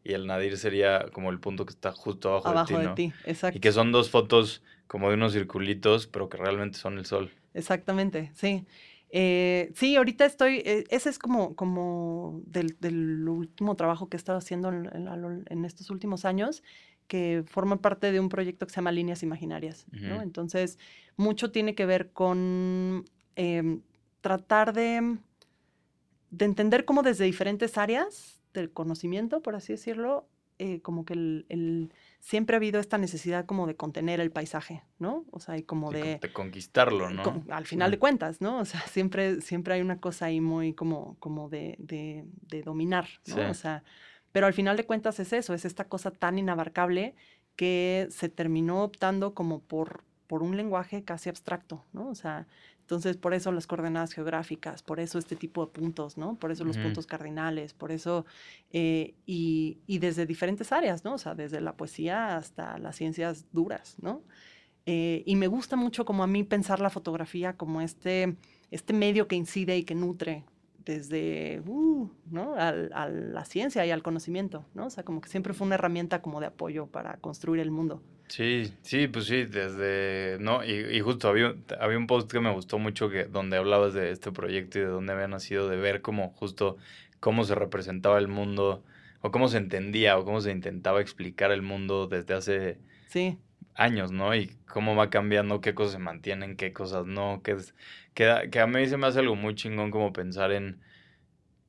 y 0.04 0.12
el 0.12 0.26
Nadir 0.26 0.56
sería 0.58 1.06
como 1.12 1.30
el 1.30 1.40
punto 1.40 1.64
que 1.66 1.72
está 1.72 1.92
justo 1.92 2.30
abajo, 2.30 2.48
abajo 2.50 2.72
de 2.78 2.88
de 2.88 2.94
ti, 2.94 3.06
¿no? 3.06 3.12
ti, 3.22 3.30
exacto. 3.30 3.56
Y 3.56 3.60
que 3.60 3.72
son 3.72 3.90
dos 3.92 4.10
fotos 4.10 4.62
como 4.86 5.08
de 5.08 5.14
unos 5.14 5.32
circulitos, 5.32 6.06
pero 6.06 6.28
que 6.28 6.36
realmente 6.36 6.78
son 6.78 6.98
el 6.98 7.06
sol. 7.06 7.30
Exactamente, 7.54 8.30
sí. 8.34 8.64
Eh, 9.10 9.72
sí, 9.74 9.96
ahorita 9.96 10.24
estoy, 10.26 10.58
eh, 10.64 10.84
ese 10.90 11.08
es 11.10 11.18
como, 11.18 11.54
como 11.56 12.42
del, 12.46 12.76
del 12.80 13.26
último 13.28 13.74
trabajo 13.76 14.08
que 14.08 14.16
he 14.16 14.18
estado 14.18 14.38
haciendo 14.38 14.68
en, 14.68 14.86
en 14.86 15.44
en 15.48 15.64
estos 15.64 15.90
últimos 15.90 16.24
años, 16.24 16.62
que 17.06 17.42
forma 17.46 17.80
parte 17.80 18.12
de 18.12 18.20
un 18.20 18.28
proyecto 18.28 18.66
que 18.66 18.70
se 18.72 18.76
llama 18.76 18.92
Líneas 18.92 19.22
Imaginarias. 19.22 19.86
Entonces, 20.22 20.78
mucho 21.16 21.50
tiene 21.50 21.74
que 21.74 21.86
ver 21.86 22.12
con 22.12 23.04
em, 23.36 23.80
tratar 24.20 24.72
de, 24.74 25.16
de 26.30 26.44
entender 26.44 26.84
cómo 26.84 27.02
desde 27.02 27.24
diferentes 27.24 27.78
áreas 27.78 28.42
del 28.52 28.72
conocimiento, 28.72 29.40
por 29.42 29.54
así 29.56 29.72
decirlo, 29.72 30.28
eh, 30.58 30.80
como 30.82 31.04
que 31.04 31.14
el, 31.14 31.46
el- 31.48 31.92
siempre 32.20 32.56
ha 32.56 32.58
habido 32.58 32.80
esta 32.80 32.98
necesidad 32.98 33.46
como 33.46 33.66
de 33.66 33.76
contener 33.76 34.20
el 34.20 34.30
paisaje, 34.30 34.82
¿no? 34.98 35.24
O 35.30 35.40
sea, 35.40 35.56
y 35.56 35.62
como 35.62 35.90
De, 35.90 35.98
de... 36.02 36.12
con- 36.12 36.20
de 36.20 36.32
conquistarlo, 36.32 37.10
¿no? 37.10 37.22
con- 37.22 37.44
al 37.50 37.64
final 37.66 37.90
de 37.90 37.98
cuentas, 37.98 38.40
¿no? 38.40 38.58
O 38.58 38.64
sea, 38.64 38.80
siempre, 38.88 39.40
siempre 39.40 39.74
hay 39.74 39.80
una 39.80 40.00
cosa 40.00 40.26
ahí 40.26 40.40
muy 40.40 40.74
como, 40.74 41.16
como 41.20 41.48
de, 41.48 41.76
de, 41.78 42.24
de 42.48 42.62
dominar, 42.62 43.06
¿no? 43.26 43.34
Sí. 43.34 43.40
O 43.40 43.54
sea, 43.54 43.82
Pero 44.32 44.46
al 44.46 44.52
final 44.52 44.76
de 44.76 44.84
cuentas 44.84 45.20
es 45.20 45.32
eso, 45.32 45.54
es 45.54 45.64
esta 45.64 45.84
cosa 45.88 46.10
tan 46.10 46.38
inabarcable 46.38 47.14
que 47.56 48.06
se 48.10 48.28
terminó 48.28 48.84
optando 48.84 49.34
como 49.34 49.60
por, 49.60 50.04
por 50.28 50.42
un 50.44 50.56
lenguaje 50.56 51.02
casi 51.02 51.28
abstracto, 51.28 51.84
¿no? 51.92 52.08
O 52.08 52.14
sea, 52.14 52.46
entonces 52.82 53.16
por 53.16 53.34
eso 53.34 53.50
las 53.50 53.66
coordenadas 53.66 54.12
geográficas, 54.12 54.82
por 54.82 55.00
eso 55.00 55.18
este 55.18 55.34
tipo 55.36 55.66
de 55.66 55.72
puntos, 55.72 56.16
¿no? 56.16 56.36
Por 56.36 56.52
eso 56.52 56.64
los 56.64 56.76
puntos 56.84 57.06
cardinales, 57.06 57.74
por 57.74 57.90
eso, 57.90 58.24
eh, 58.70 59.14
y, 59.26 59.78
y 59.86 59.98
desde 59.98 60.24
diferentes 60.26 60.70
áreas, 60.70 61.04
¿no? 61.04 61.14
O 61.14 61.18
sea, 61.18 61.34
desde 61.34 61.60
la 61.60 61.72
poesía 61.76 62.36
hasta 62.36 62.78
las 62.78 62.94
ciencias 62.96 63.46
duras, 63.52 63.96
¿no? 64.00 64.22
Eh, 64.86 65.22
y 65.26 65.36
me 65.36 65.48
gusta 65.48 65.76
mucho 65.76 66.04
como 66.06 66.22
a 66.22 66.26
mí 66.26 66.44
pensar 66.44 66.80
la 66.80 66.88
fotografía 66.88 67.54
como 67.54 67.80
este, 67.82 68.36
este 68.70 68.92
medio 68.94 69.28
que 69.28 69.36
incide 69.36 69.76
y 69.76 69.84
que 69.84 69.94
nutre 69.94 70.44
desde 70.84 71.60
uh, 71.66 72.08
¿no? 72.30 72.54
al- 72.54 72.90
a 72.94 73.06
la 73.08 73.44
ciencia 73.44 73.84
y 73.84 73.90
al 73.90 74.02
conocimiento, 74.02 74.64
¿no? 74.72 74.86
O 74.86 74.90
sea, 74.90 75.04
como 75.04 75.20
que 75.20 75.28
siempre 75.28 75.52
fue 75.52 75.66
una 75.66 75.74
herramienta 75.74 76.22
como 76.22 76.40
de 76.40 76.46
apoyo 76.46 76.86
para 76.86 77.18
construir 77.18 77.60
el 77.60 77.70
mundo. 77.70 78.02
Sí, 78.28 78.74
sí, 78.82 79.08
pues 79.08 79.24
sí, 79.26 79.44
desde, 79.46 80.36
no, 80.38 80.62
y, 80.62 80.70
y 80.96 81.00
justo 81.00 81.28
había, 81.28 81.54
había 81.80 81.96
un 81.96 82.06
post 82.06 82.30
que 82.30 82.40
me 82.40 82.52
gustó 82.52 82.78
mucho 82.78 83.08
que 83.08 83.24
donde 83.24 83.56
hablabas 83.56 83.94
de 83.94 84.10
este 84.10 84.32
proyecto 84.32 84.78
y 84.78 84.82
de 84.82 84.88
dónde 84.88 85.14
había 85.14 85.28
nacido, 85.28 85.68
de 85.68 85.76
ver 85.78 86.02
cómo 86.02 86.30
justo 86.34 86.76
cómo 87.20 87.44
se 87.44 87.54
representaba 87.54 88.18
el 88.18 88.28
mundo, 88.28 88.84
o 89.22 89.30
cómo 89.30 89.48
se 89.48 89.56
entendía, 89.56 90.18
o 90.18 90.24
cómo 90.26 90.40
se 90.42 90.52
intentaba 90.52 91.00
explicar 91.00 91.52
el 91.52 91.62
mundo 91.62 92.06
desde 92.06 92.34
hace 92.34 92.78
Sí, 93.06 93.38
años, 93.74 94.12
¿no? 94.12 94.34
Y 94.34 94.48
cómo 94.66 94.96
va 94.96 95.10
cambiando, 95.10 95.60
qué 95.60 95.74
cosas 95.74 95.92
se 95.94 95.98
mantienen, 95.98 96.56
qué 96.56 96.72
cosas 96.72 97.06
no, 97.06 97.42
que, 97.42 97.52
es, 97.52 97.74
que, 98.14 98.28
a 98.60 98.66
mí 98.66 98.86
se 98.86 98.96
me 98.96 99.06
hace 99.06 99.20
algo 99.20 99.36
muy 99.36 99.54
chingón 99.54 99.90
como 99.90 100.12
pensar 100.12 100.52
en, 100.52 100.80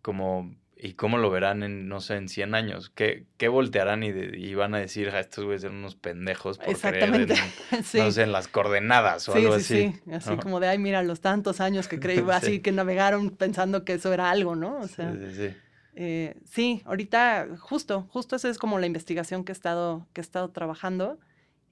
como, 0.02 0.56
y 0.82 0.94
cómo 0.94 1.18
lo 1.18 1.30
verán 1.30 1.62
en, 1.64 1.88
no 1.90 2.00
sé, 2.02 2.16
en 2.16 2.30
100 2.30 2.56
años, 2.56 2.90
qué, 2.90 3.26
qué 3.38 3.48
voltearán 3.50 4.04
y, 4.04 4.12
de- 4.12 4.38
y 4.38 4.56
van 4.56 4.74
a 4.76 4.80
decir, 4.80 5.12
"Ja, 5.12 5.20
estos 5.20 5.44
güeyes 5.46 5.64
eran 5.66 5.78
unos 5.78 5.96
pendejos 5.96 6.58
por 6.58 6.70
exactamente. 6.70 7.36
creer 7.36 7.52
en, 7.72 7.84
sí. 7.84 7.98
no 8.00 8.12
sé, 8.12 8.24
en 8.24 8.32
las 8.32 8.48
coordenadas 8.48 9.28
o 9.30 9.34
Sí, 9.34 9.40
algo 9.40 9.56
sí, 9.56 9.60
así. 9.60 9.92
sí, 10.06 10.12
así 10.14 10.30
¿no? 10.36 10.38
como 10.38 10.60
de, 10.60 10.68
ay, 10.70 10.80
mira, 10.80 11.04
los 11.04 11.22
tantos 11.22 11.60
años 11.62 11.88
que 11.88 12.00
creí, 12.00 12.18
Sí. 12.24 12.32
así 12.32 12.60
que 12.62 12.72
navegaron 12.72 13.30
pensando 13.32 13.84
que 13.86 13.94
eso 13.94 14.14
era 14.14 14.30
algo, 14.32 14.56
¿no? 14.56 14.80
O 14.80 14.88
Sí, 14.88 14.94
sea, 14.96 15.14
sí, 15.16 15.36
sí. 15.50 15.56
Eh, 15.96 16.36
sí, 16.46 16.82
ahorita 16.86 17.48
justo, 17.60 18.08
justo 18.10 18.36
esa 18.36 18.50
es 18.50 18.58
como 18.58 18.80
la 18.80 18.86
investigación 18.86 19.44
que 19.44 19.52
he 19.52 19.54
estado, 19.54 20.08
que 20.14 20.22
he 20.22 20.24
estado 20.24 20.50
trabajando. 20.50 21.20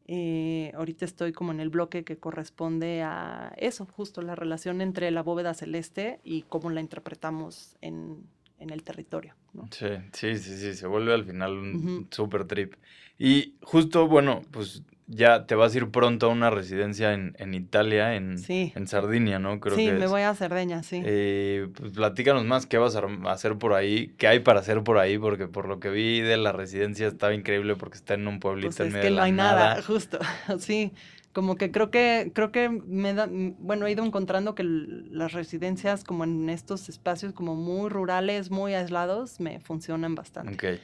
Eh, 0.10 0.72
ahorita 0.76 1.04
estoy 1.06 1.34
como 1.34 1.52
en 1.52 1.60
el 1.60 1.70
bloque 1.70 2.04
que 2.06 2.18
corresponde 2.18 3.04
a 3.04 3.54
eso, 3.58 3.86
justo 3.86 4.22
la 4.22 4.36
relación 4.36 4.82
entre 4.82 5.12
la 5.12 5.22
bóveda 5.22 5.54
celeste 5.54 6.20
y 6.24 6.44
cómo 6.44 6.70
la 6.70 6.80
interpretamos 6.82 7.76
en, 7.82 8.24
en 8.60 8.70
el 8.72 8.84
territorio. 8.84 9.36
¿no? 9.54 9.68
Sí, 9.72 9.88
sí, 10.14 10.38
sí, 10.38 10.58
sí, 10.58 10.74
se 10.74 10.88
vuelve 10.88 11.14
al 11.14 11.26
final 11.26 11.54
un 11.54 12.08
super 12.12 12.46
trip. 12.46 12.74
Y 13.20 13.56
justo, 13.62 14.08
bueno, 14.08 14.42
pues 14.52 14.84
ya 15.10 15.46
te 15.46 15.56
vas 15.56 15.74
a 15.74 15.78
ir 15.78 15.90
pronto 15.90 16.26
a 16.28 16.30
una 16.30 16.50
residencia 16.50 17.14
en, 17.14 17.34
en 17.40 17.54
Italia, 17.54 18.16
en, 18.16 18.38
Sí. 18.38 18.74
en 18.76 18.88
Sardinia, 18.88 19.40
¿no? 19.40 19.60
Creo 19.60 19.76
sí, 19.76 19.86
que 19.86 19.94
me 19.94 20.06
es. 20.06 20.12
voy 20.12 20.22
a 20.22 20.36
Cerdeña, 20.36 20.84
sí. 20.84 21.02
Eh, 21.06 21.70
pues 21.74 21.94
platícanos 21.94 22.44
más 22.46 22.66
qué 22.66 22.78
vas 22.78 22.96
a 22.96 23.08
hacer 23.32 23.58
por 23.58 23.74
ahí, 23.74 24.14
qué 24.18 24.28
hay 24.28 24.40
para 24.40 24.60
hacer 24.60 24.84
por 24.84 24.98
ahí, 24.98 25.18
porque 25.18 25.48
por 25.48 25.68
lo 25.68 25.80
que 25.80 25.90
vi 25.90 26.20
de 26.20 26.36
la 26.38 26.52
residencia 26.52 27.08
estaba 27.08 27.34
increíble 27.34 27.76
porque 27.76 27.98
está 27.98 28.16
en 28.16 28.28
un 28.28 28.40
pueblito 28.40 28.68
Pues 28.68 28.80
en 28.82 28.88
es 28.88 28.94
medio 28.94 29.02
que 29.04 29.08
de 29.08 29.12
no 29.12 29.18
la 29.18 29.24
hay 29.24 29.32
nada, 29.32 29.70
nada. 29.70 29.82
justo, 29.88 30.20
sí. 30.60 30.92
Como 31.38 31.56
que 31.56 31.70
creo 31.70 31.92
que, 31.92 32.32
creo 32.34 32.52
que 32.52 32.68
me 32.68 33.14
da, 33.14 33.30
bueno, 33.30 33.86
he 33.86 33.92
ido 33.92 34.04
encontrando 34.04 34.56
que 34.56 34.64
las 34.64 35.34
residencias 35.34 36.04
como 36.04 36.24
en 36.24 36.50
estos 36.50 36.90
espacios 36.90 37.32
como 37.32 37.54
muy 37.54 37.92
rurales, 37.92 38.50
muy 38.50 38.74
aislados, 38.74 39.40
me 39.40 39.60
funcionan 39.60 40.16
bastante. 40.16 40.56
Ok, 40.56 40.80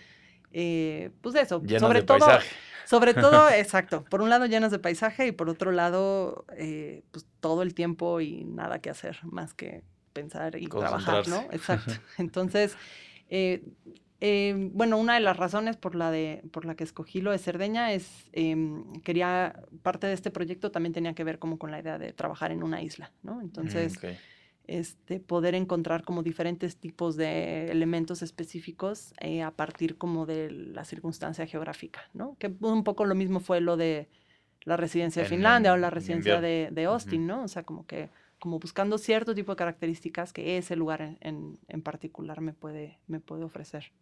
Eh, 0.51 1.09
pues 1.21 1.33
eso, 1.33 1.59
llenas 1.63 1.81
sobre 1.81 2.01
de 2.01 2.05
todo, 2.05 2.19
paisaje. 2.19 2.55
sobre 2.85 3.15
todo, 3.15 3.49
exacto, 3.49 4.03
por 4.03 4.21
un 4.21 4.29
lado 4.29 4.45
llenas 4.45 4.69
de 4.69 4.77
paisaje 4.77 5.25
y 5.25 5.31
por 5.31 5.49
otro 5.49 5.71
lado, 5.71 6.45
eh, 6.55 7.01
pues 7.09 7.25
todo 7.39 7.63
el 7.63 7.73
tiempo 7.73 8.21
y 8.21 8.43
nada 8.43 8.77
que 8.77 8.91
hacer 8.91 9.17
más 9.23 9.55
que 9.55 9.81
pensar 10.13 10.55
y 10.61 10.67
trabajar, 10.67 11.27
¿no? 11.29 11.47
Exacto. 11.51 11.93
Entonces, 12.19 12.77
eh, 13.27 13.63
eh, 14.21 14.69
bueno, 14.73 14.97
una 14.97 15.15
de 15.15 15.19
las 15.19 15.35
razones 15.37 15.75
por 15.77 15.95
la, 15.95 16.11
de, 16.11 16.43
por 16.51 16.65
la 16.65 16.75
que 16.75 16.83
escogí 16.83 17.21
lo 17.21 17.31
de 17.31 17.37
Cerdeña 17.39 17.91
es, 17.93 18.29
em, 18.31 18.93
quería, 19.01 19.61
parte 19.81 20.07
de 20.07 20.13
este 20.13 20.31
proyecto 20.31 20.71
también 20.71 20.93
tenía 20.93 21.13
que 21.13 21.23
ver 21.23 21.39
como 21.39 21.57
con 21.57 21.71
la 21.71 21.79
idea 21.79 21.97
de 21.97 22.13
trabajar 22.13 22.51
en 22.51 22.63
una 22.63 22.81
isla, 22.81 23.11
¿no? 23.23 23.41
Entonces, 23.41 23.95
Mm, 23.95 24.05
ok. 24.07 24.13
este, 24.65 25.19
poder 25.19 25.55
encontrar 25.55 26.03
como 26.05 26.23
diferentes 26.23 26.77
tipos 26.77 27.17
de 27.17 27.69
elementos 27.69 28.21
específicos 28.21 29.13
eh, 29.19 29.41
a 29.43 29.51
partir 29.51 29.97
como 29.97 30.25
de 30.25 30.51
la 30.51 30.85
circunstancia 30.85 31.45
geográfica, 31.45 32.09
¿no? 32.13 32.37
Que 32.39 32.53
un 32.61 32.83
poco 32.85 33.03
lo 33.05 33.13
mismo 33.15 33.41
fue 33.41 33.59
lo 33.59 33.75
de 33.75 34.07
la 34.63 34.77
residencia 34.77 35.21
de 35.21 35.25
En- 35.27 35.29
Finlandia 35.29 35.73
o 35.73 35.77
la 35.77 35.87
en 35.87 35.93
residencia 35.93 36.39
de, 36.39 36.69
de. 36.71 36.85
Austin, 36.85 37.27
¿no? 37.27 37.43
O 37.43 37.47
sea, 37.49 37.63
como 37.63 37.85
que 37.85 38.09
como 38.43 38.59
buscando 38.59 38.97
cierto 38.97 39.33
tipo 39.33 39.53
de 39.53 39.55
características 39.55 40.33
que 40.33 40.57
ese 40.57 40.75
lugar 40.75 41.01
en, 41.01 41.17
en- 41.21 41.59
en 41.69 41.81
particular 41.81 42.41
me 42.41 42.53
puede, 42.53 42.99
me 43.07 43.21
puede 43.21 43.43
ofrecer. 43.45 43.93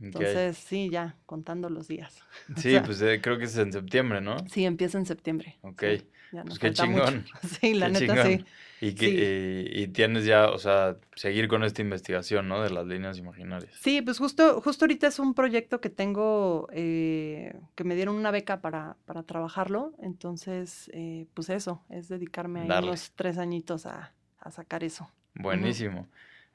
Entonces, 0.00 0.56
sí, 0.56 0.90
ya, 0.90 1.16
contando 1.26 1.68
los 1.70 1.88
días. 1.88 2.22
Sí, 2.56 2.70
sea- 2.70 2.82
pues 2.82 3.00
eh, 3.02 3.20
creo 3.22 3.38
que 3.38 3.44
es 3.44 3.56
en 3.58 3.72
septiembre, 3.72 4.20
¿no? 4.20 4.36
Sí, 4.48 4.64
empieza 4.64 4.98
en 4.98 5.06
septiembre. 5.06 5.56
Ok. 5.62 5.80
sí, 5.82 6.02
ya 6.32 6.42
Pues 6.44 6.58
qué 6.58 6.68
falta 6.68 6.86
mucho. 6.86 7.04
chingón. 7.04 7.24
Sí, 7.60 7.74
la 7.74 7.86
Qué 7.86 7.92
neta 7.94 8.14
chingón. 8.14 8.38
sí. 8.38 8.44
Y, 8.80 8.92
que, 8.94 9.06
Sí. 9.06 9.78
y, 9.80 9.82
y 9.82 9.88
tienes 9.88 10.24
ya, 10.24 10.48
o 10.50 10.58
sea, 10.58 10.96
seguir 11.16 11.48
con 11.48 11.64
esta 11.64 11.82
investigación, 11.82 12.48
¿no? 12.48 12.62
De 12.62 12.70
las 12.70 12.86
líneas 12.86 13.18
imaginarias. 13.18 13.74
Sí, 13.80 14.02
pues 14.02 14.18
justo, 14.18 14.60
justo 14.60 14.84
ahorita 14.84 15.08
es 15.08 15.18
un 15.18 15.34
proyecto 15.34 15.80
que 15.80 15.90
tengo, 15.90 16.68
eh, 16.72 17.54
que 17.74 17.82
me 17.84 17.96
dieron 17.96 18.14
una 18.14 18.30
beca 18.30 18.60
para, 18.60 18.96
para 19.04 19.24
trabajarlo. 19.24 19.94
Entonces, 20.00 20.90
eh, 20.94 21.26
pues 21.34 21.50
eso, 21.50 21.82
es 21.90 22.08
dedicarme 22.08 22.60
ahí 22.60 22.68
unos 22.84 23.12
tres 23.16 23.36
añitos 23.38 23.84
a, 23.86 24.12
a 24.38 24.50
sacar 24.52 24.84
eso. 24.84 25.10
Buenísimo. 25.34 26.06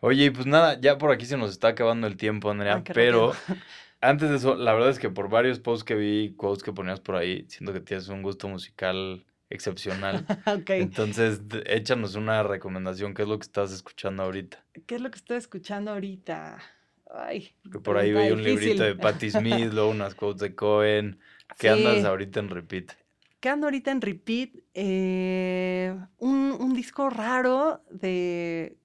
Oye, 0.06 0.26
y 0.26 0.30
pues 0.32 0.46
nada, 0.46 0.78
ya 0.82 0.98
por 0.98 1.12
aquí 1.12 1.26
se 1.26 1.38
nos 1.38 1.52
está 1.52 1.70
acabando 1.70 2.08
el 2.08 2.18
tiempo, 2.18 2.52
Andrea, 2.52 2.76
Ay, 2.76 2.84
pero 2.94 3.32
rápido. 3.32 3.64
antes 4.02 4.30
de 4.30 4.36
eso, 4.36 4.56
la 4.56 4.74
verdad 4.74 4.90
es 4.90 5.00
que 5.00 5.10
por 5.10 5.30
varios 5.30 5.60
posts 5.60 5.86
que 5.86 5.96
vi, 5.96 6.34
quotes 6.36 6.62
que 6.62 6.74
ponías 6.74 7.00
por 7.00 7.16
ahí, 7.16 7.46
siento 7.48 7.72
que 7.72 7.80
tienes 7.80 8.10
un 8.10 8.22
gusto 8.22 8.50
musical 8.50 9.26
excepcional. 9.50 10.26
ok. 10.46 10.72
Entonces, 10.72 11.40
échanos 11.68 12.16
una 12.16 12.44
recomendación, 12.44 13.14
¿qué 13.14 13.22
es 13.22 13.30
lo 13.30 13.40
que 13.40 13.44
estás 13.44 13.72
escuchando 13.72 14.24
ahorita? 14.24 14.62
¿Qué 14.86 14.96
es 14.96 15.02
lo 15.02 15.10
que 15.10 15.20
estoy 15.20 15.38
escuchando 15.38 15.92
ahorita? 15.92 16.62
Ay, 17.10 17.56
Que 17.72 17.80
por 17.80 17.98
ahí 17.98 18.12
veía 18.12 18.34
un 18.34 18.44
librito 18.44 18.84
de. 18.84 18.96
Patti 18.96 19.32
Smith, 19.32 19.72
luego 19.72 19.90
unas 19.90 20.16
quotes 20.16 20.42
de 20.42 20.54
Cohen. 20.54 21.18
¿Qué 21.58 21.70
andas 21.70 22.04
ahorita 22.04 22.42
en 22.42 22.50
repeat? 22.50 22.92
¿Qué 23.40 23.48
ando 23.48 23.68
ahorita 23.68 23.92
en 23.92 24.02
repeat? 24.02 24.50
Eh, 24.74 25.96
un, 26.18 26.58
un 26.60 26.74
disco 26.74 27.10
raro 27.10 27.86
de. 27.90 28.76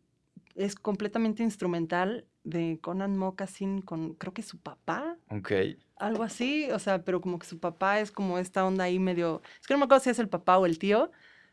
Es 0.59 0.75
completamente 0.75 1.45
instrumental 1.45 2.27
de 2.43 2.81
Conan 2.81 3.17
Moccasin 3.17 3.81
con, 3.81 4.15
creo 4.15 4.35
que 4.35 4.43
su 4.43 4.59
papá, 4.59 5.17
Ok. 5.31 5.53
algo 5.97 6.25
así. 6.25 6.69
O 6.73 6.81
sea, 6.81 7.05
pero 7.05 7.21
como 7.21 7.39
que 7.39 7.47
su 7.47 7.61
papá 7.61 8.01
es 8.01 8.11
como 8.11 8.39
esta 8.39 8.67
onda 8.67 8.85
ahí 8.85 8.99
medio. 8.99 9.41
Es 9.61 9.69
que 9.69 9.75
no 9.75 9.79
me 9.79 9.85
acuerdo 9.85 10.03
si 10.03 10.11
es 10.11 10.19
el 10.19 10.29
papá 10.29 10.59
o 10.59 10.67
el 10.67 10.81
tío, 10.81 11.13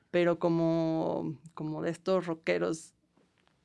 pero 0.09 0.39
como, 0.39 1.37
como 1.53 1.83
de 1.83 1.91
estos 1.91 2.25
rockeros 2.25 2.94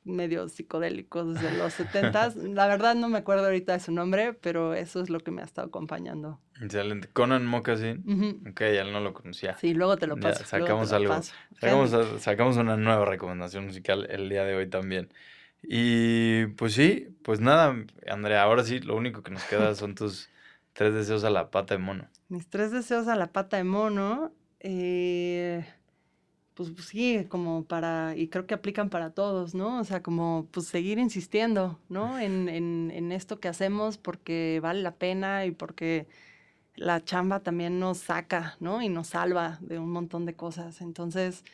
medio 0.04 0.48
psicodélicos 0.48 1.40
de 1.40 1.52
los 1.56 1.72
setentas. 1.74 2.36
La 2.36 2.66
verdad 2.66 2.94
no 2.94 3.08
me 3.08 3.18
acuerdo 3.18 3.46
ahorita 3.46 3.72
de 3.74 3.80
su 3.80 3.92
nombre, 3.92 4.32
pero 4.34 4.74
eso 4.74 5.00
es 5.02 5.10
lo 5.10 5.20
que 5.20 5.30
me 5.30 5.42
ha 5.42 5.44
estado 5.44 5.68
acompañando. 5.68 6.40
Excelente. 6.60 7.08
Conan 7.08 7.46
Moccasin. 7.46 8.04
Ujú. 8.06 8.50
Ok, 8.50 8.60
ya 8.74 8.84
no 8.84 9.00
lo 9.00 9.14
conocía. 9.14 9.56
Sí, 9.58 9.74
luego 9.74 9.96
te 9.96 10.06
lo 10.06 10.16
Ya, 10.16 10.22
paso. 10.22 10.38
te 10.40 10.44
sacamos 10.44 10.90
lo 10.90 10.96
algo. 10.96 11.14
paso. 11.14 11.32
Sacamos, 11.60 12.22
sacamos 12.22 12.56
una 12.56 12.76
nueva 12.76 13.04
recomendación 13.04 13.66
musical 13.66 14.06
el 14.10 14.28
día 14.28 14.44
de 14.44 14.54
hoy 14.54 14.68
también. 14.68 15.12
Y 15.62 16.46
pues 16.56 16.74
sí, 16.74 17.08
pues 17.22 17.40
nada, 17.40 17.76
Andrea, 18.08 18.42
ahora 18.42 18.64
sí, 18.64 18.80
lo 18.80 18.96
único 18.96 19.22
que 19.22 19.30
nos 19.30 19.44
queda 19.44 19.74
son 19.74 19.94
tus 19.94 20.30
tres 20.72 20.94
deseos 20.94 21.24
a 21.24 21.30
la 21.30 21.50
pata 21.50 21.74
de 21.74 21.78
mono. 21.78 22.08
Mis 22.28 22.48
tres 22.48 22.70
deseos 22.70 23.08
a 23.08 23.16
la 23.16 23.32
pata 23.32 23.56
de 23.58 23.64
mono, 23.64 24.32
eh, 24.60 25.64
pues, 26.60 26.72
pues 26.72 26.88
sí, 26.88 27.24
como 27.30 27.64
para, 27.64 28.14
y 28.16 28.28
creo 28.28 28.46
que 28.46 28.52
aplican 28.52 28.90
para 28.90 29.12
todos, 29.14 29.54
¿no? 29.54 29.80
O 29.80 29.84
sea, 29.84 30.02
como 30.02 30.46
pues 30.50 30.66
seguir 30.66 30.98
insistiendo, 30.98 31.80
¿no? 31.88 32.18
En, 32.18 32.50
en, 32.50 32.90
en 32.94 33.12
esto 33.12 33.40
que 33.40 33.48
hacemos 33.48 33.96
porque 33.96 34.60
vale 34.62 34.82
la 34.82 34.94
pena 34.96 35.46
y 35.46 35.52
porque 35.52 36.06
la 36.76 37.02
chamba 37.04 37.40
también 37.40 37.78
nos 37.80 37.98
saca, 37.98 38.56
¿no? 38.60 38.82
Y 38.82 38.88
nos 38.90 39.08
salva 39.08 39.58
de 39.62 39.78
un 39.78 39.90
montón 39.90 40.26
de 40.26 40.34
cosas. 40.36 40.82
Entonces, 40.82 41.44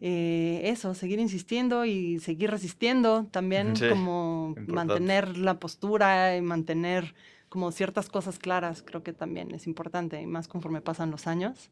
eh, 0.00 0.62
eso, 0.64 0.94
seguir 0.94 1.20
insistiendo 1.20 1.84
y 1.84 2.18
seguir 2.20 2.50
resistiendo 2.50 3.26
también, 3.30 3.76
Sí, 3.76 3.88
como 3.88 4.54
importante. 4.58 4.72
mantener 4.74 5.36
la 5.38 5.58
postura 5.60 6.36
y 6.36 6.42
mantener 6.42 7.14
como 7.48 7.72
ciertas 7.72 8.08
cosas 8.08 8.38
claras, 8.38 8.82
creo 8.82 9.02
que 9.02 9.12
también 9.12 9.52
es 9.54 9.66
importante, 9.66 10.20
y 10.22 10.26
más 10.26 10.48
conforme 10.48 10.80
pasan 10.82 11.10
los 11.10 11.26
años. 11.26 11.70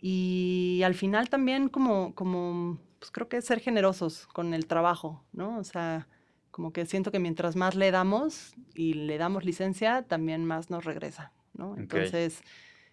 Y 0.00 0.82
al 0.84 0.94
final 0.94 1.28
también 1.28 1.68
como, 1.68 2.14
como 2.14 2.78
pues 2.98 3.10
creo 3.10 3.28
que 3.28 3.40
ser 3.42 3.60
generosos 3.60 4.26
con 4.26 4.54
el 4.54 4.66
trabajo, 4.66 5.24
¿no? 5.32 5.58
O 5.58 5.64
sea, 5.64 6.06
como 6.50 6.72
que 6.72 6.86
siento 6.86 7.10
que 7.10 7.18
mientras 7.18 7.56
más 7.56 7.74
le 7.74 7.90
damos 7.90 8.52
y 8.74 8.94
le 8.94 9.18
damos 9.18 9.44
licencia, 9.44 10.02
también 10.02 10.44
más 10.44 10.70
nos 10.70 10.84
regresa, 10.84 11.32
¿no? 11.54 11.76
Entonces, 11.76 12.42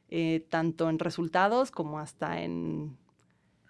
eh, 0.09 0.45
tanto 0.49 0.89
en 0.89 0.99
resultados 0.99 1.71
como 1.71 1.99
hasta 1.99 2.41
en, 2.41 2.97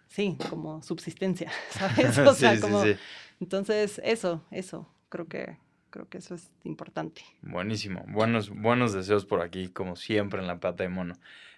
sí, 0.07 0.37
como 0.49 0.83
subsistencia, 0.83 1.51
¿sabes? 1.69 2.17
O 2.19 2.33
sea, 2.33 2.51
Sí, 2.51 2.55
sí, 2.57 2.61
como, 2.61 2.83
sí. 2.83 2.95
entonces, 3.39 3.99
eso, 4.03 4.43
eso, 4.51 4.87
creo 5.09 5.27
que, 5.27 5.57
creo 5.89 6.07
que 6.07 6.19
eso 6.19 6.35
es 6.35 6.51
importante. 6.63 7.21
Buenísimo. 7.41 8.03
Buenos, 8.09 8.49
buenos 8.49 8.93
deseos 8.93 9.25
por 9.25 9.41
aquí, 9.41 9.69
como 9.69 9.95
siempre 9.95 10.39
en 10.41 10.47
la 10.47 10.59
pata 10.59 10.83
de 10.83 10.89
mono. 10.89 11.15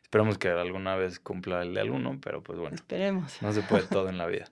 Esperamos 0.09 0.39
que 0.39 0.49
alguna 0.49 0.95
vez 0.95 1.19
cumpla 1.19 1.61
el 1.61 1.75
de 1.75 1.81
alguno, 1.81 2.17
pero 2.19 2.41
pues 2.41 2.57
bueno, 2.57 2.73
Esperemos. 2.73 3.37
no 3.43 3.51
se 3.53 3.61
puede 3.61 3.83
todo 3.83 4.09
en 4.09 4.17
la 4.17 4.25
vida. 4.25 4.45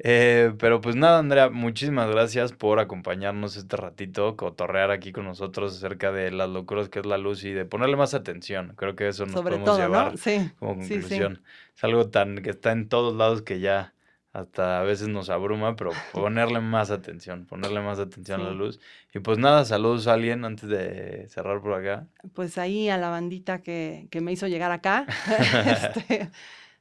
Eh, 0.00 0.52
pero 0.58 0.80
pues 0.80 0.96
nada, 0.96 1.20
Andrea, 1.20 1.50
muchísimas 1.50 2.10
gracias 2.10 2.50
por 2.52 2.80
acompañarnos 2.80 3.54
este 3.56 3.76
ratito, 3.76 4.36
cotorrear 4.36 4.90
aquí 4.90 5.12
con 5.12 5.24
nosotros 5.24 5.76
acerca 5.76 6.10
de 6.10 6.32
las 6.32 6.50
locuras 6.50 6.88
que 6.88 6.98
es 6.98 7.06
la 7.06 7.16
luz 7.16 7.44
y 7.44 7.52
de 7.52 7.64
ponerle 7.64 7.94
más 7.96 8.12
atención. 8.12 8.72
Creo 8.76 8.96
que 8.96 9.06
eso 9.06 9.24
nos 9.24 9.34
Sobre 9.34 9.50
podemos 9.50 9.66
todo, 9.66 9.78
llevar 9.78 10.12
¿no? 10.12 10.16
Sí, 10.16 10.50
como 10.58 10.82
sí, 10.82 11.00
sí. 11.00 11.18
conclusión. 11.18 11.42
Es 11.76 11.84
algo 11.84 12.10
tan 12.10 12.42
que 12.42 12.50
está 12.50 12.72
en 12.72 12.88
todos 12.88 13.14
lados 13.14 13.42
que 13.42 13.60
ya 13.60 13.94
hasta 14.34 14.80
a 14.80 14.82
veces 14.82 15.06
nos 15.06 15.30
abruma, 15.30 15.76
pero 15.76 15.92
ponerle 16.12 16.60
más 16.60 16.90
atención, 16.90 17.46
ponerle 17.46 17.80
más 17.80 18.00
atención 18.00 18.40
a 18.40 18.44
la 18.46 18.52
luz. 18.52 18.80
Y 19.14 19.20
pues 19.20 19.38
nada, 19.38 19.64
saludos 19.64 20.08
a 20.08 20.14
alguien 20.14 20.44
antes 20.44 20.68
de 20.68 21.28
cerrar 21.28 21.62
por 21.62 21.72
acá. 21.74 22.08
Pues 22.34 22.58
ahí 22.58 22.88
a 22.88 22.98
la 22.98 23.10
bandita 23.10 23.62
que, 23.62 24.08
que 24.10 24.20
me 24.20 24.32
hizo 24.32 24.48
llegar 24.48 24.72
acá, 24.72 25.06
este, 25.66 26.30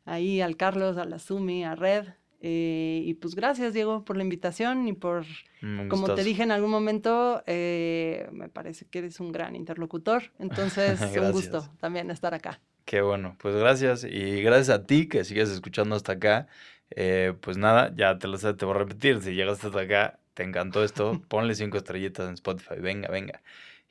ahí 0.04 0.41
al 0.41 0.58
Carlos, 0.58 0.97
a 0.97 1.06
la 1.06 1.20
Sumi, 1.20 1.64
a 1.64 1.76
Red. 1.76 2.08
eh, 2.41 3.04
y 3.06 3.14
pues 3.14 3.36
gracias, 3.36 3.72
Diego, 3.74 4.04
por 4.04 4.18
la 4.18 4.24
invitación 4.24 4.88
y 4.88 4.93
por, 4.93 5.24
Un 5.62 5.88
como 5.89 6.12
te 6.16 6.24
dije 6.24 6.41
en 6.41 6.51
algún 6.51 6.72
momento, 6.72 7.43
eh, 7.45 8.28
me 8.32 8.49
parece 8.49 8.86
que 8.86 8.97
eres 8.97 9.20
un 9.20 9.32
gran 9.32 9.56
interlocutor. 9.56 10.24
Entonces, 10.39 10.99
un 11.16 11.32
gusto 11.32 11.70
también 11.80 12.10
estar 12.10 12.34
acá. 12.34 12.60
Qué 12.86 13.01
bueno, 13.01 13.38
pues 13.39 13.56
gracias 13.56 14.04
y 14.04 14.41
gracias 14.41 14.70
a 14.70 14.86
ti 14.86 15.08
que 15.08 15.24
sigues 15.24 15.49
escuchando 15.49 15.95
hasta 15.95 16.14
acá. 16.14 16.47
Eh, 16.96 17.34
pues 17.41 17.58
nada, 17.58 17.91
ya 17.96 18.18
te 18.20 18.28
lo 18.28 18.38
sé, 18.38 18.54
te 18.54 18.66
voy 18.66 18.76
a 18.76 18.80
repetir, 18.80 19.22
si 19.22 19.34
llegaste 19.34 19.68
hasta 19.68 19.82
acá, 19.82 20.20
te 20.34 20.44
encantó 20.44 20.84
esto, 20.84 21.22
ponle 21.28 21.56
cinco 21.56 21.78
estrellitas 21.78 22.28
en 22.28 22.36
Spotify, 22.36 22.76
venga, 22.80 23.10
venga. 23.10 23.41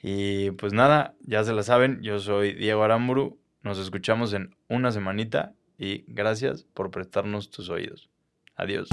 Y 0.03 0.53
pues 0.53 0.73
nada, 0.73 1.15
ya 1.21 1.45
se 1.45 1.53
la 1.53 1.63
saben, 1.63 2.03
yo 2.03 2.19
soy 2.19 2.55
Diego 2.55 2.83
Aramburu, 2.83 3.39
nos 3.63 3.79
escuchamos 3.79 4.33
en 4.33 4.55
una 4.69 4.91
semanita 4.91 5.55
y 5.79 6.05
gracias 6.09 6.65
por 6.65 6.91
prestarnos 6.91 7.51
tus 7.51 7.69
oídos. 7.71 8.11
Adiós. 8.57 8.89